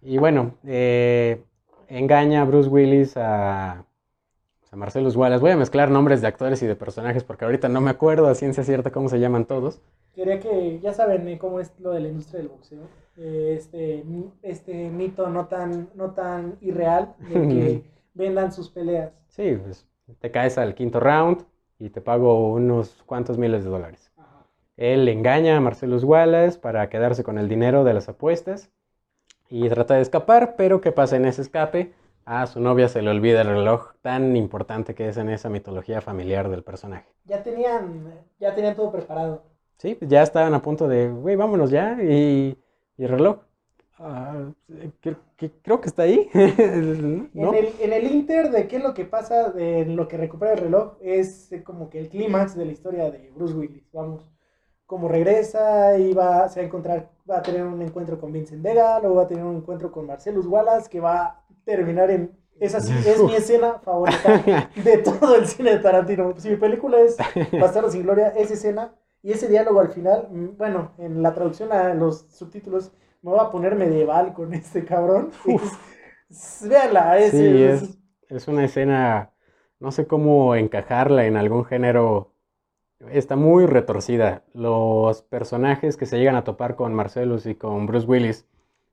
Y 0.00 0.16
bueno, 0.16 0.54
eh, 0.64 1.44
engaña 1.88 2.40
a 2.40 2.44
Bruce 2.46 2.70
Willis 2.70 3.14
a, 3.18 3.84
a 4.70 4.76
Marcellus 4.76 5.16
Wallace. 5.16 5.42
Voy 5.42 5.50
a 5.50 5.56
mezclar 5.58 5.90
nombres 5.90 6.22
de 6.22 6.28
actores 6.28 6.62
y 6.62 6.66
de 6.66 6.74
personajes 6.74 7.22
porque 7.22 7.44
ahorita 7.44 7.68
no 7.68 7.82
me 7.82 7.90
acuerdo 7.90 8.28
a 8.28 8.34
ciencia 8.34 8.64
cierta 8.64 8.90
cómo 8.90 9.10
se 9.10 9.20
llaman 9.20 9.44
todos. 9.44 9.82
Quería 10.14 10.40
que, 10.40 10.80
ya 10.80 10.94
saben 10.94 11.28
eh, 11.28 11.38
cómo 11.38 11.60
es 11.60 11.78
lo 11.78 11.90
de 11.90 12.00
la 12.00 12.08
industria 12.08 12.38
del 12.38 12.48
boxeo. 12.48 12.84
Este, 13.18 14.02
este 14.42 14.88
mito 14.88 15.28
no 15.28 15.46
tan, 15.46 15.90
no 15.94 16.12
tan 16.12 16.56
irreal 16.62 17.14
de 17.18 17.34
que 17.48 17.82
vendan 18.14 18.52
sus 18.52 18.68
peleas. 18.70 19.12
Sí, 19.28 19.58
pues 19.62 19.86
te 20.20 20.30
caes 20.30 20.58
al 20.58 20.74
quinto 20.74 21.00
round 21.00 21.44
y 21.78 21.90
te 21.90 22.00
pago 22.00 22.52
unos 22.52 23.02
cuantos 23.06 23.38
miles 23.38 23.64
de 23.64 23.70
dólares. 23.70 24.12
Ajá. 24.16 24.46
Él 24.76 25.08
engaña 25.08 25.56
a 25.56 25.60
Marcellus 25.60 26.04
Wallace 26.04 26.58
para 26.58 26.88
quedarse 26.88 27.24
con 27.24 27.38
el 27.38 27.48
dinero 27.48 27.84
de 27.84 27.94
las 27.94 28.08
apuestas 28.08 28.70
y 29.48 29.68
trata 29.68 29.94
de 29.94 30.02
escapar, 30.02 30.54
pero 30.56 30.80
¿qué 30.80 30.92
pasa 30.92 31.16
en 31.16 31.26
ese 31.26 31.42
escape? 31.42 31.92
A 32.24 32.46
su 32.46 32.60
novia 32.60 32.88
se 32.88 33.02
le 33.02 33.10
olvida 33.10 33.42
el 33.42 33.48
reloj 33.48 33.92
tan 34.00 34.36
importante 34.36 34.94
que 34.94 35.08
es 35.08 35.16
en 35.16 35.28
esa 35.28 35.50
mitología 35.50 36.00
familiar 36.00 36.48
del 36.48 36.62
personaje. 36.62 37.06
Ya 37.24 37.42
tenían, 37.42 38.12
ya 38.38 38.54
tenían 38.54 38.76
todo 38.76 38.92
preparado. 38.92 39.42
Sí, 39.78 39.98
ya 40.00 40.22
estaban 40.22 40.54
a 40.54 40.62
punto 40.62 40.86
de, 40.86 41.08
güey, 41.08 41.34
vámonos 41.34 41.70
ya, 41.70 41.98
y, 42.00 42.56
y 42.96 43.04
el 43.04 43.10
reloj. 43.10 43.40
Ah, 44.02 44.52
que- 45.00 45.16
que- 45.36 45.50
creo 45.62 45.80
que 45.80 45.88
está 45.88 46.02
ahí. 46.02 46.28
¿no? 47.34 47.54
En, 47.54 47.54
el, 47.54 47.72
en 47.80 47.92
el 47.92 48.06
Inter 48.12 48.50
de 48.50 48.68
qué 48.68 48.76
es 48.76 48.82
lo 48.82 48.94
que 48.94 49.04
pasa, 49.04 49.50
de 49.50 49.84
lo 49.86 50.08
que 50.08 50.16
recupera 50.16 50.52
el 50.52 50.58
reloj, 50.58 50.94
es 51.00 51.50
como 51.64 51.88
que 51.90 51.98
el 52.00 52.08
clímax 52.08 52.56
de 52.56 52.64
la 52.66 52.72
historia 52.72 53.10
de 53.10 53.30
Bruce 53.34 53.54
Willis. 53.54 53.90
Vamos, 53.92 54.30
como 54.86 55.08
regresa 55.08 55.96
y 55.98 56.12
va, 56.12 56.48
se 56.48 56.60
va 56.60 56.64
a 56.64 56.66
encontrar, 56.66 57.10
va 57.30 57.38
a 57.38 57.42
tener 57.42 57.64
un 57.64 57.80
encuentro 57.80 58.20
con 58.20 58.32
Vincent 58.32 58.62
Vega, 58.62 58.98
luego 59.00 59.16
va 59.16 59.22
a 59.22 59.28
tener 59.28 59.44
un 59.44 59.56
encuentro 59.56 59.90
con 59.90 60.06
Marcellus 60.06 60.46
Wallace, 60.46 60.88
que 60.90 61.00
va 61.00 61.24
a 61.24 61.44
terminar 61.64 62.10
en. 62.10 62.36
Esa 62.60 62.80
sí 62.80 62.92
es 63.06 63.20
mi 63.24 63.34
escena 63.34 63.80
favorita 63.80 64.38
de 64.84 64.98
todo 64.98 65.34
el 65.36 65.46
cine 65.46 65.70
de 65.72 65.78
Tarantino. 65.78 66.34
Si 66.38 66.48
mi 66.50 66.56
película 66.56 67.00
es 67.00 67.16
Bastardos 67.58 67.92
sin 67.92 68.02
Gloria, 68.02 68.28
esa 68.36 68.54
escena 68.54 68.94
y 69.22 69.32
ese 69.32 69.48
diálogo 69.48 69.80
al 69.80 69.88
final, 69.88 70.28
mm, 70.30 70.58
bueno, 70.58 70.92
en 70.98 71.22
la 71.22 71.32
traducción 71.34 71.72
a 71.72 71.92
los 71.94 72.26
subtítulos, 72.30 72.92
me 73.22 73.30
voy 73.30 73.40
a 73.40 73.50
poner 73.50 73.74
medieval 73.76 74.32
con 74.34 74.52
este 74.54 74.84
cabrón. 74.84 75.30
Es- 75.46 75.80
Véanla, 76.68 77.18
es, 77.18 77.38
Sí, 77.38 77.62
es- 77.62 77.82
es, 77.82 77.98
es 78.28 78.48
una 78.48 78.64
escena, 78.64 79.32
no 79.78 79.92
sé 79.92 80.06
cómo 80.06 80.54
encajarla 80.56 81.26
en 81.26 81.36
algún 81.36 81.64
género. 81.64 82.34
Está 83.10 83.36
muy 83.36 83.66
retorcida. 83.66 84.44
Los 84.54 85.22
personajes 85.22 85.96
que 85.96 86.06
se 86.06 86.18
llegan 86.18 86.36
a 86.36 86.44
topar 86.44 86.76
con 86.76 86.94
Marcellus 86.94 87.46
y 87.46 87.56
con 87.56 87.86
Bruce 87.86 88.06
Willis 88.06 88.46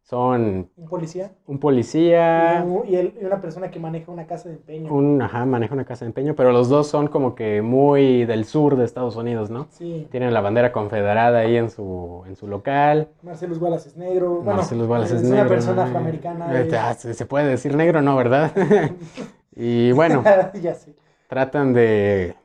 son 0.09 0.71
un 0.75 0.87
policía 0.89 1.31
un 1.45 1.59
policía, 1.59 2.65
y, 2.87 2.91
y 2.91 2.95
él- 2.95 3.13
y 3.21 3.25
una 3.25 3.39
persona 3.39 3.69
que 3.69 3.79
maneja 3.79 4.11
una 4.11 4.25
casa 4.25 4.49
de 4.49 4.55
empeño. 4.55 4.91
un, 4.91 5.21
ajá, 5.21 5.45
maneja 5.45 5.75
una 5.75 5.85
casa 5.85 6.03
de 6.03 6.07
empeño, 6.09 6.33
pero 6.35 6.51
los 6.51 6.67
dos 6.67 6.87
son 6.87 7.07
como 7.09 7.35
que 7.35 7.61
muy 7.61 8.25
del 8.25 8.45
sur 8.45 8.75
de 8.75 8.85
Estados 8.85 9.15
Unidos, 9.15 9.51
¿no? 9.51 9.67
Sí, 9.69 10.07
Tienen 10.09 10.33
la 10.33 10.41
bandera 10.41 10.71
confederada 10.71 11.37
ahí 11.39 11.57
en 11.57 11.69
su, 11.69 12.23
en 12.25 12.35
su 12.35 12.47
local. 12.47 13.09
Marcellus 13.21 13.59
Wallace 13.59 13.89
es 13.89 13.97
negro. 13.97 14.37
Bueno, 14.41 14.53
Marcellus 14.57 14.87
Wallace 14.87 15.15
es, 15.15 15.21
es 15.21 15.29
negro. 15.29 15.41
una 15.45 15.49
persona 15.49 15.83
afroamericana. 15.83 16.59
Eh, 16.59 16.65
es- 16.67 16.73
ah, 16.73 16.93
¿Se 16.95 17.13
se 17.13 17.25
puede 17.27 17.45
decir 17.47 17.75
negro, 17.75 18.01
no, 18.01 18.15
verdad? 18.15 18.51
y 19.55 19.91
bueno, 19.91 20.23
ya 20.59 20.73
sé. 20.73 20.95
tratan 21.27 21.71
de, 21.73 22.35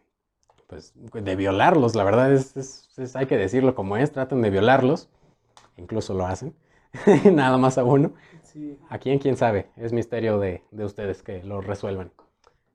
pues, 0.66 0.92
de 1.14 1.34
violarlos, 1.34 1.94
la 1.94 2.04
verdad 2.04 2.30
es, 2.30 2.54
es- 2.58 2.90
es- 2.98 3.16
hay 3.16 3.24
que 3.24 3.38
decirlo 3.38 3.74
como 3.74 3.96
es, 3.96 4.12
tratan 4.12 4.42
de 4.42 4.50
violarlos, 4.50 5.08
incluso 5.78 6.12
lo 6.12 6.26
hacen, 6.26 6.54
nada 7.32 7.58
más 7.58 7.78
a 7.78 7.84
uno. 7.84 8.12
Sí. 8.42 8.78
¿A 8.88 8.98
quién? 8.98 9.18
¿Quién 9.18 9.36
sabe? 9.36 9.70
Es 9.76 9.92
misterio 9.92 10.38
de, 10.38 10.62
de 10.70 10.84
ustedes 10.84 11.22
que 11.22 11.42
lo 11.42 11.60
resuelvan. 11.60 12.12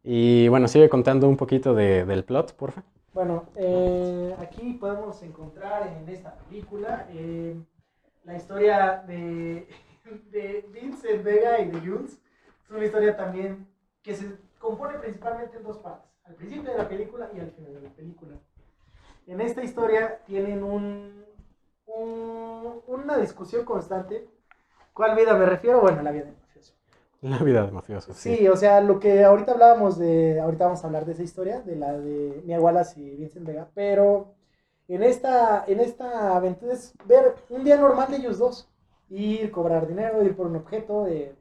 Y 0.04 0.48
bueno, 0.48 0.68
sigue 0.68 0.90
contando 0.90 1.28
un 1.28 1.38
poquito 1.38 1.74
de- 1.74 2.06
del 2.06 2.24
plot, 2.24 2.54
porfa. 2.56 2.84
Bueno, 3.14 3.46
eh, 3.56 4.36
aquí 4.40 4.74
podemos 4.74 5.22
encontrar 5.24 5.88
en 5.88 6.08
esta 6.10 6.36
película 6.36 7.08
eh, 7.12 7.56
la 8.24 8.36
historia 8.36 9.04
de, 9.08 9.68
de 10.32 10.66
Vincent 10.72 11.24
Vega 11.24 11.60
y 11.60 11.70
de 11.70 11.80
Jules. 11.80 12.20
Es 12.64 12.70
una 12.72 12.86
historia 12.86 13.18
también 13.18 13.68
que 14.04 14.16
se 14.16 14.38
compone 14.60 14.98
principalmente 15.00 15.58
en 15.58 15.64
dos 15.64 15.78
partes, 15.80 16.10
al 16.24 16.36
principio 16.36 16.72
de 16.72 16.78
la 16.78 16.88
película 16.88 17.30
y 17.36 17.40
al 17.40 17.52
final 17.52 17.74
de 17.74 17.82
la 17.82 17.90
película. 17.90 18.36
En 19.28 19.42
esta 19.42 19.64
historia 19.64 20.20
tienen 20.26 20.64
un, 20.64 21.24
un- 21.98 22.82
una 22.88 23.18
discusión 23.18 23.66
constante. 23.66 24.28
¿Cuál 24.94 25.16
vida 25.18 25.36
me 25.36 25.46
refiero? 25.46 25.82
Bueno, 25.82 26.02
la 26.04 26.12
vida 26.12 26.26
del 26.26 26.36
mafioso. 26.38 26.74
La 27.22 27.38
vida 27.40 27.66
de 27.66 27.72
mafiosos. 27.72 28.18
Sí, 28.18 28.48
o 28.48 28.56
sea, 28.58 28.82
lo 28.82 29.00
que 29.00 29.24
ahorita 29.24 29.54
hablábamos 29.54 29.98
de, 29.98 30.40
ahorita 30.40 30.66
vamos 30.66 30.84
a 30.84 30.88
hablar 30.88 31.06
de 31.06 31.14
esa 31.14 31.24
historia, 31.24 31.62
de 31.62 31.76
la 31.76 31.94
de 31.98 32.42
Mia 32.46 32.60
Wallace 32.60 33.00
y 33.00 33.16
Vincent 33.16 33.46
Vega, 33.46 33.70
pero 33.74 34.34
en 34.88 35.04
esta, 35.04 35.64
en 35.68 35.80
esta 35.80 36.36
aventura 36.36 36.74
es 36.74 36.94
ver 37.06 37.36
un 37.50 37.64
día 37.64 37.78
normal 37.78 38.10
de 38.12 38.18
ellos 38.18 38.38
dos, 38.40 38.68
ir, 39.10 39.52
cobrar 39.52 39.88
dinero, 39.88 40.24
ir 40.24 40.36
por 40.36 40.48
un 40.48 40.56
objeto, 40.58 41.08
eh, 41.08 41.36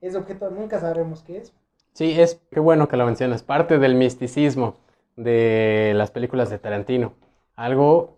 ese 0.00 0.18
objeto 0.18 0.50
nunca 0.50 0.80
sabremos 0.80 1.22
qué 1.22 1.38
es. 1.38 1.54
Sí, 1.94 2.20
es 2.20 2.40
qué 2.50 2.60
bueno 2.60 2.88
que 2.88 2.96
lo 2.96 3.06
mencionas. 3.06 3.42
Parte 3.42 3.78
del 3.78 3.94
misticismo 3.94 4.76
de 5.16 5.92
las 5.94 6.10
películas 6.10 6.50
de 6.50 6.58
Tarantino. 6.58 7.14
Algo, 7.54 8.15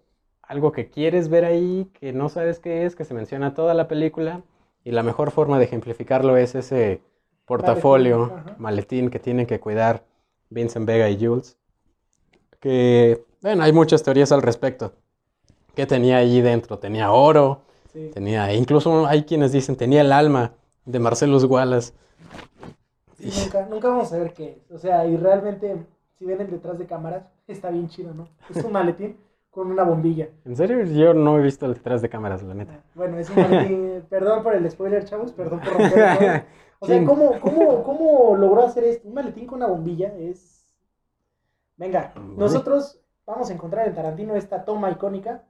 algo 0.49 0.73
que 0.73 0.89
quieres 0.89 1.29
ver 1.29 1.45
ahí, 1.45 1.91
que 1.93 2.13
no 2.15 2.31
sabes 2.31 2.59
qué 2.59 2.87
es, 2.87 2.97
que 2.97 3.05
se 3.05 3.13
menciona 3.15 3.55
toda 3.55 3.75
la 3.75 3.87
película. 3.87 4.43
Y 4.83 4.93
la 4.93 5.03
mejor 5.03 5.31
forma 5.31 5.59
de 5.59 5.67
ejemplificarlo 5.67 6.39
es 6.39 6.55
ese 6.55 7.03
portafolio, 7.45 8.33
Maletín, 8.57 9.11
que 9.11 9.19
tienen 9.19 9.47
que 9.47 9.61
cuidar 9.61 10.05
Vincent 10.49 10.87
Vega 10.87 11.11
y 11.11 11.23
Jules. 11.23 11.59
Que, 12.61 13.25
bueno, 13.43 13.63
hay 13.63 13.73
muchas 13.73 14.03
teorías 14.03 14.33
al 14.33 14.41
respecto. 14.41 14.95
¿Qué 15.77 15.87
tenía 15.87 16.17
allí 16.17 16.41
dentro? 16.41 16.79
Tenía 16.79 17.13
oro, 17.13 17.61
Sí. 17.93 18.11
tenía, 18.13 18.53
incluso 18.53 19.07
hay 19.07 19.25
quienes 19.25 19.51
dicen 19.53 19.75
tenía 19.77 20.03
el 20.03 20.13
alma 20.13 20.53
de 20.85 20.99
Marcellus 20.99 21.45
Wallace. 21.45 21.93
Sí, 23.19 23.33
nunca, 23.45 23.67
nunca 23.67 23.89
vamos 23.89 24.13
a 24.13 24.19
ver 24.19 24.33
qué 24.33 24.59
es. 24.67 24.71
O 24.71 24.79
sea, 24.79 25.07
y 25.07 25.17
realmente, 25.17 25.77
si 26.19 26.25
ven 26.25 26.41
el 26.41 26.51
detrás 26.51 26.79
de 26.79 26.87
cámaras, 26.87 27.25
está 27.47 27.71
bien 27.71 27.89
chido, 27.89 28.15
¿no? 28.15 28.29
Es 28.55 28.65
un 28.65 28.73
maletín 28.73 29.17
con 29.51 29.71
una 29.71 29.83
bombilla. 29.83 30.29
En 30.45 30.57
serio, 30.57 30.83
yo 30.85 31.15
no 31.15 31.39
he 31.39 31.43
visto 31.43 31.67
el 31.67 31.75
detrás 31.75 32.03
de 32.03 32.09
cámaras, 32.09 32.43
la 32.43 32.55
neta. 32.55 32.83
Bueno, 32.95 33.19
es 33.19 33.31
un 33.31 33.37
maletín. 33.51 34.05
perdón 34.09 34.43
por 34.43 34.55
el 34.55 34.71
spoiler, 34.71 35.05
chavos. 35.05 35.33
Perdón 35.33 35.61
por 35.61 35.73
romper 35.73 35.91
todo. 36.19 36.43
O 36.81 36.87
sea. 36.87 37.05
¿cómo, 37.05 37.41
cómo, 37.41 37.83
¿cómo 37.83 38.37
logró 38.37 38.63
hacer 38.65 38.85
esto? 38.85 39.09
Un 39.09 39.15
maletín 39.15 39.47
con 39.47 39.57
una 39.59 39.67
bombilla 39.67 40.15
es. 40.17 40.65
Venga, 41.77 42.13
nosotros 42.37 43.01
vamos 43.25 43.51
a 43.51 43.55
encontrar 43.55 43.87
en 43.87 43.95
Tarantino 43.95 44.35
esta 44.35 44.65
toma 44.65 44.91
icónica, 44.91 45.45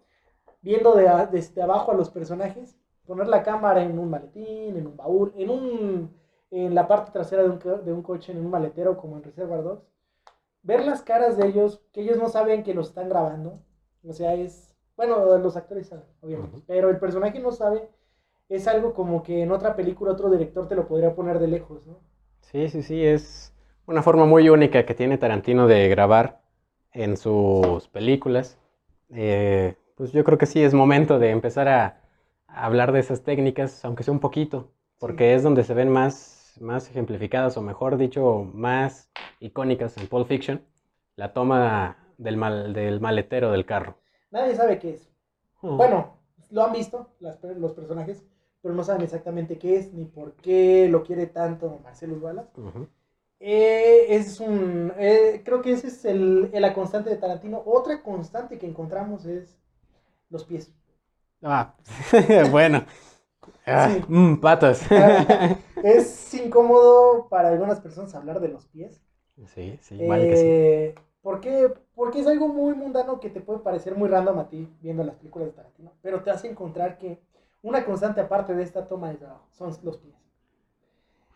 viendo 0.61 0.95
de 0.95 1.09
desde 1.33 1.63
abajo 1.63 1.93
a 1.93 1.95
los 1.95 2.11
personajes, 2.11 2.77
poner 3.07 3.29
la 3.29 3.43
cámara 3.43 3.83
en 3.83 3.99
un 3.99 4.11
maletín, 4.11 4.77
en 4.77 4.87
un 4.87 4.97
baúl, 4.97 5.33
en 5.37 5.49
un 5.49 6.19
en 6.51 6.75
la 6.75 6.89
parte 6.89 7.13
trasera 7.13 7.43
de 7.43 7.51
un, 7.51 7.59
de 7.85 7.93
un 7.93 8.03
coche, 8.03 8.33
en 8.33 8.39
un 8.39 8.51
maletero 8.51 8.97
como 8.97 9.17
en 9.17 9.23
Reservoir 9.23 9.63
Dogs, 9.63 9.87
ver 10.63 10.85
las 10.85 11.03
caras 11.03 11.37
de 11.37 11.47
ellos, 11.47 11.83
que 11.93 12.03
ellos 12.03 12.19
no 12.19 12.29
saben 12.29 12.63
que 12.63 12.75
los 12.75 12.89
están 12.89 13.09
grabando, 13.09 13.61
o 14.07 14.13
sea, 14.13 14.35
es, 14.35 14.75
bueno, 14.97 15.39
los 15.39 15.57
actores 15.57 15.89
saben, 15.89 16.05
obviamente, 16.21 16.57
Ujú. 16.57 16.65
pero 16.67 16.91
el 16.91 16.99
personaje 16.99 17.41
no 17.41 17.53
sabe, 17.53 17.89
es 18.49 18.67
algo 18.69 18.95
como 18.95 19.23
que 19.23 19.43
en 19.43 19.53
otra 19.53 19.77
película 19.77 20.13
otro 20.13 20.31
director 20.31 20.69
te 20.69 20.77
lo 20.77 20.89
podría 20.89 21.15
poner 21.15 21.39
de 21.39 21.49
lejos, 21.49 21.87
¿no? 21.87 22.01
Sí, 22.41 22.69
sí, 22.69 22.83
sí, 22.83 23.05
es 23.05 23.55
una 23.87 24.03
forma 24.03 24.25
muy 24.25 24.49
única 24.49 24.87
que 24.87 24.95
tiene 24.95 25.19
Tarantino 25.19 25.67
de 25.67 25.89
grabar 25.89 26.41
en 26.93 27.17
sus 27.17 27.89
películas. 27.89 28.59
Eh, 29.11 29.77
pues 29.97 30.13
yo 30.13 30.25
creo 30.25 30.39
que 30.39 30.47
sí 30.47 30.63
es 30.63 30.75
momento 30.75 31.19
de 31.19 31.31
empezar 31.31 31.69
a, 31.69 32.01
a 32.47 32.65
hablar 32.67 32.93
de 32.93 33.01
esas 33.01 33.23
técnicas, 33.23 33.85
aunque 33.85 34.03
sea 34.03 34.13
un 34.13 34.21
poquito, 34.21 34.73
porque 34.99 35.35
es 35.35 35.43
donde 35.43 35.65
se 35.65 35.75
ven 35.75 35.91
más, 35.91 36.57
más 36.61 36.89
ejemplificadas, 36.89 37.57
o 37.57 37.63
mejor 37.63 37.97
dicho, 37.99 38.45
más 38.55 39.11
icónicas 39.41 39.97
en 39.99 40.09
Pulp 40.09 40.27
Fiction, 40.29 40.63
la 41.17 41.33
toma 41.33 41.99
del, 42.19 42.37
mal- 42.37 42.73
del 42.75 43.01
maletero 43.01 43.51
del 43.51 43.65
carro. 43.65 43.97
Nadie 44.31 44.55
sabe 44.55 44.79
qué 44.79 44.91
es. 44.95 45.09
Bueno, 45.63 46.19
lo 46.51 46.65
han 46.65 46.73
visto 46.73 47.09
las 47.21 47.43
los 47.43 47.73
personajes, 47.73 48.25
pero 48.63 48.75
no 48.75 48.85
saben 48.85 49.03
exactamente 49.03 49.59
qué 49.59 49.77
es 49.79 49.93
ni 49.93 50.05
por 50.05 50.35
qué 50.35 50.89
lo 50.89 51.03
quiere 51.03 51.27
tanto 51.27 51.81
Marcelo. 51.83 52.17
Ujú. 52.57 52.87
Eh, 53.41 54.07
es 54.11 54.41
un. 54.41 54.93
eh, 54.99 55.43
creo 55.45 55.63
que 55.63 55.73
ese 55.73 55.89
es 55.89 56.05
el, 56.05 56.51
el- 56.53 56.63
la 56.63 56.75
constante 56.75 57.11
de 57.11 57.17
Tarantino. 57.17 57.63
Otra 57.65 58.03
constante 58.03 58.59
que 58.59 58.67
encontramos 58.67 59.25
es 59.27 59.57
los 60.31 60.45
pies. 60.45 60.73
Ah, 61.43 61.75
bueno. 62.51 62.85
Ah, 63.67 63.91
Sí. 63.95 64.05
mm, 64.09 64.37
patas. 64.41 64.83
Es 65.83 66.35
incómodo 66.35 67.29
para 67.29 67.49
algunas 67.51 67.81
personas 67.81 68.15
hablar 68.15 68.41
de 68.41 68.49
los 68.49 68.67
pies. 68.67 69.01
Sí, 69.55 69.79
sí, 69.83 69.97
vale 70.07 70.29
que 70.29 70.37
sí. 70.37 70.55
¿Por 71.23 71.41
qué? 71.41 71.73
Porque 71.95 72.21
es 72.21 72.27
algo 72.27 72.49
muy 72.49 72.75
mundano 72.75 73.21
que 73.21 73.31
te 73.31 73.41
puede 73.41 73.61
parecer 73.61 73.95
muy 73.97 74.09
random 74.09 74.39
a 74.39 74.49
ti 74.49 74.69
viendo 74.81 75.05
las 75.05 75.17
películas 75.17 75.49
de 75.49 75.53
Tarantino, 75.55 75.93
pero 76.03 76.23
te 76.23 76.31
hace 76.31 76.49
encontrar 76.49 76.99
que 76.99 77.21
una 77.63 77.85
constante 77.85 78.21
aparte 78.21 78.55
de 78.55 78.63
esta 78.63 78.87
toma 78.89 79.11
de 79.11 79.17
trabajo 79.17 79.47
son 79.53 79.73
los 79.83 79.99
pies. 79.99 80.15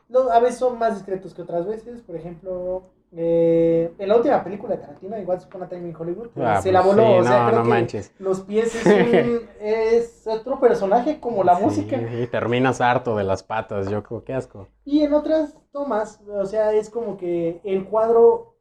No, 0.09 0.31
a 0.31 0.41
veces 0.41 0.59
son 0.59 0.79
más 0.79 0.95
discretos 0.95 1.33
que 1.33 1.43
otras 1.43 1.67
veces, 1.67 2.03
por 2.03 2.17
ejemplo, 2.17 2.83
eh, 3.13 3.93
en 3.99 4.09
la 4.09 4.17
última 4.17 4.45
película 4.45 4.75
de 4.75 4.81
Tarantino, 4.83 5.19
igual 5.19 5.41
Supone 5.41 5.67
Time 5.69 5.89
in 5.89 5.97
Hollywood, 5.97 6.29
Ah, 6.37 6.61
se 6.61 6.71
la 6.71 6.81
pues 6.83 6.95
voló, 6.95 7.07
sí, 7.15 7.19
o 7.21 7.23
sea, 7.25 7.39
no, 7.39 7.51
creo 7.51 7.57
no 7.59 7.65
que 7.65 7.71
manches. 7.71 8.13
los 8.19 8.41
pies 8.41 8.75
es, 8.75 8.87
un- 8.87 9.49
es 9.61 10.27
otro 10.27 10.61
personaje 10.61 11.19
como 11.19 11.43
la 11.45 11.55
Sí, 11.55 11.63
música. 11.65 11.97
Y 11.97 12.27
terminas 12.27 12.81
harto 12.81 13.17
de 13.17 13.25
las 13.25 13.43
patas, 13.43 13.89
yo 13.89 14.03
creo 14.03 14.23
que 14.25 14.35
asco. 14.35 14.69
Y 14.85 15.01
en 15.03 15.15
otras 15.15 15.57
tomas, 15.73 16.21
o 16.29 16.45
sea, 16.45 16.73
es 16.73 16.91
como 16.91 17.17
que 17.17 17.61
el 17.65 17.85
cuadro 17.87 18.52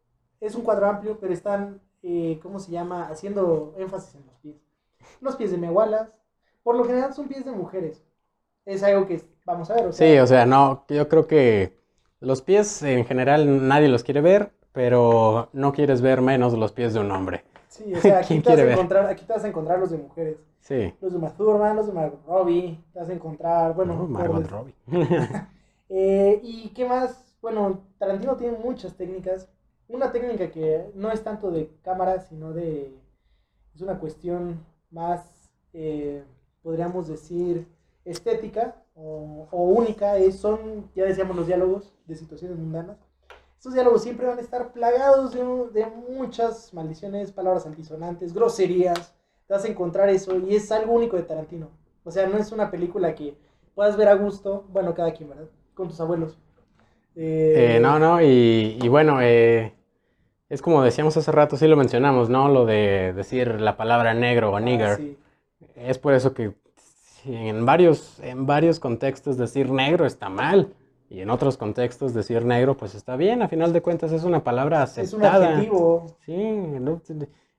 es 0.41 0.55
un 0.55 0.63
cuadro 0.63 0.87
amplio, 0.87 1.17
pero 1.21 1.33
están, 1.33 1.81
eh, 2.03 2.39
¿cómo 2.43 2.59
se 2.59 2.71
llama? 2.71 3.07
Haciendo 3.09 3.73
énfasis 3.77 4.15
en 4.15 4.25
los 4.27 4.35
pies. 4.39 4.57
Los 5.21 5.37
pies 5.37 5.51
de 5.51 5.57
megualas, 5.57 6.09
por 6.63 6.75
lo 6.75 6.83
general 6.85 7.13
son 7.13 7.29
pies 7.29 7.45
de 7.45 7.51
mujeres. 7.53 8.03
Es 8.65 8.83
algo 8.83 9.07
que 9.07 9.23
vamos 9.45 9.69
a 9.71 9.75
ver, 9.75 9.87
o 9.87 9.93
sea, 9.93 10.07
Sí, 10.07 10.19
o 10.19 10.27
sea, 10.27 10.45
no, 10.45 10.85
yo 10.89 11.07
creo 11.09 11.27
que 11.27 11.77
los 12.19 12.41
pies 12.41 12.83
en 12.83 13.05
general 13.05 13.67
nadie 13.67 13.87
los 13.89 14.03
quiere 14.03 14.21
ver, 14.21 14.51
pero 14.73 15.49
no 15.53 15.73
quieres 15.73 16.01
ver 16.01 16.21
menos 16.21 16.53
los 16.53 16.71
pies 16.73 16.93
de 16.93 16.99
un 17.01 17.11
hombre. 17.11 17.43
sí, 17.67 17.93
o 17.95 17.99
sea, 18.01 18.19
aquí, 18.19 18.27
¿quién 18.27 18.43
te 18.43 18.49
vas 18.49 18.59
a 18.59 18.71
encontrar, 18.73 19.05
aquí 19.07 19.25
te 19.25 19.33
vas 19.33 19.43
a 19.43 19.47
encontrar 19.47 19.79
los 19.79 19.91
de 19.91 19.97
mujeres. 19.97 20.37
Sí. 20.59 20.93
Los 21.01 21.11
de 21.11 21.17
Uma 21.17 21.31
Thurman, 21.35 21.75
los 21.75 21.87
de 21.87 21.93
Margot 21.93 22.23
Robbie, 22.27 22.79
te 22.93 22.99
vas 22.99 23.09
a 23.09 23.13
encontrar, 23.13 23.73
bueno, 23.75 23.95
No, 23.95 24.07
Margot 24.07 24.47
Robbie. 24.47 24.75
Eh, 25.93 26.39
¿Y 26.43 26.69
qué 26.69 26.85
más? 26.85 27.35
Bueno, 27.41 27.81
Tarantino 27.97 28.37
tiene 28.37 28.57
muchas 28.57 28.95
técnicas. 28.95 29.49
Una 29.91 30.11
técnica 30.11 30.49
que 30.49 30.89
no 30.95 31.11
es 31.11 31.21
tanto 31.21 31.51
de 31.51 31.69
cámara, 31.83 32.21
sino 32.21 32.53
de... 32.53 32.97
Es 33.75 33.81
una 33.81 33.99
cuestión 33.99 34.59
más, 34.89 35.51
eh, 35.73 36.23
podríamos 36.61 37.07
decir, 37.07 37.67
estética 38.05 38.75
o, 38.95 39.47
o 39.51 39.63
única. 39.63 40.17
Es, 40.17 40.39
son, 40.39 40.89
ya 40.95 41.05
decíamos, 41.05 41.35
los 41.35 41.47
diálogos 41.47 41.93
de 42.05 42.15
situaciones 42.15 42.57
mundanas. 42.57 42.97
Estos 43.57 43.73
diálogos 43.73 44.01
siempre 44.03 44.27
van 44.27 44.37
a 44.37 44.41
estar 44.41 44.71
plagados 44.71 45.33
de, 45.33 45.43
de 45.73 45.85
muchas 45.85 46.73
maldiciones, 46.73 47.31
palabras 47.31 47.65
antisonantes, 47.65 48.33
groserías. 48.33 49.13
Te 49.47 49.53
vas 49.53 49.65
a 49.65 49.67
encontrar 49.67 50.09
eso 50.09 50.37
y 50.39 50.55
es 50.55 50.71
algo 50.71 50.93
único 50.93 51.17
de 51.17 51.23
Tarantino. 51.23 51.69
O 52.03 52.11
sea, 52.11 52.27
no 52.27 52.37
es 52.37 52.51
una 52.51 52.71
película 52.71 53.13
que 53.13 53.37
puedas 53.75 53.95
ver 53.97 54.07
a 54.07 54.15
gusto, 54.15 54.65
bueno, 54.69 54.93
cada 54.95 55.13
quien, 55.13 55.29
¿verdad? 55.29 55.49
Con 55.73 55.89
tus 55.89 55.99
abuelos. 55.99 56.39
Eh, 57.15 57.75
Eh, 57.75 57.79
no, 57.79 57.99
no, 57.99 58.21
y, 58.21 58.79
y 58.81 58.87
bueno, 58.87 59.21
eh, 59.21 59.73
es 60.51 60.61
como 60.61 60.83
decíamos 60.83 61.15
hace 61.15 61.31
rato, 61.31 61.55
sí 61.55 61.65
lo 61.65 61.77
mencionamos, 61.77 62.29
¿no? 62.29 62.49
Lo 62.49 62.65
de 62.65 63.13
decir 63.15 63.61
la 63.61 63.77
palabra 63.77 64.13
negro 64.13 64.51
o 64.51 64.57
ah, 64.57 64.59
nigger. 64.59 64.97
sí. 64.97 65.17
Es 65.75 65.97
por 65.97 66.13
eso 66.13 66.33
que 66.33 66.53
en 67.23 67.65
varios, 67.65 68.19
en 68.19 68.45
varios 68.45 68.81
contextos 68.81 69.37
decir 69.37 69.71
negro 69.71 70.05
está 70.05 70.27
mal. 70.27 70.73
Y 71.09 71.21
en 71.21 71.29
otros 71.29 71.55
contextos 71.55 72.13
decir 72.13 72.43
negro 72.43 72.75
pues 72.75 72.95
está 72.95 73.15
bien. 73.15 73.41
A 73.41 73.47
final 73.47 73.71
de 73.71 73.81
cuentas 73.81 74.11
es 74.11 74.25
una 74.25 74.43
palabra 74.43 74.83
Es 74.83 74.97
un 75.13 75.23
aceptada. 75.23 75.49
adjetivo. 75.51 76.17
Sí, 76.25 76.35
no, 76.35 77.01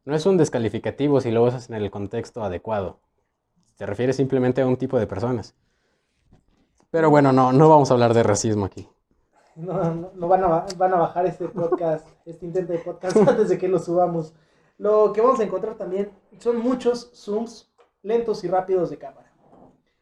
no 0.05 0.15
es 0.15 0.27
un 0.27 0.37
descalificativo 0.37 1.19
si 1.23 1.31
lo 1.31 1.45
usas 1.45 1.71
en 1.71 1.77
el 1.77 1.91
contexto 1.91 2.45
adecuado. 2.45 3.01
Se 3.75 3.87
refiere 3.87 4.13
simplemente 4.13 4.61
a 4.61 4.67
un 4.67 4.77
tipo 4.77 4.99
de 4.99 5.07
personas. 5.07 5.55
Pero 6.91 7.09
bueno, 7.09 7.33
no, 7.33 7.55
no 7.55 7.71
vamos 7.71 7.91
a 7.91 7.95
hablar 7.95 8.13
de 8.13 8.23
racismo 8.23 8.67
aquí. 8.67 8.87
No, 9.55 9.95
no, 9.95 10.11
no 10.15 10.29
van, 10.29 10.45
a, 10.45 10.67
van 10.77 10.95
a 10.95 10.99
bajar 10.99 11.27
este 11.27 11.49
podcast, 11.49 12.07
este 12.25 12.47
intento 12.47 12.73
de 12.73 12.79
podcast 12.79 13.17
antes 13.29 13.49
de 13.49 13.59
que 13.59 13.69
lo 13.69 13.79
subamos. 13.79 14.35
Lo 14.79 15.13
que 15.13 15.21
vamos 15.21 15.41
a 15.41 15.45
encontrar 15.45 15.77
también 15.77 16.11
son 16.39 16.59
muchos 16.59 17.11
zooms 17.15 17.73
lentos 18.03 18.43
y 18.45 18.49
rápidos 18.49 18.91
de 18.91 18.99
cámara. 18.99 19.33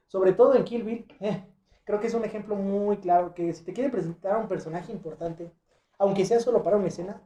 Sobre 0.07 0.32
todo 0.32 0.55
en 0.55 0.64
Kill 0.64 0.84
Bill. 0.84 1.07
eh, 1.20 1.44
creo 1.84 2.01
que 2.01 2.07
es 2.07 2.14
un 2.14 2.24
ejemplo 2.24 2.55
muy 2.55 2.98
claro 2.98 3.34
que 3.34 3.53
si 3.53 3.64
te 3.64 3.72
quieren 3.72 3.90
presentar 3.90 4.32
a 4.32 4.38
un 4.38 4.48
personaje 4.48 4.92
importante, 4.92 5.53
aunque 5.98 6.24
sea 6.24 6.40
solo 6.40 6.62
para 6.62 6.76
una 6.76 6.88
escena, 6.88 7.20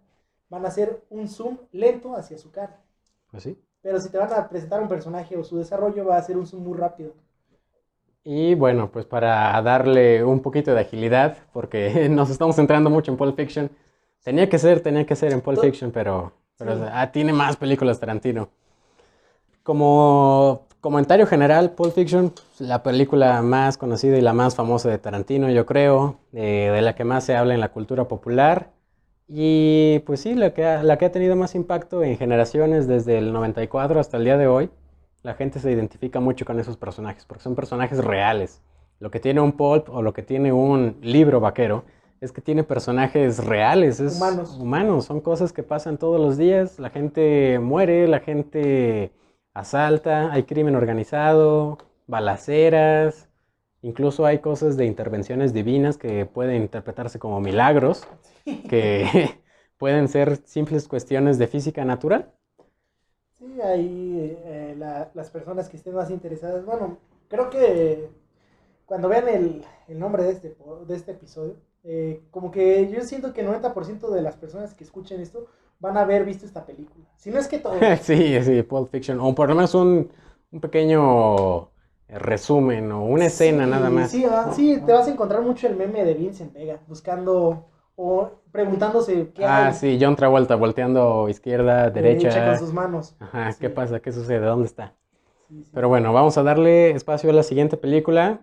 van 0.48 0.64
a 0.64 0.68
hacer 0.68 1.04
un 1.10 1.28
zoom 1.28 1.58
lento 1.70 2.16
hacia 2.16 2.38
su 2.38 2.50
cara. 2.50 2.82
Pues 3.30 3.42
sí. 3.42 3.62
Pero 3.82 4.00
si 4.00 4.08
te 4.10 4.18
van 4.18 4.32
a 4.32 4.48
presentar 4.48 4.80
un 4.82 4.88
personaje 4.88 5.36
o 5.36 5.44
su 5.44 5.58
desarrollo, 5.58 6.06
va 6.06 6.16
a 6.16 6.22
ser 6.22 6.36
un 6.38 6.46
zoom 6.46 6.64
muy 6.64 6.78
rápido. 6.78 7.12
Y 8.24 8.54
bueno, 8.54 8.90
pues 8.90 9.04
para 9.04 9.60
darle 9.62 10.24
un 10.24 10.40
poquito 10.40 10.74
de 10.74 10.80
agilidad, 10.80 11.36
porque 11.52 12.08
nos 12.10 12.30
estamos 12.30 12.56
centrando 12.56 12.90
mucho 12.90 13.10
en 13.12 13.18
Pulp 13.18 13.36
Fiction. 13.36 13.70
Tenía 14.22 14.48
que 14.48 14.58
ser, 14.58 14.80
tenía 14.80 15.04
que 15.04 15.16
ser 15.16 15.32
en 15.32 15.40
Pulp 15.42 15.60
Fiction, 15.60 15.90
pero, 15.92 16.32
pero 16.56 16.76
Sí. 16.76 16.82
ah, 16.90 17.12
tiene 17.12 17.32
más 17.32 17.56
películas 17.56 18.00
Tarantino. 18.00 18.48
Como 19.62 20.66
comentario 20.80 21.26
general, 21.26 21.70
Pulp 21.72 21.94
Fiction, 21.94 22.32
la 22.58 22.82
película 22.82 23.40
más 23.42 23.78
conocida 23.78 24.18
y 24.18 24.20
la 24.20 24.32
más 24.34 24.54
famosa 24.54 24.90
de 24.90 24.98
Tarantino, 24.98 25.50
yo 25.50 25.64
creo, 25.64 26.18
eh, 26.32 26.70
de 26.72 26.82
la 26.82 26.94
que 26.94 27.04
más 27.04 27.24
se 27.24 27.36
habla 27.36 27.54
en 27.54 27.60
la 27.60 27.70
cultura 27.72 28.06
popular. 28.06 28.70
Y 29.26 30.00
pues 30.00 30.20
sí, 30.20 30.34
la 30.34 30.52
que 30.52 30.64
ha, 30.66 30.82
la 30.82 30.98
que 30.98 31.06
ha 31.06 31.12
tenido 31.12 31.34
más 31.36 31.54
impacto 31.54 32.02
en 32.02 32.18
generaciones 32.18 32.86
desde 32.86 33.16
el 33.18 33.32
94 33.32 33.98
hasta 34.00 34.18
el 34.18 34.24
día 34.24 34.36
de 34.36 34.46
hoy. 34.46 34.70
La 35.24 35.32
gente 35.32 35.58
se 35.58 35.72
identifica 35.72 36.20
mucho 36.20 36.44
con 36.44 36.60
esos 36.60 36.76
personajes, 36.76 37.24
porque 37.24 37.42
son 37.42 37.54
personajes 37.54 38.04
reales. 38.04 38.60
Lo 39.00 39.10
que 39.10 39.20
tiene 39.20 39.40
un 39.40 39.52
pulp 39.52 39.88
o 39.88 40.02
lo 40.02 40.12
que 40.12 40.22
tiene 40.22 40.52
un 40.52 40.98
libro 41.00 41.40
vaquero 41.40 41.86
es 42.20 42.30
que 42.30 42.42
tiene 42.42 42.62
personajes 42.62 43.42
reales, 43.42 44.00
es 44.00 44.16
Humanos. 44.16 44.58
humanos, 44.60 45.04
son 45.06 45.22
cosas 45.22 45.54
que 45.54 45.62
pasan 45.62 45.96
todos 45.96 46.20
los 46.20 46.36
días. 46.36 46.78
La 46.78 46.90
gente 46.90 47.58
muere, 47.58 48.06
la 48.06 48.20
gente 48.20 49.12
asalta, 49.54 50.30
hay 50.30 50.42
crimen 50.42 50.76
organizado, 50.76 51.78
balaceras, 52.06 53.30
incluso 53.80 54.26
hay 54.26 54.40
cosas 54.40 54.76
de 54.76 54.84
intervenciones 54.84 55.54
divinas 55.54 55.96
que 55.96 56.26
pueden 56.26 56.60
interpretarse 56.60 57.18
como 57.18 57.40
milagros, 57.40 58.06
que 58.68 59.40
pueden 59.78 60.08
ser 60.08 60.36
simples 60.44 60.86
cuestiones 60.86 61.38
de 61.38 61.46
física 61.46 61.82
natural. 61.86 62.30
Sí, 63.54 63.60
ahí 63.60 64.36
eh, 64.44 64.74
la- 64.78 65.10
las 65.14 65.30
personas 65.30 65.68
que 65.68 65.76
estén 65.76 65.94
más 65.94 66.10
interesadas, 66.10 66.64
bueno, 66.64 66.98
creo 67.28 67.50
que 67.50 68.08
cuando 68.86 69.08
vean 69.08 69.28
el, 69.28 69.64
el 69.88 69.98
nombre 69.98 70.24
de 70.24 70.32
este, 70.32 70.56
de 70.86 70.96
este 70.96 71.12
episodio, 71.12 71.56
eh, 71.84 72.22
como 72.30 72.50
que 72.50 72.90
yo 72.90 73.02
siento 73.02 73.32
que 73.32 73.42
el 73.42 73.46
90% 73.48 74.10
de 74.10 74.22
las 74.22 74.36
personas 74.36 74.74
que 74.74 74.84
escuchen 74.84 75.20
esto 75.20 75.46
van 75.80 75.96
a 75.96 76.02
haber 76.02 76.24
visto 76.24 76.46
esta 76.46 76.66
película. 76.66 77.06
Si 77.16 77.30
no 77.30 77.38
es 77.38 77.48
que 77.48 77.58
todos. 77.58 77.80
Sí, 78.02 78.42
sí, 78.42 78.62
Pulp 78.62 78.90
Fiction. 78.90 79.20
O 79.20 79.34
por 79.34 79.48
lo 79.48 79.54
menos 79.54 79.74
un, 79.74 80.10
un 80.50 80.60
pequeño 80.60 81.70
resumen 82.08 82.92
o 82.92 83.04
una 83.04 83.26
escena 83.26 83.66
Sí, 83.66 83.70
nada 83.70 83.90
más. 83.90 84.10
Sí, 84.10 84.24
ah, 84.28 84.50
sí, 84.54 84.80
te 84.84 84.92
vas 84.92 85.08
a 85.08 85.10
encontrar 85.10 85.42
mucho 85.42 85.66
el 85.66 85.76
meme 85.76 86.04
de 86.04 86.14
Vincent 86.14 86.52
Vega, 86.52 86.80
buscando 86.86 87.66
o 87.96 88.30
preguntándose 88.52 89.30
qué 89.34 89.44
Ah, 89.44 89.66
hay 89.68 89.74
sí, 89.74 89.98
John 90.00 90.16
Travolta 90.16 90.56
volteando 90.56 91.28
izquierda, 91.28 91.90
derecha 91.90 92.28
derecha. 92.28 92.46
con 92.50 92.58
sus 92.58 92.72
manos. 92.72 93.16
Ajá, 93.20 93.52
Sí. 93.52 93.58
¿qué 93.60 93.70
pasa? 93.70 94.00
¿Qué 94.00 94.12
sucede? 94.12 94.44
¿Dónde 94.44 94.66
está? 94.66 94.94
Sí, 95.48 95.64
sí. 95.64 95.70
Pero 95.74 95.88
bueno, 95.88 96.12
vamos 96.12 96.36
a 96.38 96.42
darle 96.42 96.90
espacio 96.92 97.30
a 97.30 97.32
la 97.32 97.42
siguiente 97.42 97.76
película 97.76 98.40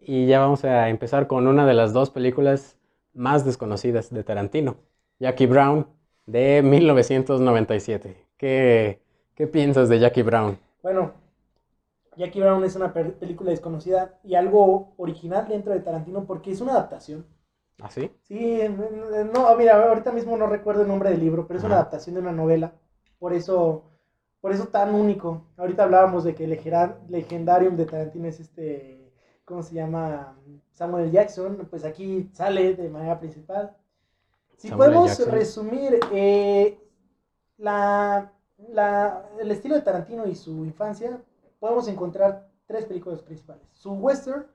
y 0.00 0.26
ya 0.26 0.40
vamos 0.40 0.64
a 0.64 0.88
empezar 0.88 1.26
con 1.26 1.46
una 1.46 1.66
de 1.66 1.74
las 1.74 1.92
dos 1.92 2.10
películas 2.10 2.76
más 3.14 3.44
desconocidas 3.44 4.10
de 4.10 4.24
Tarantino, 4.24 4.76
Jackie 5.18 5.46
Brown, 5.46 5.86
de 6.26 6.62
1997. 6.62 8.26
¿Qué, 8.36 9.02
qué 9.34 9.46
piensas 9.46 9.88
de 9.88 9.98
Jackie 9.98 10.22
Brown? 10.22 10.58
Bueno, 10.82 11.12
Jackie 12.16 12.40
Brown 12.40 12.64
es 12.64 12.76
una 12.76 12.92
película 12.92 13.50
desconocida 13.50 14.18
y 14.24 14.34
algo 14.34 14.92
original 14.96 15.46
dentro 15.48 15.72
de 15.72 15.80
Tarantino 15.80 16.24
porque 16.24 16.50
es 16.52 16.60
una 16.60 16.72
adaptación. 16.72 17.26
¿Ah, 17.80 17.90
sí? 17.90 18.10
Sí, 18.22 18.60
no, 19.32 19.56
mira, 19.56 19.88
ahorita 19.88 20.12
mismo 20.12 20.36
no 20.36 20.46
recuerdo 20.46 20.82
el 20.82 20.88
nombre 20.88 21.10
del 21.10 21.20
libro, 21.20 21.46
pero 21.46 21.58
es 21.58 21.64
una 21.64 21.76
adaptación 21.76 22.14
de 22.14 22.20
una 22.20 22.32
novela. 22.32 22.74
Por 23.18 23.32
eso, 23.32 23.84
por 24.40 24.52
eso 24.52 24.68
tan 24.68 24.94
único. 24.94 25.46
Ahorita 25.56 25.84
hablábamos 25.84 26.24
de 26.24 26.34
que 26.34 26.44
el 26.44 26.50
legendarium 27.08 27.76
de 27.76 27.86
Tarantino 27.86 28.28
es 28.28 28.40
este, 28.40 29.12
¿cómo 29.44 29.62
se 29.62 29.74
llama? 29.74 30.36
Samuel 30.72 31.10
Jackson. 31.10 31.66
Pues 31.70 31.84
aquí 31.84 32.30
sale 32.32 32.74
de 32.74 32.88
manera 32.88 33.18
principal. 33.18 33.76
Si 34.56 34.68
Samuel 34.68 34.90
podemos 34.90 35.08
Jackson. 35.18 35.30
resumir 35.32 36.00
eh, 36.12 36.78
la, 37.58 38.32
la- 38.68 39.28
el 39.40 39.50
estilo 39.50 39.74
de 39.74 39.82
Tarantino 39.82 40.26
y 40.26 40.34
su 40.34 40.64
infancia, 40.64 41.20
podemos 41.58 41.88
encontrar 41.88 42.48
tres 42.66 42.84
películas 42.86 43.22
principales. 43.22 43.66
Su 43.72 43.92
western 43.94 44.46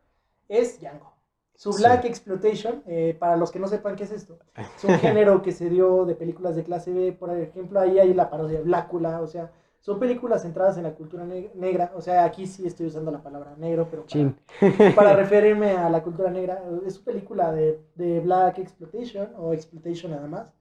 es 0.48 0.80
Django. 0.80 1.14
Su 1.56 1.72
Sí. 1.74 1.82
Black 1.84 2.06
Exploitation, 2.06 2.84
eh, 2.86 3.16
para 3.18 3.38
los 3.38 3.51
que 3.51 3.60
no 3.60 3.68
sepan 3.68 3.95
qué 3.95 4.03
es 4.03 4.12
esto, 4.12 4.38
es 4.56 4.84
un 4.84 4.89
género 4.99 5.41
que 5.41 5.51
se 5.51 5.70
dio 5.70 6.06
de 6.06 6.16
películas 6.16 6.56
de 6.56 6.64
clase 6.64 6.91
B. 6.93 7.14
Por 7.14 7.32
ejemplo, 7.32 7.80
ahí 7.80 7.97
hay 7.99 8.14
la 8.14 8.30
parodia 8.30 8.60
de 8.60 8.64
Blácula, 8.66 9.22
o 9.22 9.28
sea, 9.28 9.51
son 9.80 9.99
películas 9.99 10.41
centradas 10.41 10.78
en 10.78 10.84
la 10.84 10.95
cultura 10.95 11.24
ne- 11.26 11.51
negra. 11.56 11.91
O 11.95 12.01
sea, 12.01 12.26
aquí 12.26 12.45
sí 12.47 12.66
estoy 12.68 12.88
usando 12.88 13.12
la 13.12 13.22
palabra 13.24 13.56
negro, 13.58 13.88
pero 13.89 14.06
para, 14.06 14.36
para 14.95 15.16
referirme 15.16 15.72
a 15.72 15.89
la 15.89 16.03
cultura 16.03 16.30
negra, 16.30 16.62
es 16.86 16.97
una 16.97 17.06
película 17.06 17.51
de, 17.53 17.80
de 17.95 18.20
Black 18.20 18.60
Exploitation 18.60 19.30
o 19.38 19.53
Exploitation 19.53 20.12
nada 20.12 20.28
más. 20.28 20.53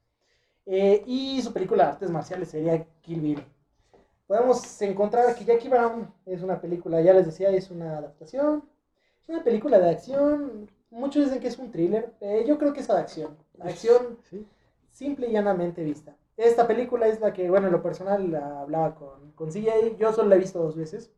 Eh, 0.67 1.03
y 1.07 1.43
su 1.43 1.53
película 1.53 1.85
de 1.85 1.91
artes 1.91 2.11
marciales 2.11 2.49
sería 2.49 2.87
Kill 3.03 3.21
Bill. 3.21 3.45
Podemos 4.27 4.81
encontrar 4.83 5.35
que 5.35 5.45
Jackie 5.45 5.69
Brown 5.69 6.09
es 6.25 6.43
una 6.43 6.61
película, 6.61 7.01
ya 7.03 7.13
les 7.13 7.27
decía, 7.27 7.51
es 7.51 7.71
una 7.71 7.99
adaptación. 7.99 8.65
Es 9.23 9.29
una 9.29 9.43
película 9.43 9.79
de 9.79 9.91
acción. 9.91 10.71
Muchos 10.95 11.25
dicen 11.25 11.41
que 11.41 11.49
es 11.49 11.59
un 11.59 11.71
thriller. 11.73 12.13
Eh, 12.21 12.45
yo 12.47 12.57
creo 12.57 12.73
que 12.73 12.81
es 12.81 12.87
de 12.89 12.95
acción. 12.95 13.37
Acción 13.61 14.19
Sí. 14.31 14.47
simple 14.91 15.29
y 15.29 15.33
llanamente 15.33 15.83
vista. 15.83 16.15
Esta 16.37 16.67
película 16.69 17.07
es 17.09 17.21
la 17.21 17.33
que, 17.33 17.51
bueno, 17.51 17.67
en 17.67 17.73
lo 17.73 17.83
personal 17.83 18.31
la 18.31 18.61
hablaba 18.61 18.95
con, 18.95 19.33
con 19.35 19.51
CJ. 19.51 19.97
Yo 19.99 20.13
solo 20.13 20.29
la 20.29 20.37
he 20.37 20.39
visto 20.39 20.61
dos 20.61 20.77
veces. 20.77 21.11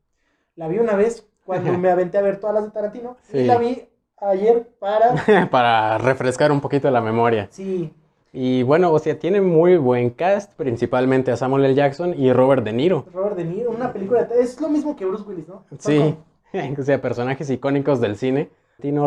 La 0.56 0.66
vi 0.68 0.78
una 0.78 0.94
vez 0.96 1.26
cuando 1.44 1.76
me 1.78 1.90
aventé 1.90 2.16
a 2.18 2.22
ver 2.22 2.40
todas 2.40 2.54
las 2.54 2.64
de 2.64 2.70
Tarantino. 2.70 3.16
Sí. 3.22 3.38
Y 3.38 3.44
la 3.44 3.58
vi 3.58 3.86
ayer 4.18 4.66
para... 4.78 5.14
Para 5.50 5.98
refrescar 5.98 6.50
un 6.50 6.60
poquito 6.62 6.90
la 6.90 7.02
memoria. 7.02 7.48
Sí, 7.50 7.92
Y 8.32 8.62
bueno, 8.62 8.90
o 8.92 8.98
sea, 8.98 9.18
tiene 9.18 9.42
muy 9.42 9.76
buen 9.76 10.08
cast, 10.10 10.52
principalmente 10.54 11.30
a 11.32 11.36
Samuel 11.36 11.66
L. 11.66 11.74
Jackson 11.74 12.14
y 12.18 12.32
Robert 12.32 12.64
De 12.64 12.72
Niro. 12.72 13.04
Robert 13.12 13.36
De 13.36 13.44
Niro, 13.44 13.70
una 13.70 13.92
película... 13.92 14.26
Es 14.40 14.58
lo 14.60 14.68
mismo 14.70 14.96
que 14.96 15.04
Bruce 15.04 15.24
Willis, 15.28 15.48
¿no? 15.48 15.64
Sí, 15.78 16.16
o 16.78 16.82
sea, 16.82 17.00
personajes 17.00 17.48
icónicos 17.50 18.00
del 18.00 18.16
cine. 18.16 18.48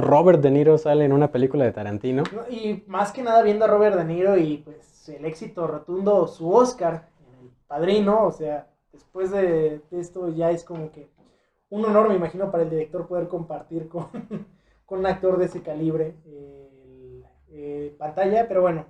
Robert 0.01 0.41
De 0.41 0.51
Niro 0.51 0.77
sale 0.77 1.05
en 1.05 1.13
una 1.13 1.31
película 1.31 1.65
de 1.65 1.71
Tarantino. 1.71 2.23
¿no? 2.33 2.49
Y 2.49 2.83
más 2.87 3.11
que 3.11 3.23
nada 3.23 3.41
viendo 3.43 3.65
a 3.65 3.67
Robert 3.67 3.95
De 3.95 4.05
Niro 4.05 4.37
y 4.37 4.57
pues 4.57 5.09
el 5.09 5.25
éxito 5.25 5.67
rotundo, 5.67 6.27
su 6.27 6.51
Oscar 6.51 7.09
en 7.19 7.47
El 7.47 7.51
Padrino, 7.67 8.25
o 8.25 8.31
sea, 8.31 8.67
después 8.91 9.31
de, 9.31 9.81
de 9.89 9.99
esto 9.99 10.29
ya 10.29 10.51
es 10.51 10.63
como 10.63 10.91
que 10.91 11.09
un 11.69 11.85
honor, 11.85 12.09
me 12.09 12.15
imagino, 12.15 12.51
para 12.51 12.63
el 12.63 12.69
director 12.69 13.07
poder 13.07 13.27
compartir 13.27 13.87
con, 13.87 14.07
con 14.85 14.99
un 14.99 15.05
actor 15.05 15.37
de 15.37 15.45
ese 15.45 15.61
calibre 15.61 16.15
eh, 16.25 17.23
eh, 17.51 17.95
pantalla, 17.97 18.47
pero 18.47 18.61
bueno, 18.61 18.85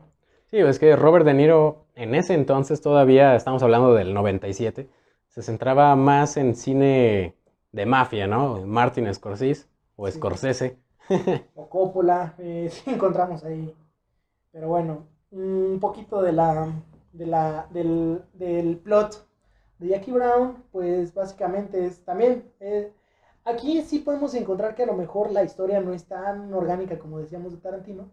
Sí, 0.49 0.57
es 0.57 0.79
que 0.79 0.95
Robert 0.95 1.25
De 1.25 1.35
Niro 1.35 1.85
en 1.93 2.15
ese 2.15 2.33
entonces 2.33 2.81
todavía, 2.81 3.35
estamos 3.35 3.61
hablando 3.61 3.93
del 3.93 4.15
97, 4.15 4.89
se 5.27 5.41
centraba 5.43 5.95
más 5.95 6.37
en 6.37 6.55
cine 6.55 7.35
de 7.71 7.85
mafia, 7.85 8.25
¿no? 8.25 8.65
Martin 8.65 9.13
Scorsese 9.13 9.67
o. 9.99 10.11
Scorsese. 10.11 10.77
o 11.55 11.69
Coppola, 11.69 12.35
eh, 12.39 12.69
sí 12.71 12.91
encontramos 12.91 13.43
ahí. 13.43 13.75
Pero 14.51 14.69
bueno, 14.69 15.07
un 15.31 15.79
poquito 15.79 16.21
de 16.21 16.33
la, 16.33 16.71
de 17.13 17.25
la, 17.25 17.67
del, 17.71 18.23
del 18.33 18.77
plot 18.77 19.27
de 19.79 19.89
Jackie 19.89 20.11
Brown, 20.11 20.63
pues 20.71 21.13
básicamente 21.13 21.85
es 21.85 22.03
también, 22.03 22.51
eh, 22.59 22.93
aquí 23.45 23.81
sí 23.81 23.99
podemos 23.99 24.33
encontrar 24.35 24.75
que 24.75 24.83
a 24.83 24.87
lo 24.87 24.93
mejor 24.93 25.31
la 25.31 25.43
historia 25.43 25.81
no 25.81 25.93
es 25.93 26.05
tan 26.07 26.53
orgánica 26.53 26.99
como 26.99 27.19
decíamos 27.19 27.53
de 27.53 27.59
Tarantino. 27.59 28.11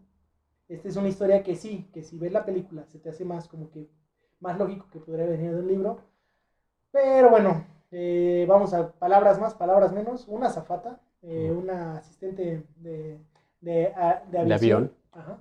Esta 0.69 0.89
es 0.89 0.97
una 0.97 1.09
historia 1.09 1.43
que 1.43 1.57
sí, 1.57 1.89
que 1.93 2.03
si 2.03 2.19
ves 2.19 2.33
la 2.33 2.45
película 2.45 2.87
se 2.87 2.99
te 2.99 3.11
hace 3.11 3.25
más 3.25 3.49
como 3.49 3.71
que 3.71 3.89
más 4.41 4.59
lógico 4.59 4.87
que 4.93 5.01
podría 5.01 5.27
venir 5.27 5.53
de 5.55 5.61
un 5.61 5.69
libro. 5.69 5.99
Pero 6.91 7.31
bueno, 7.31 7.65
eh, 7.91 8.45
vamos 8.49 8.75
a 8.75 8.93
palabras 8.93 9.41
más, 9.41 9.55
palabras 9.55 9.93
menos. 9.93 10.27
Una 10.29 10.51
zafata, 10.51 11.01
eh, 11.27 11.53
una 11.53 11.99
asistente 11.99 12.65
de, 12.77 13.19
de, 13.61 13.89
a- 13.95 14.25
de 14.31 14.39
De 14.39 14.41
aviación, 14.41 14.55
avión. 14.55 14.93
ajá, 15.13 15.39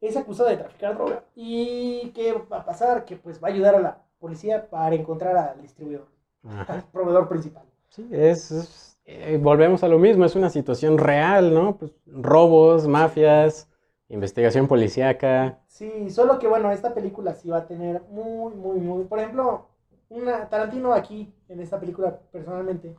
es 0.00 0.16
acusada 0.16 0.50
de 0.50 0.58
traficar 0.58 0.94
droga. 0.96 1.24
¿Y 1.36 2.10
qué 2.14 2.32
va 2.34 2.58
a 2.60 2.64
pasar? 2.66 3.04
Que 3.04 3.16
pues 3.16 3.42
va 3.42 3.48
a 3.48 3.52
ayudar 3.52 3.74
a 3.76 3.80
la 3.80 4.02
policía 4.20 4.68
para 4.70 4.94
encontrar 4.96 5.36
al 5.36 5.62
distribuidor, 5.62 6.08
Ajá. 6.44 6.66
al 6.72 6.84
proveedor 6.84 7.28
principal. 7.28 7.64
Sí, 7.90 8.08
es, 8.12 8.50
es- 8.50 8.98
eh, 9.04 9.38
volvemos 9.42 9.82
a 9.82 9.88
lo 9.88 9.98
mismo, 9.98 10.24
es 10.24 10.36
una 10.36 10.50
situación 10.50 10.96
real, 10.98 11.52
¿no? 11.52 11.76
Pues, 11.76 11.92
robos, 12.06 12.86
mafias, 12.86 13.68
investigación 14.08 14.68
policíaca. 14.68 15.58
Sí, 15.66 16.10
solo 16.10 16.38
que 16.38 16.48
bueno, 16.48 16.70
esta 16.72 16.94
película 16.94 17.34
sí 17.34 17.48
va 17.48 17.58
a 17.58 17.66
tener 17.66 18.02
muy, 18.10 18.54
muy, 18.54 18.78
muy. 18.80 19.04
Por 19.04 19.18
ejemplo, 19.20 19.68
una 20.08 20.48
Tarantino 20.48 20.92
aquí, 20.92 21.32
en 21.48 21.60
esta 21.60 21.78
película, 21.80 22.18
personalmente, 22.32 22.96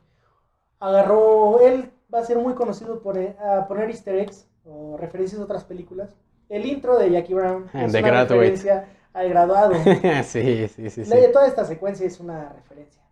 agarró. 0.80 1.60
Él 1.60 1.92
va 2.12 2.20
a 2.20 2.24
ser 2.24 2.38
muy 2.38 2.54
conocido 2.54 3.00
por 3.00 3.18
a 3.18 3.66
poner 3.68 3.90
easter 3.90 4.16
eggs 4.16 4.48
o 4.64 4.96
referencias 4.98 5.40
a 5.40 5.44
otras 5.44 5.64
películas. 5.64 6.14
El 6.48 6.66
intro 6.66 6.98
de 6.98 7.10
Jackie 7.10 7.34
Brown 7.34 7.64
es 7.74 7.92
The 7.92 7.98
una 8.00 8.08
Graduate. 8.08 8.34
referencia 8.34 8.88
al 9.12 9.28
graduado. 9.28 9.74
sí, 10.24 10.68
sí, 10.68 10.90
sí, 10.90 11.04
sí. 11.04 11.10
Toda 11.32 11.46
esta 11.46 11.64
secuencia 11.64 12.06
es 12.06 12.20
una 12.20 12.52
referencia. 12.52 13.02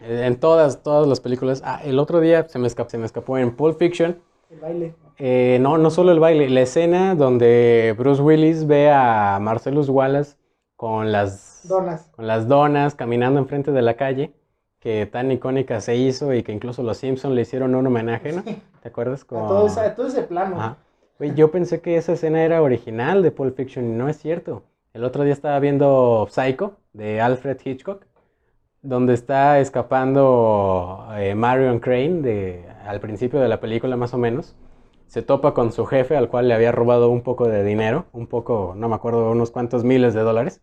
En 0.00 0.38
todas, 0.38 0.82
todas 0.82 1.06
las 1.08 1.20
películas. 1.20 1.62
Ah, 1.64 1.80
el 1.82 1.98
otro 1.98 2.20
día 2.20 2.46
se 2.48 2.58
me 2.58 2.66
escapó, 2.66 2.90
se 2.90 2.98
me 2.98 3.06
escapó 3.06 3.38
en 3.38 3.56
Pulp 3.56 3.78
Fiction. 3.78 4.20
El 4.50 4.60
baile. 4.60 4.94
Eh, 5.18 5.58
no, 5.60 5.78
no 5.78 5.90
solo 5.90 6.12
el 6.12 6.18
baile, 6.20 6.50
la 6.50 6.60
escena 6.60 7.14
donde 7.14 7.94
Bruce 7.96 8.20
Willis 8.20 8.66
ve 8.66 8.90
a 8.90 9.38
Marcellus 9.40 9.88
Wallace 9.88 10.36
con 10.76 11.12
las, 11.12 11.60
Donas. 11.68 12.10
con 12.10 12.26
las 12.26 12.48
donas 12.48 12.94
caminando 12.96 13.38
enfrente 13.38 13.70
de 13.70 13.80
la 13.80 13.94
calle, 13.94 14.34
que 14.84 15.06
tan 15.06 15.32
icónica 15.32 15.80
se 15.80 15.96
hizo 15.96 16.34
y 16.34 16.42
que 16.42 16.52
incluso 16.52 16.82
los 16.82 16.98
Simpsons 16.98 17.34
le 17.34 17.40
hicieron 17.40 17.74
un 17.74 17.86
homenaje, 17.86 18.32
¿no? 18.32 18.42
¿Te 18.82 18.88
acuerdas? 18.88 19.22
A 19.22 19.26
Con... 19.26 19.48
todo, 19.48 19.66
ese, 19.66 19.80
a 19.80 19.94
todo 19.94 20.06
ese 20.06 20.22
plano. 20.24 20.60
Ajá. 20.60 20.76
Yo 21.34 21.50
pensé 21.50 21.80
que 21.80 21.96
esa 21.96 22.12
escena 22.12 22.44
era 22.44 22.60
original 22.60 23.22
de 23.22 23.30
Pulp 23.30 23.56
Fiction 23.56 23.86
y 23.86 23.92
no 23.96 24.10
es 24.10 24.18
cierto. 24.18 24.62
El 24.92 25.04
otro 25.04 25.24
día 25.24 25.32
estaba 25.32 25.58
viendo 25.58 26.26
Psycho 26.28 26.76
de 26.92 27.22
Alfred 27.22 27.56
Hitchcock, 27.64 28.04
donde 28.82 29.14
está 29.14 29.58
escapando 29.58 31.08
eh, 31.16 31.34
Marion 31.34 31.80
Crane 31.80 32.20
de, 32.20 32.66
al 32.86 33.00
principio 33.00 33.40
de 33.40 33.48
la 33.48 33.60
película 33.60 33.96
más 33.96 34.12
o 34.12 34.18
menos. 34.18 34.54
Se 35.06 35.22
topa 35.22 35.54
con 35.54 35.72
su 35.72 35.86
jefe 35.86 36.14
al 36.14 36.28
cual 36.28 36.46
le 36.48 36.54
había 36.54 36.72
robado 36.72 37.08
un 37.08 37.22
poco 37.22 37.48
de 37.48 37.64
dinero, 37.64 38.04
un 38.12 38.26
poco, 38.26 38.74
no 38.76 38.90
me 38.90 38.96
acuerdo, 38.96 39.30
unos 39.30 39.50
cuantos 39.50 39.82
miles 39.82 40.12
de 40.12 40.20
dólares. 40.20 40.60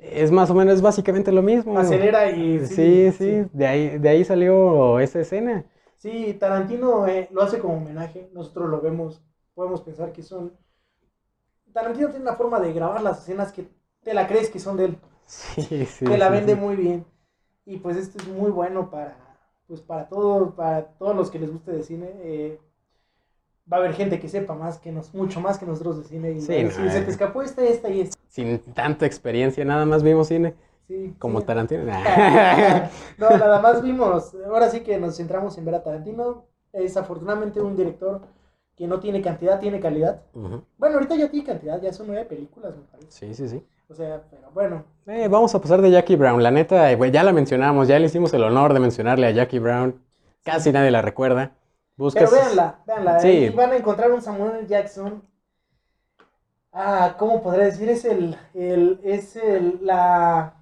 Es 0.00 0.30
más 0.30 0.50
o 0.50 0.54
menos, 0.54 0.74
es 0.74 0.82
básicamente 0.82 1.32
lo 1.32 1.42
mismo. 1.42 1.78
Acelera 1.78 2.30
y. 2.30 2.66
Sí, 2.66 3.12
sí, 3.12 3.44
De, 3.52 3.66
ahí, 3.66 3.98
de 3.98 4.08
ahí 4.08 4.24
salió 4.24 4.98
esa 5.00 5.20
escena. 5.20 5.64
Sí, 5.98 6.34
Tarantino 6.34 7.06
eh, 7.06 7.28
lo 7.32 7.42
hace 7.42 7.58
como 7.58 7.76
homenaje. 7.76 8.30
Nosotros 8.32 8.70
lo 8.70 8.80
vemos, 8.80 9.22
podemos 9.54 9.82
pensar 9.82 10.12
que 10.12 10.22
son. 10.22 10.56
Tarantino 11.72 12.08
tiene 12.08 12.22
una 12.24 12.34
forma 12.34 12.58
de 12.60 12.72
grabar 12.72 13.02
las 13.02 13.20
escenas 13.20 13.52
que 13.52 13.68
te 14.02 14.14
la 14.14 14.26
crees 14.26 14.50
que 14.50 14.58
son 14.58 14.76
de 14.76 14.86
él. 14.86 14.98
Sí, 15.26 15.84
sí. 15.86 16.04
te 16.04 16.18
la 16.18 16.28
sí, 16.28 16.30
vende 16.30 16.54
sí. 16.54 16.56
muy 16.56 16.76
bien. 16.76 17.06
Y 17.64 17.78
pues 17.78 17.96
esto 17.96 18.18
es 18.18 18.28
muy 18.28 18.50
bueno 18.50 18.90
para, 18.90 19.38
pues 19.66 19.80
para 19.82 20.08
todo, 20.08 20.54
para 20.56 20.86
todos 20.98 21.16
los 21.16 21.30
que 21.30 21.38
les 21.38 21.52
guste 21.52 21.72
de 21.72 21.82
cine. 21.82 22.10
eh, 22.22 22.60
va 23.70 23.78
a 23.78 23.80
haber 23.80 23.94
gente 23.94 24.20
que 24.20 24.28
sepa 24.28 24.54
más 24.54 24.78
que 24.78 24.92
nos, 24.92 25.12
mucho 25.14 25.40
más 25.40 25.58
que 25.58 25.66
nosotros 25.66 25.98
de 25.98 26.04
cine. 26.04 26.32
Y 26.32 26.40
Sí, 26.40 26.64
no, 26.64 26.70
se 26.70 26.98
eh. 26.98 27.02
te 27.02 27.10
escapó 27.10 27.42
esta, 27.42 27.62
esta 27.64 27.88
y 27.88 28.02
esta. 28.02 28.16
Sin 28.28 28.58
tanta 28.74 29.06
experiencia, 29.06 29.64
nada 29.64 29.84
más 29.86 30.02
vimos 30.02 30.28
cine. 30.28 30.54
Sí, 30.86 31.14
Como 31.18 31.40
sí. 31.40 31.46
Tarantino. 31.46 31.82
no, 33.18 33.30
nada 33.30 33.60
más 33.60 33.82
vimos. 33.82 34.36
Ahora 34.46 34.70
sí 34.70 34.80
que 34.80 34.98
nos 34.98 35.16
centramos 35.16 35.58
en 35.58 35.64
ver 35.64 35.74
a 35.74 35.82
Tarantino. 35.82 36.44
Es 36.72 36.96
afortunadamente 36.96 37.60
un 37.60 37.74
director 37.76 38.20
que 38.76 38.86
no 38.86 39.00
tiene 39.00 39.22
cantidad, 39.22 39.58
tiene 39.58 39.80
calidad. 39.80 40.22
Bueno, 40.34 40.96
ahorita 40.96 41.16
ya 41.16 41.30
tiene 41.30 41.46
cantidad, 41.46 41.80
ya 41.80 41.92
son 41.92 42.08
nueve 42.08 42.26
películas, 42.26 42.76
me 42.76 42.82
parece. 42.82 43.10
Sí, 43.10 43.34
sí, 43.34 43.48
sí. 43.48 43.62
O 43.88 43.94
sea, 43.94 44.22
pero 44.30 44.50
bueno, 44.52 44.84
Eh, 45.06 45.28
vamos 45.28 45.54
a 45.54 45.60
pasar 45.60 45.80
de 45.80 45.90
Jackie 45.90 46.16
Brown. 46.16 46.42
La 46.42 46.50
neta, 46.50 46.92
eh, 46.92 47.10
ya 47.10 47.22
la 47.22 47.32
mencionamos, 47.32 47.88
ya 47.88 47.98
le 47.98 48.06
hicimos 48.06 48.34
el 48.34 48.42
honor 48.44 48.74
de 48.74 48.80
mencionarle 48.80 49.26
a 49.28 49.30
Jackie 49.30 49.60
Brown. 49.60 50.02
Casi 50.44 50.72
nadie 50.72 50.90
la 50.90 51.00
recuerda. 51.02 51.52
Buscas... 51.96 52.30
Pero 52.30 52.42
véanla, 52.42 52.82
véanla. 52.86 53.20
Sí. 53.20 53.48
Van 53.50 53.72
a 53.72 53.76
encontrar 53.76 54.10
un 54.12 54.22
Samuel. 54.22 54.66
Jackson. 54.66 55.22
Ah, 56.72 57.16
¿cómo 57.18 57.42
podría 57.42 57.66
decir? 57.66 57.88
Es 57.88 58.04
el, 58.04 58.36
el 58.52 59.00
es 59.02 59.34
el, 59.36 59.78
la, 59.80 60.54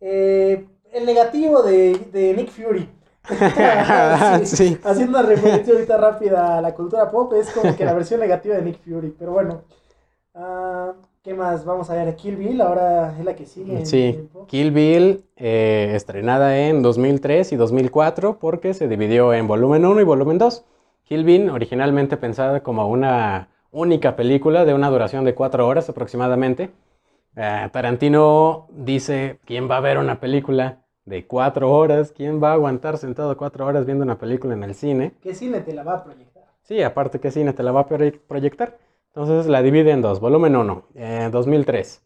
eh, 0.00 0.68
el 0.92 1.06
negativo 1.06 1.62
de, 1.62 1.94
de 2.12 2.34
Nick 2.34 2.50
Fury. 2.50 2.88
Sí, 4.44 4.56
Sí. 4.56 4.78
Haciendo 4.84 5.18
una 5.18 5.28
referencia 5.28 5.72
ahorita 5.72 5.96
rápida 5.96 6.58
a 6.58 6.60
la 6.62 6.74
cultura 6.74 7.10
pop, 7.10 7.32
es 7.34 7.50
como 7.50 7.74
que 7.74 7.84
la 7.84 7.94
versión 7.94 8.20
negativa 8.20 8.56
de 8.56 8.62
Nick 8.62 8.82
Fury. 8.84 9.14
Pero 9.18 9.32
bueno, 9.32 9.62
ah, 10.34 10.92
¿qué 11.22 11.34
más? 11.34 11.64
Vamos 11.64 11.90
a 11.90 11.94
ver, 11.94 12.14
Kill 12.16 12.36
Bill, 12.36 12.60
ahora 12.60 13.16
es 13.18 13.24
la 13.24 13.34
que 13.36 13.46
sigue. 13.46 13.84
Sí. 13.84 14.28
Kill 14.46 14.70
Bill, 14.70 15.24
eh, 15.36 15.92
estrenada 15.94 16.58
en 16.58 16.82
2003 16.82 17.52
y 17.52 17.56
2004 17.56 18.38
porque 18.38 18.74
se 18.74 18.88
dividió 18.88 19.32
en 19.34 19.46
volumen 19.46 19.84
1 19.84 20.00
y 20.00 20.04
volumen 20.04 20.38
2. 20.38 20.64
Kill 21.04 21.24
Bill, 21.24 21.50
originalmente 21.50 22.16
pensada 22.16 22.62
como 22.62 22.88
una 22.88 23.48
única 23.72 24.16
película 24.16 24.64
de 24.64 24.74
una 24.74 24.90
duración 24.90 25.24
de 25.24 25.34
4 25.34 25.66
horas 25.66 25.88
aproximadamente. 25.88 26.70
Eh, 27.36 27.68
Tarantino 27.72 28.66
dice, 28.70 29.38
¿quién 29.44 29.70
va 29.70 29.76
a 29.76 29.80
ver 29.80 29.98
una 29.98 30.20
película 30.20 30.78
de 31.04 31.26
4 31.26 31.70
horas? 31.70 32.12
¿Quién 32.16 32.42
va 32.42 32.50
a 32.50 32.54
aguantar 32.54 32.98
sentado 32.98 33.36
4 33.36 33.66
horas 33.66 33.86
viendo 33.86 34.04
una 34.04 34.18
película 34.18 34.54
en 34.54 34.62
el 34.64 34.74
cine? 34.74 35.12
¿Qué 35.20 35.34
cine 35.34 35.60
te 35.60 35.72
la 35.74 35.82
va 35.84 35.94
a 35.94 36.04
proyectar? 36.04 36.44
Sí, 36.62 36.82
aparte 36.82 37.18
que 37.20 37.30
cine 37.30 37.52
te 37.52 37.62
la 37.62 37.72
va 37.72 37.80
a 37.80 37.88
proye- 37.88 38.18
proyectar. 38.26 38.76
Entonces 39.14 39.46
la 39.46 39.62
divide 39.62 39.90
en 39.90 40.02
dos. 40.02 40.20
Volumen 40.20 40.56
1, 40.56 40.84
eh, 40.94 41.28
2003. 41.32 42.02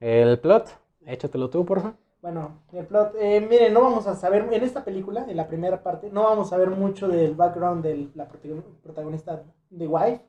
El 0.00 0.38
plot, 0.38 0.68
échatelo 1.06 1.48
tú, 1.50 1.64
porfa. 1.64 1.94
Bueno, 2.20 2.62
el 2.72 2.86
plot, 2.86 3.14
eh, 3.18 3.40
miren, 3.40 3.72
no 3.74 3.80
vamos 3.82 4.06
a 4.06 4.14
saber, 4.14 4.46
en 4.52 4.62
esta 4.62 4.84
película, 4.84 5.24
en 5.28 5.36
la 5.36 5.48
primera 5.48 5.82
parte, 5.82 6.08
no 6.12 6.22
vamos 6.24 6.52
a 6.52 6.56
ver 6.56 6.70
mucho 6.70 7.08
del 7.08 7.34
background 7.34 7.82
de 7.82 8.08
la 8.14 8.28
protagon- 8.28 8.62
protagonista 8.82 9.42
de 9.70 9.86
Wife, 9.88 10.20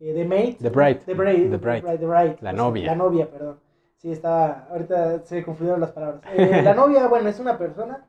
eh, 0.00 0.12
de 0.14 0.24
Maid. 0.24 0.56
The 0.58 0.70
Bride. 0.70 0.94
The 1.04 1.14
Bride. 1.14 1.50
The 1.50 1.56
Bride. 1.58 1.98
The 1.98 2.06
Bride. 2.06 2.36
La 2.40 2.52
novia. 2.52 2.86
La 2.86 2.94
novia, 2.96 3.30
perdón. 3.30 3.60
Sí, 3.96 4.12
está, 4.12 4.66
ahorita 4.70 5.24
se 5.24 5.44
confundieron 5.44 5.80
las 5.80 5.90
palabras. 5.90 6.22
Eh, 6.34 6.62
la 6.62 6.74
novia, 6.74 7.06
bueno, 7.08 7.28
es 7.28 7.38
una 7.40 7.58
persona 7.58 8.08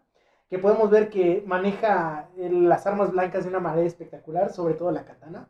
que 0.49 0.59
podemos 0.59 0.89
ver 0.89 1.09
que 1.09 1.43
maneja 1.45 2.29
eh, 2.37 2.49
las 2.49 2.85
armas 2.87 3.11
blancas 3.11 3.43
de 3.43 3.49
una 3.49 3.59
manera 3.59 3.85
espectacular, 3.87 4.53
sobre 4.53 4.75
todo 4.75 4.91
la 4.91 5.03
katana. 5.05 5.49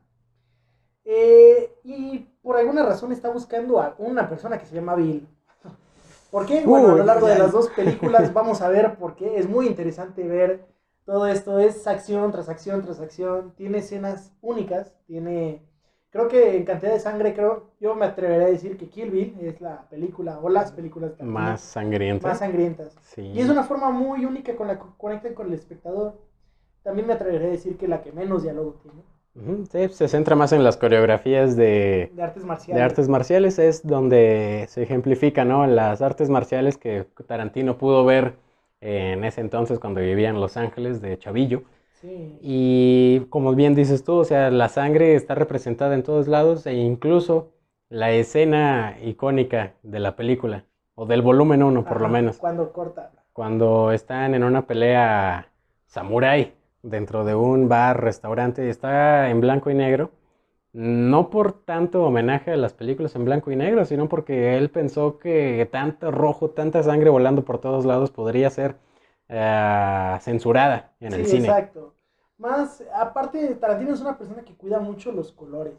Eh, 1.10 1.80
y 1.86 2.20
por 2.42 2.58
alguna 2.58 2.84
razón 2.84 3.14
está 3.14 3.30
buscando 3.30 3.80
a 3.80 3.96
una 3.98 4.28
persona 4.28 4.60
que 4.60 4.66
se 4.66 4.76
llama 4.76 4.94
Bill. 4.94 5.26
¿Por 6.32 6.46
qué? 6.46 6.66
Bueno, 6.66 6.90
a 6.90 6.96
lo 6.98 7.04
largo 7.06 7.28
de 7.28 7.40
las 7.40 7.54
dos 7.54 7.70
películas 7.70 8.34
vamos 8.34 8.62
a 8.62 8.68
ver 8.68 8.98
por 8.98 9.16
qué. 9.16 9.38
Es 9.38 9.48
muy 9.48 9.68
interesante 9.68 10.28
ver 10.28 10.68
todo 11.06 11.26
esto. 11.28 11.60
Es 11.60 11.88
acción 11.88 12.34
tras 12.34 12.50
acción 12.50 12.82
tras 12.82 13.00
acción. 13.00 13.54
Tiene 13.56 13.78
escenas 13.78 14.34
únicas. 14.42 14.94
Tiene. 15.06 15.66
Creo 16.10 16.28
que 16.28 16.58
en 16.58 16.66
cantidad 16.66 16.92
de 16.92 17.00
sangre, 17.00 17.34
creo. 17.34 17.72
Yo 17.80 17.96
me 17.96 18.06
atrevería 18.06 18.48
a 18.48 18.50
decir 18.50 18.76
que 18.78 18.90
Kill 18.90 19.10
Bill 19.10 19.38
es 19.40 19.62
la 19.62 19.88
película 19.88 20.40
o 20.42 20.50
las 20.50 20.74
películas 20.74 21.14
más 21.22 21.62
sangrientas. 21.62 22.30
Más 22.30 22.40
sangrientas. 22.40 22.94
Y 23.16 23.40
es 23.40 23.50
una 23.50 23.64
forma 23.64 23.92
muy 23.92 24.26
única 24.26 24.58
con 24.58 24.68
la 24.68 24.78
que 24.78 24.86
conectan 24.98 25.34
con 25.34 25.48
el 25.48 25.54
espectador. 25.54 26.20
También 26.84 27.08
me 27.08 27.14
atrevería 27.14 27.48
a 27.48 27.52
decir 27.52 27.78
que 27.78 27.88
la 27.88 28.02
que 28.02 28.12
menos 28.12 28.44
diálogo 28.44 28.82
tiene. 28.84 29.04
Sí, 29.72 29.90
se 29.90 30.08
centra 30.08 30.36
más 30.36 30.52
en 30.52 30.64
las 30.64 30.78
coreografías 30.78 31.56
de, 31.56 32.12
de, 32.14 32.24
artes 32.24 32.44
marciales. 32.44 32.76
De 32.76 32.82
artes 32.82 33.10
marciales 33.10 33.60
es 33.60 33.86
donde 33.86 34.66
se 34.70 34.84
ejemplifica, 34.84 35.46
¿no? 35.46 35.68
Las 35.68 36.02
artes 36.02 36.30
marciales 36.30 36.78
que 36.78 37.06
Tarantino 37.28 37.78
pudo 37.78 38.04
ver 38.04 38.36
en 38.82 39.24
ese 39.24 39.42
entonces 39.42 39.80
cuando 39.80 40.02
vivía 40.02 40.30
en 40.30 40.40
Los 40.42 40.58
Ángeles 40.58 41.02
de 41.02 41.18
Chavillo. 41.18 41.64
Sí. 42.02 42.38
Y 42.42 43.20
como 43.30 43.54
bien 43.54 43.76
dices 43.76 44.04
tú, 44.04 44.14
o 44.14 44.24
sea, 44.24 44.50
la 44.52 44.70
sangre 44.70 45.16
está 45.16 45.36
representada 45.36 45.96
en 45.96 46.04
todos 46.04 46.28
lados 46.28 46.66
e 46.66 46.74
incluso 46.74 47.52
la 47.90 48.12
escena 48.12 48.98
icónica 49.02 49.74
de 49.84 50.00
la 50.00 50.16
película, 50.16 50.66
o 50.96 51.06
del 51.06 51.22
volumen 51.22 51.64
1 51.64 51.86
por 51.86 52.02
lo 52.02 52.10
menos. 52.10 52.38
Cuando 52.38 52.72
corta. 52.72 53.12
Cuando 53.34 53.92
están 53.92 54.34
en 54.34 54.44
una 54.44 54.66
pelea 54.66 55.50
samurái 55.86 56.54
dentro 56.90 57.26
de 57.26 57.36
un 57.36 57.68
bar, 57.70 58.02
restaurante, 58.02 58.70
está 58.70 59.30
en 59.30 59.42
blanco 59.42 59.70
y 59.70 59.76
negro. 59.76 60.12
No 60.74 61.30
por 61.30 61.54
tanto 61.64 62.04
homenaje 62.04 62.52
a 62.52 62.58
las 62.58 62.74
películas 62.74 63.16
en 63.16 63.26
blanco 63.26 63.52
y 63.52 63.56
negro, 63.56 63.86
sino 63.86 64.08
porque 64.10 64.58
él 64.58 64.70
pensó 64.70 65.18
que 65.18 65.68
tanto 65.72 66.12
rojo, 66.12 66.52
tanta 66.52 66.84
sangre 66.84 67.10
volando 67.10 67.44
por 67.46 67.60
todos 67.60 67.86
lados 67.86 68.12
podría 68.12 68.50
ser 68.50 68.76
eh, 69.30 70.18
censurada 70.22 70.94
en 71.00 71.14
el 71.14 71.26
cine. 71.26 71.48
Exacto. 71.48 71.94
Más, 72.38 72.84
aparte, 72.94 73.56
Tarantino 73.56 73.94
es 73.94 74.02
una 74.02 74.18
persona 74.18 74.44
que 74.44 74.54
cuida 74.56 74.80
mucho 74.80 75.12
los 75.12 75.32
colores. 75.32 75.74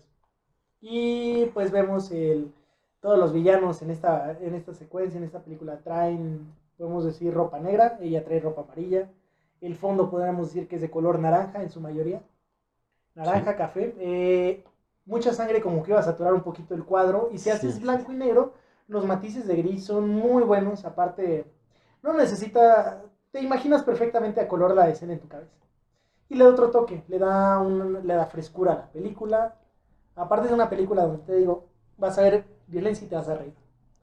Y 0.81 1.47
pues 1.55 1.71
vemos 1.71 2.11
el, 2.11 2.53
todos 3.01 3.19
los 3.19 3.33
villanos 3.33 3.83
en 3.83 3.91
esta, 3.91 4.37
en 4.41 4.55
esta 4.55 4.75
secuencia, 4.75 5.19
en 5.19 5.25
esta 5.25 5.41
película, 5.43 5.79
traen, 5.79 6.53
podemos 6.77 7.05
decir, 7.05 7.33
ropa 7.33 7.61
negra, 7.61 7.99
ella 8.01 8.25
trae 8.25 8.41
ropa 8.41 8.63
amarilla. 8.63 9.09
El 9.61 9.75
fondo 9.75 10.11
podríamos 10.11 10.49
decir 10.49 10.69
que 10.69 10.77
es 10.77 10.83
de 10.83 10.91
color 10.91 11.19
naranja 11.19 11.63
en 11.63 11.71
su 11.71 11.81
mayoría. 11.81 12.23
Naranja, 13.15 13.57
café. 13.57 13.95
Eh, 13.99 14.65
mucha 15.05 15.33
sangre 15.33 15.61
como 15.61 15.83
que 15.83 15.91
iba 15.91 16.01
a 16.01 16.05
saturar 16.05 16.33
un 16.33 16.43
poquito 16.43 16.75
el 16.75 16.85
cuadro. 16.85 17.31
Y 17.33 17.39
si 17.39 17.51
haces 17.51 17.81
blanco 17.81 18.13
y 18.13 18.17
negro, 18.17 18.55
los 18.87 19.05
matices 19.05 19.47
de 19.47 19.57
gris 19.57 19.85
son 19.85 20.09
muy 20.09 20.43
buenos. 20.43 20.85
Aparte, 20.85 21.45
no 22.03 22.13
necesita... 22.13 23.03
Te 23.31 23.43
imaginas 23.43 23.83
perfectamente 23.83 24.41
a 24.41 24.49
color 24.49 24.75
la 24.75 24.89
escena 24.89 25.13
en 25.13 25.21
tu 25.21 25.29
cabeza. 25.29 25.53
Y 26.29 26.35
le 26.35 26.45
da 26.45 26.51
otro 26.51 26.71
toque, 26.71 27.05
le 27.09 27.19
da, 27.19 27.59
un, 27.59 28.07
le 28.07 28.15
da 28.15 28.27
frescura 28.27 28.73
a 28.73 28.77
la 28.77 28.87
película. 28.91 29.57
Aparte 30.15 30.49
de 30.49 30.55
una 30.55 30.71
película 30.71 31.03
donde 31.03 31.25
te 31.25 31.37
digo, 31.37 31.67
vas 31.97 32.19
a 32.19 32.23
ver 32.23 32.45
violencia 32.67 33.05
y 33.05 33.09
te 33.09 33.17
vas 33.17 33.29
a 33.29 33.35
reír. 33.35 33.55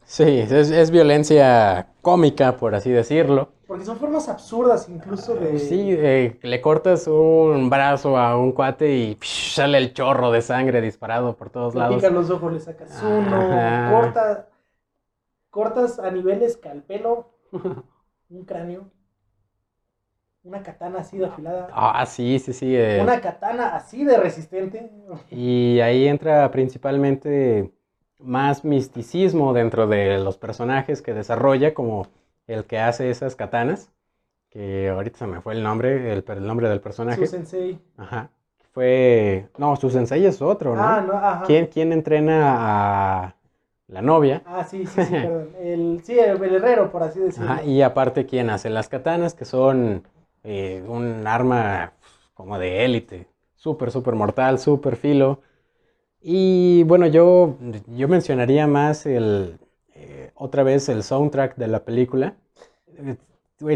Sí, 0.05 0.23
es, 0.23 0.91
violencia 0.91 1.87
cómica, 2.01 2.57
por 2.57 2.75
así 2.75 2.91
decirlo. 2.91 3.49
Porque 3.67 3.85
son 3.85 3.97
formas 3.97 4.29
absurdas 4.29 4.87
incluso 4.89 5.35
de... 5.35 5.57
Sí, 5.57 5.97
le 6.41 6.61
cortas 6.61 7.07
un 7.07 7.69
brazo 7.69 8.17
a 8.17 8.37
un 8.37 8.51
cuate 8.51 8.95
y 8.95 9.17
sale 9.21 9.79
el 9.79 9.93
chorro 9.93 10.31
de 10.31 10.41
sangre 10.41 10.81
disparado 10.81 11.35
por 11.35 11.49
todos 11.49 11.73
lados. 11.73 12.01
Le 12.01 12.09
los 12.11 12.29
ojos, 12.29 12.53
le 12.53 12.59
sacas 12.59 13.01
uno, 13.03 13.91
corta, 13.91 14.49
cortas 15.49 15.99
a 15.99 16.11
nivel 16.11 16.43
escalpelo 16.43 17.31
un 18.29 18.45
cráneo, 18.45 18.91
una 20.43 20.61
katana 20.61 20.99
así 20.99 21.17
de 21.17 21.25
afilada. 21.25 21.67
Ah, 21.71 22.05
sí, 22.05 22.37
sí, 22.37 22.53
sí. 22.53 22.75
Eh. 22.75 22.99
Una 23.01 23.19
katana 23.19 23.75
así 23.75 24.03
de 24.03 24.17
resistente. 24.17 24.91
Y 25.31 25.79
ahí 25.79 26.07
entra 26.07 26.51
principalmente 26.51 27.71
más 28.19 28.63
misticismo 28.63 29.53
dentro 29.53 29.87
de 29.87 30.19
los 30.19 30.37
personajes 30.37 31.01
que 31.01 31.13
desarrolla, 31.13 31.73
como 31.73 32.07
el 32.47 32.65
que 32.65 32.79
hace 32.79 33.09
esas 33.09 33.35
katanas, 33.35 33.91
que 34.49 34.89
ahorita 34.89 35.19
se 35.19 35.27
me 35.27 35.41
fue 35.41 35.53
el 35.53 35.63
nombre, 35.63 36.13
el, 36.13 36.47
nombre 36.47 36.69
del 36.69 36.81
personaje. 36.81 37.25
Su 37.25 37.31
sensei. 37.31 37.79
Ajá. 37.97 38.29
Fue. 38.71 39.47
No, 39.57 39.75
su 39.75 39.89
sensei 39.89 40.25
es 40.25 40.41
otro, 40.41 40.75
¿no? 40.75 40.83
Ah, 40.83 41.01
no, 41.01 41.13
ajá. 41.13 41.43
¿Quién, 41.45 41.93
entrena 41.93 43.23
a 43.23 43.35
la 43.87 44.01
novia? 44.01 44.43
Ah, 44.45 44.63
sí, 44.63 44.85
sí, 44.85 45.01
sí, 45.03 45.11
perdón. 45.11 45.49
El, 45.59 46.01
sí, 46.03 46.17
el, 46.19 46.41
herrero, 46.43 46.91
por 46.91 47.03
así 47.03 47.19
decirlo. 47.19 47.51
Ajá, 47.51 47.63
y 47.63 47.81
aparte, 47.81 48.25
¿quién 48.25 48.49
hace 48.49 48.69
las 48.69 48.89
katanas? 48.89 49.33
Que 49.33 49.45
son 49.45 50.03
eh, 50.43 50.83
un 50.87 51.25
arma 51.25 51.93
como 52.33 52.59
de 52.59 52.85
élite. 52.85 53.27
Súper, 53.55 53.91
súper 53.91 54.15
mortal, 54.15 54.59
súper 54.59 54.95
filo. 54.95 55.41
Y 56.21 56.83
bueno, 56.83 57.07
yo, 57.07 57.57
yo 57.87 58.07
mencionaría 58.07 58.67
más 58.67 59.05
el, 59.05 59.59
otra 60.35 60.63
vez 60.63 60.89
el 60.89 61.03
soundtrack 61.03 61.55
de 61.55 61.67
la 61.67 61.83
película. 61.83 62.35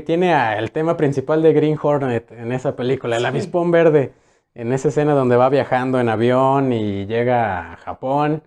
tiene 0.06 0.58
el 0.58 0.72
tema 0.72 0.98
principal 0.98 1.42
de 1.42 1.54
Green 1.54 1.78
Hornet 1.82 2.32
en 2.32 2.52
esa 2.52 2.76
película, 2.76 3.18
el 3.18 3.26
avispón 3.26 3.72
verde, 3.72 4.14
en 4.54 4.74
esa 4.74 4.90
escena 4.90 5.14
donde 5.14 5.38
va 5.38 5.50
viajando 5.50 6.00
en 6.00 6.10
avión 6.10 6.74
y 6.74 7.06
llega 7.06 7.74
a 7.74 7.78
Japón. 7.78 8.44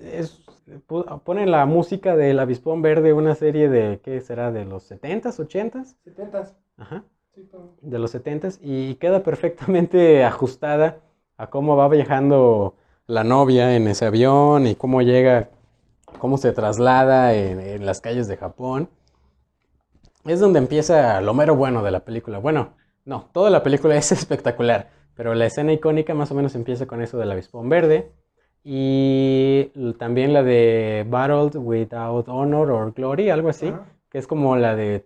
Es, 0.00 0.42
ponen 1.24 1.50
la 1.50 1.66
música 1.66 2.16
del 2.16 2.38
avispón 2.38 2.82
verde, 2.82 3.12
una 3.12 3.34
serie 3.34 3.68
de, 3.68 4.00
¿qué 4.02 4.20
será? 4.20 4.52
¿De 4.52 4.64
los 4.64 4.90
70s, 4.90 5.38
80s? 5.38 5.96
70s. 6.04 6.54
Ajá. 6.78 7.04
de 7.82 7.98
los 7.98 8.14
70s 8.14 8.58
y 8.62 8.94
queda 8.96 9.22
perfectamente 9.22 10.24
ajustada 10.24 11.00
a 11.36 11.48
cómo 11.48 11.76
va 11.76 11.88
viajando 11.88 12.74
la 13.06 13.24
novia 13.24 13.76
en 13.76 13.88
ese 13.88 14.06
avión 14.06 14.66
y 14.66 14.74
cómo 14.74 15.02
llega, 15.02 15.48
cómo 16.20 16.38
se 16.38 16.52
traslada 16.52 17.34
en, 17.34 17.84
las 17.84 18.00
calles 18.00 18.28
de 18.28 18.36
Japón. 18.36 18.88
Es 20.24 20.38
donde 20.38 20.58
empieza 20.58 21.20
lo 21.20 21.34
mero 21.34 21.56
bueno 21.56 21.82
de 21.82 21.90
la 21.90 22.04
película. 22.04 22.38
Bueno, 22.38 22.74
no, 23.04 23.28
toda 23.32 23.50
la 23.50 23.62
película 23.62 23.96
es 23.96 24.12
espectacular, 24.12 24.90
pero 25.16 25.34
la 25.34 25.46
escena 25.46 25.72
icónica 25.72 26.14
más 26.14 26.30
o 26.30 26.34
menos 26.34 26.54
empieza 26.54 26.86
con 26.86 27.02
eso 27.02 27.18
del 27.18 27.32
avispón 27.32 27.68
verde 27.68 28.12
y 28.62 29.72
también 29.98 30.32
la 30.32 30.42
de 30.42 31.06
Battled 31.08 31.56
Without 31.56 32.28
Honor 32.28 32.70
or 32.70 32.92
Glory, 32.92 33.30
algo 33.30 33.48
así, 33.48 33.72
que 34.10 34.18
es 34.18 34.26
como 34.26 34.54
la 34.56 34.76
de... 34.76 35.02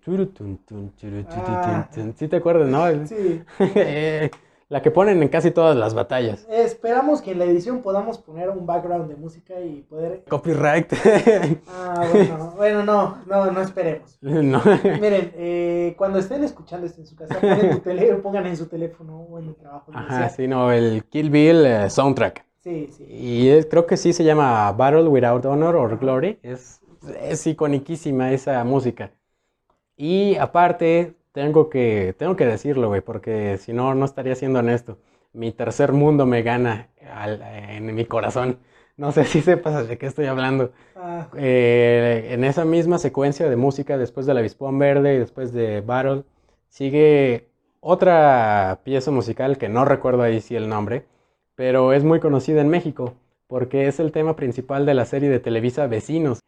Ah. 1.29 1.89
¿Sí 2.17 2.27
te 2.27 2.37
acuerdas, 2.37 2.69
no? 2.69 3.07
Sí. 3.07 3.43
La 4.69 4.81
que 4.83 4.91
ponen 4.91 5.23
en 5.23 5.29
casi 5.29 5.51
todas 5.51 5.77
las 5.77 5.95
batallas. 5.95 6.47
Esperamos 6.51 7.21
que 7.21 7.33
en 7.33 7.39
la 7.39 7.45
edición 7.45 7.83
podamos 7.83 8.19
poner 8.19 8.49
un 8.49 8.67
background 8.67 9.09
de 9.09 9.17
música 9.17 9.61
y 9.61 9.83
poder... 9.83 10.25
Copyright. 10.29 10.93
Ah, 11.69 12.07
bueno, 12.11 12.53
bueno, 12.57 12.85
no, 12.85 13.19
no, 13.27 13.51
no 13.51 13.61
esperemos. 13.61 14.19
Miren, 14.21 15.33
eh, 15.37 15.95
cuando 15.97 16.19
estén 16.19 16.43
escuchando 16.45 16.87
esto 16.87 17.01
en 17.01 17.07
su 17.07 17.15
casa, 17.17 17.39
pongan 17.41 17.61
en 18.47 18.57
su 18.57 18.67
teléfono 18.67 19.27
o 19.31 19.39
en 19.39 19.49
el 19.49 19.55
trabajo. 19.55 19.91
Ajá, 19.95 20.29
sí, 20.31 20.49
no, 20.49 20.73
el 20.73 21.05
Kill 21.05 21.31
Bill 21.31 21.67
eh, 21.67 21.91
soundtrack. 21.91 22.45
Sí, 22.63 22.89
sí. 22.91 23.07
Y 23.09 23.63
creo 23.65 23.87
que 23.87 23.97
sí 23.97 24.13
se 24.13 24.25
llama 24.25 24.73
Battle 24.73 25.09
Without 25.09 25.45
Honor 25.45 25.77
or 25.77 25.99
Glory. 25.99 26.39
Es, 26.43 26.81
es 27.21 27.47
iconiquísima 27.47 28.33
esa 28.33 28.65
música. 28.65 29.11
Y 29.97 30.37
aparte, 30.37 31.15
tengo 31.35 31.69
que, 31.69 32.15
tengo 32.17 32.37
que 32.37 32.47
decirlo, 32.47 32.89
güey, 32.89 33.01
porque 33.01 33.59
si 33.59 33.73
no, 33.73 33.95
no 33.97 34.05
estaría 34.05 34.37
siendo 34.37 34.61
honesto. 34.61 34.99
Mi 35.33 35.51
tercer 35.51 35.93
mundo 35.93 36.27
me 36.27 36.43
gana 36.43 36.91
en 37.69 37.93
mi 37.93 38.05
corazón. 38.05 38.61
No 38.97 39.11
sé 39.11 39.25
si 39.25 39.41
sepas 39.43 39.89
de 39.89 39.99
qué 39.99 40.07
estoy 40.07 40.27
hablando. 40.27 40.71
Ah. 40.95 41.27
Eh, 41.37 42.29
en 42.31 42.45
esa 42.45 42.65
misma 42.65 42.99
secuencia 42.99 43.51
de 43.51 43.57
música, 43.57 43.99
después 43.99 44.27
del 44.27 44.39
Avispón 44.39 44.79
Verde 44.79 45.17
y 45.17 45.19
después 45.19 45.53
de 45.53 45.81
Battle, 45.81 46.23
sigue 46.69 47.49
otra 47.81 48.81
pieza 48.85 49.11
musical 49.11 49.59
que 49.59 49.69
no 49.69 49.85
recuerdo 49.85 50.23
ahí 50.23 50.41
sí 50.41 50.55
el 50.55 50.69
nombre, 50.69 51.05
pero 51.57 51.93
es 51.93 52.05
muy 52.05 52.21
conocida 52.21 52.61
en 52.61 52.69
México 52.69 53.15
porque 53.49 53.89
es 53.89 53.99
el 53.99 54.13
tema 54.13 54.37
principal 54.37 54.87
de 54.87 54.95
la 54.95 55.05
serie 55.05 55.29
de 55.31 55.41
Televisa 55.41 55.89
Vecinos. 55.89 56.39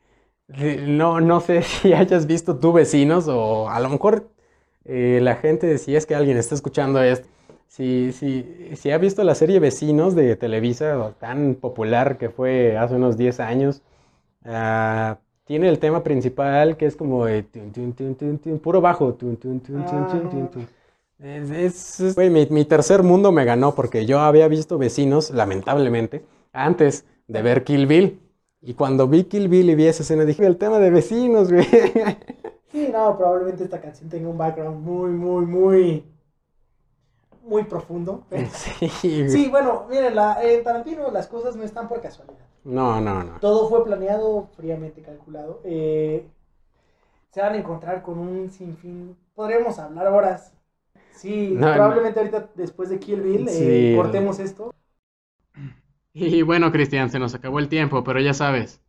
No, 0.46 1.20
no 1.20 1.40
sé 1.40 1.62
si 1.62 1.92
hayas 1.92 2.28
visto 2.28 2.58
tú 2.60 2.72
Vecinos 2.72 3.26
o 3.26 3.68
a 3.68 3.80
lo 3.80 3.88
mejor 3.88 4.35
eh, 4.86 5.20
la 5.22 5.36
gente, 5.36 5.78
si 5.78 5.96
es 5.96 6.06
que 6.06 6.14
alguien 6.14 6.36
está 6.36 6.54
escuchando 6.54 7.02
esto, 7.02 7.28
si, 7.68 8.12
si, 8.12 8.44
si 8.76 8.90
ha 8.90 8.98
visto 8.98 9.24
la 9.24 9.34
serie 9.34 9.58
Vecinos 9.60 10.14
de 10.14 10.36
Televisa, 10.36 11.14
tan 11.20 11.54
popular 11.56 12.18
que 12.18 12.30
fue 12.30 12.76
hace 12.78 12.94
unos 12.94 13.16
10 13.16 13.40
años, 13.40 13.82
ah, 14.44 15.18
tiene 15.44 15.68
el 15.68 15.78
tema 15.78 16.02
principal 16.02 16.76
que 16.76 16.86
es 16.86 16.96
como 16.96 17.26
tun, 17.52 17.92
tun, 17.94 18.38
tun, 18.38 18.58
puro 18.60 18.80
bajo. 18.80 19.16
Es, 21.18 21.50
es- 21.50 22.00
es- 22.00 22.16
mi, 22.18 22.46
mi 22.50 22.64
tercer 22.64 23.02
mundo 23.02 23.32
me 23.32 23.44
ganó 23.44 23.74
porque 23.74 24.06
yo 24.06 24.20
había 24.20 24.48
visto 24.48 24.78
vecinos, 24.78 25.30
lamentablemente, 25.30 26.24
antes 26.52 27.04
de 27.28 27.42
ver 27.42 27.64
Kill 27.64 27.86
Bill. 27.86 28.20
Y 28.62 28.74
cuando 28.74 29.08
vi 29.08 29.24
Kill 29.24 29.48
Bill 29.48 29.70
y 29.70 29.74
vi 29.74 29.86
esa 29.86 30.02
escena, 30.02 30.24
dije, 30.24 30.44
el 30.46 30.56
tema 30.58 30.78
de 30.78 30.90
vecinos, 30.90 31.52
güey. 31.52 31.66
Sí, 32.76 32.88
no, 32.92 33.16
probablemente 33.16 33.64
esta 33.64 33.80
canción 33.80 34.10
tenga 34.10 34.28
un 34.28 34.36
background 34.36 34.84
muy, 34.84 35.10
muy, 35.10 35.46
muy, 35.46 36.04
muy 37.42 37.64
profundo. 37.64 38.24
Sí. 38.52 39.28
Sí, 39.30 39.48
bueno, 39.48 39.86
miren, 39.88 40.14
la, 40.14 40.42
en 40.42 40.62
Tarantino 40.62 41.10
las 41.10 41.26
cosas 41.26 41.56
no 41.56 41.62
están 41.62 41.88
por 41.88 42.00
casualidad. 42.02 42.36
No, 42.64 43.00
no, 43.00 43.22
no. 43.22 43.38
Todo 43.40 43.68
fue 43.68 43.84
planeado, 43.84 44.48
fríamente 44.56 45.00
calculado. 45.00 45.60
Eh, 45.64 46.26
se 47.30 47.40
van 47.40 47.54
a 47.54 47.56
encontrar 47.58 48.02
con 48.02 48.18
un 48.18 48.50
sinfín. 48.50 49.16
Podríamos 49.34 49.78
hablar 49.78 50.08
horas. 50.08 50.52
Sí, 51.14 51.56
No, 51.58 51.72
probablemente 51.72 52.20
ahorita 52.20 52.50
después 52.54 52.88
de 52.90 52.98
Kill 52.98 53.20
Bill 53.22 53.48
eh, 53.48 53.94
cortemos 53.96 54.38
esto. 54.38 54.70
Y 56.14 56.42
bueno, 56.42 56.72
Cristian, 56.72 57.10
se 57.10 57.18
nos 57.18 57.34
acabó 57.34 57.58
el 57.58 57.68
tiempo, 57.68 58.02
pero 58.02 58.20
ya 58.20 58.34
sabes. 58.34 58.80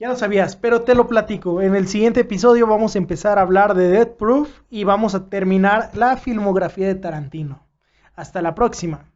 Ya 0.00 0.08
lo 0.08 0.16
sabías, 0.16 0.56
pero 0.56 0.82
te 0.82 0.94
lo 0.94 1.06
platico. 1.06 1.62
En 1.62 1.76
el 1.76 1.86
siguiente 1.86 2.20
episodio 2.20 2.66
vamos 2.66 2.94
a 2.94 2.98
empezar 2.98 3.38
a 3.38 3.42
hablar 3.42 3.74
de 3.74 3.88
Death 3.88 4.16
Proof 4.16 4.62
y 4.68 4.82
vamos 4.82 5.14
a 5.14 5.28
terminar 5.28 5.90
la 5.94 6.16
filmografía 6.16 6.88
de 6.88 6.96
Tarantino. 6.96 7.66
Hasta 8.16 8.42
la 8.42 8.54
próxima. 8.54 9.13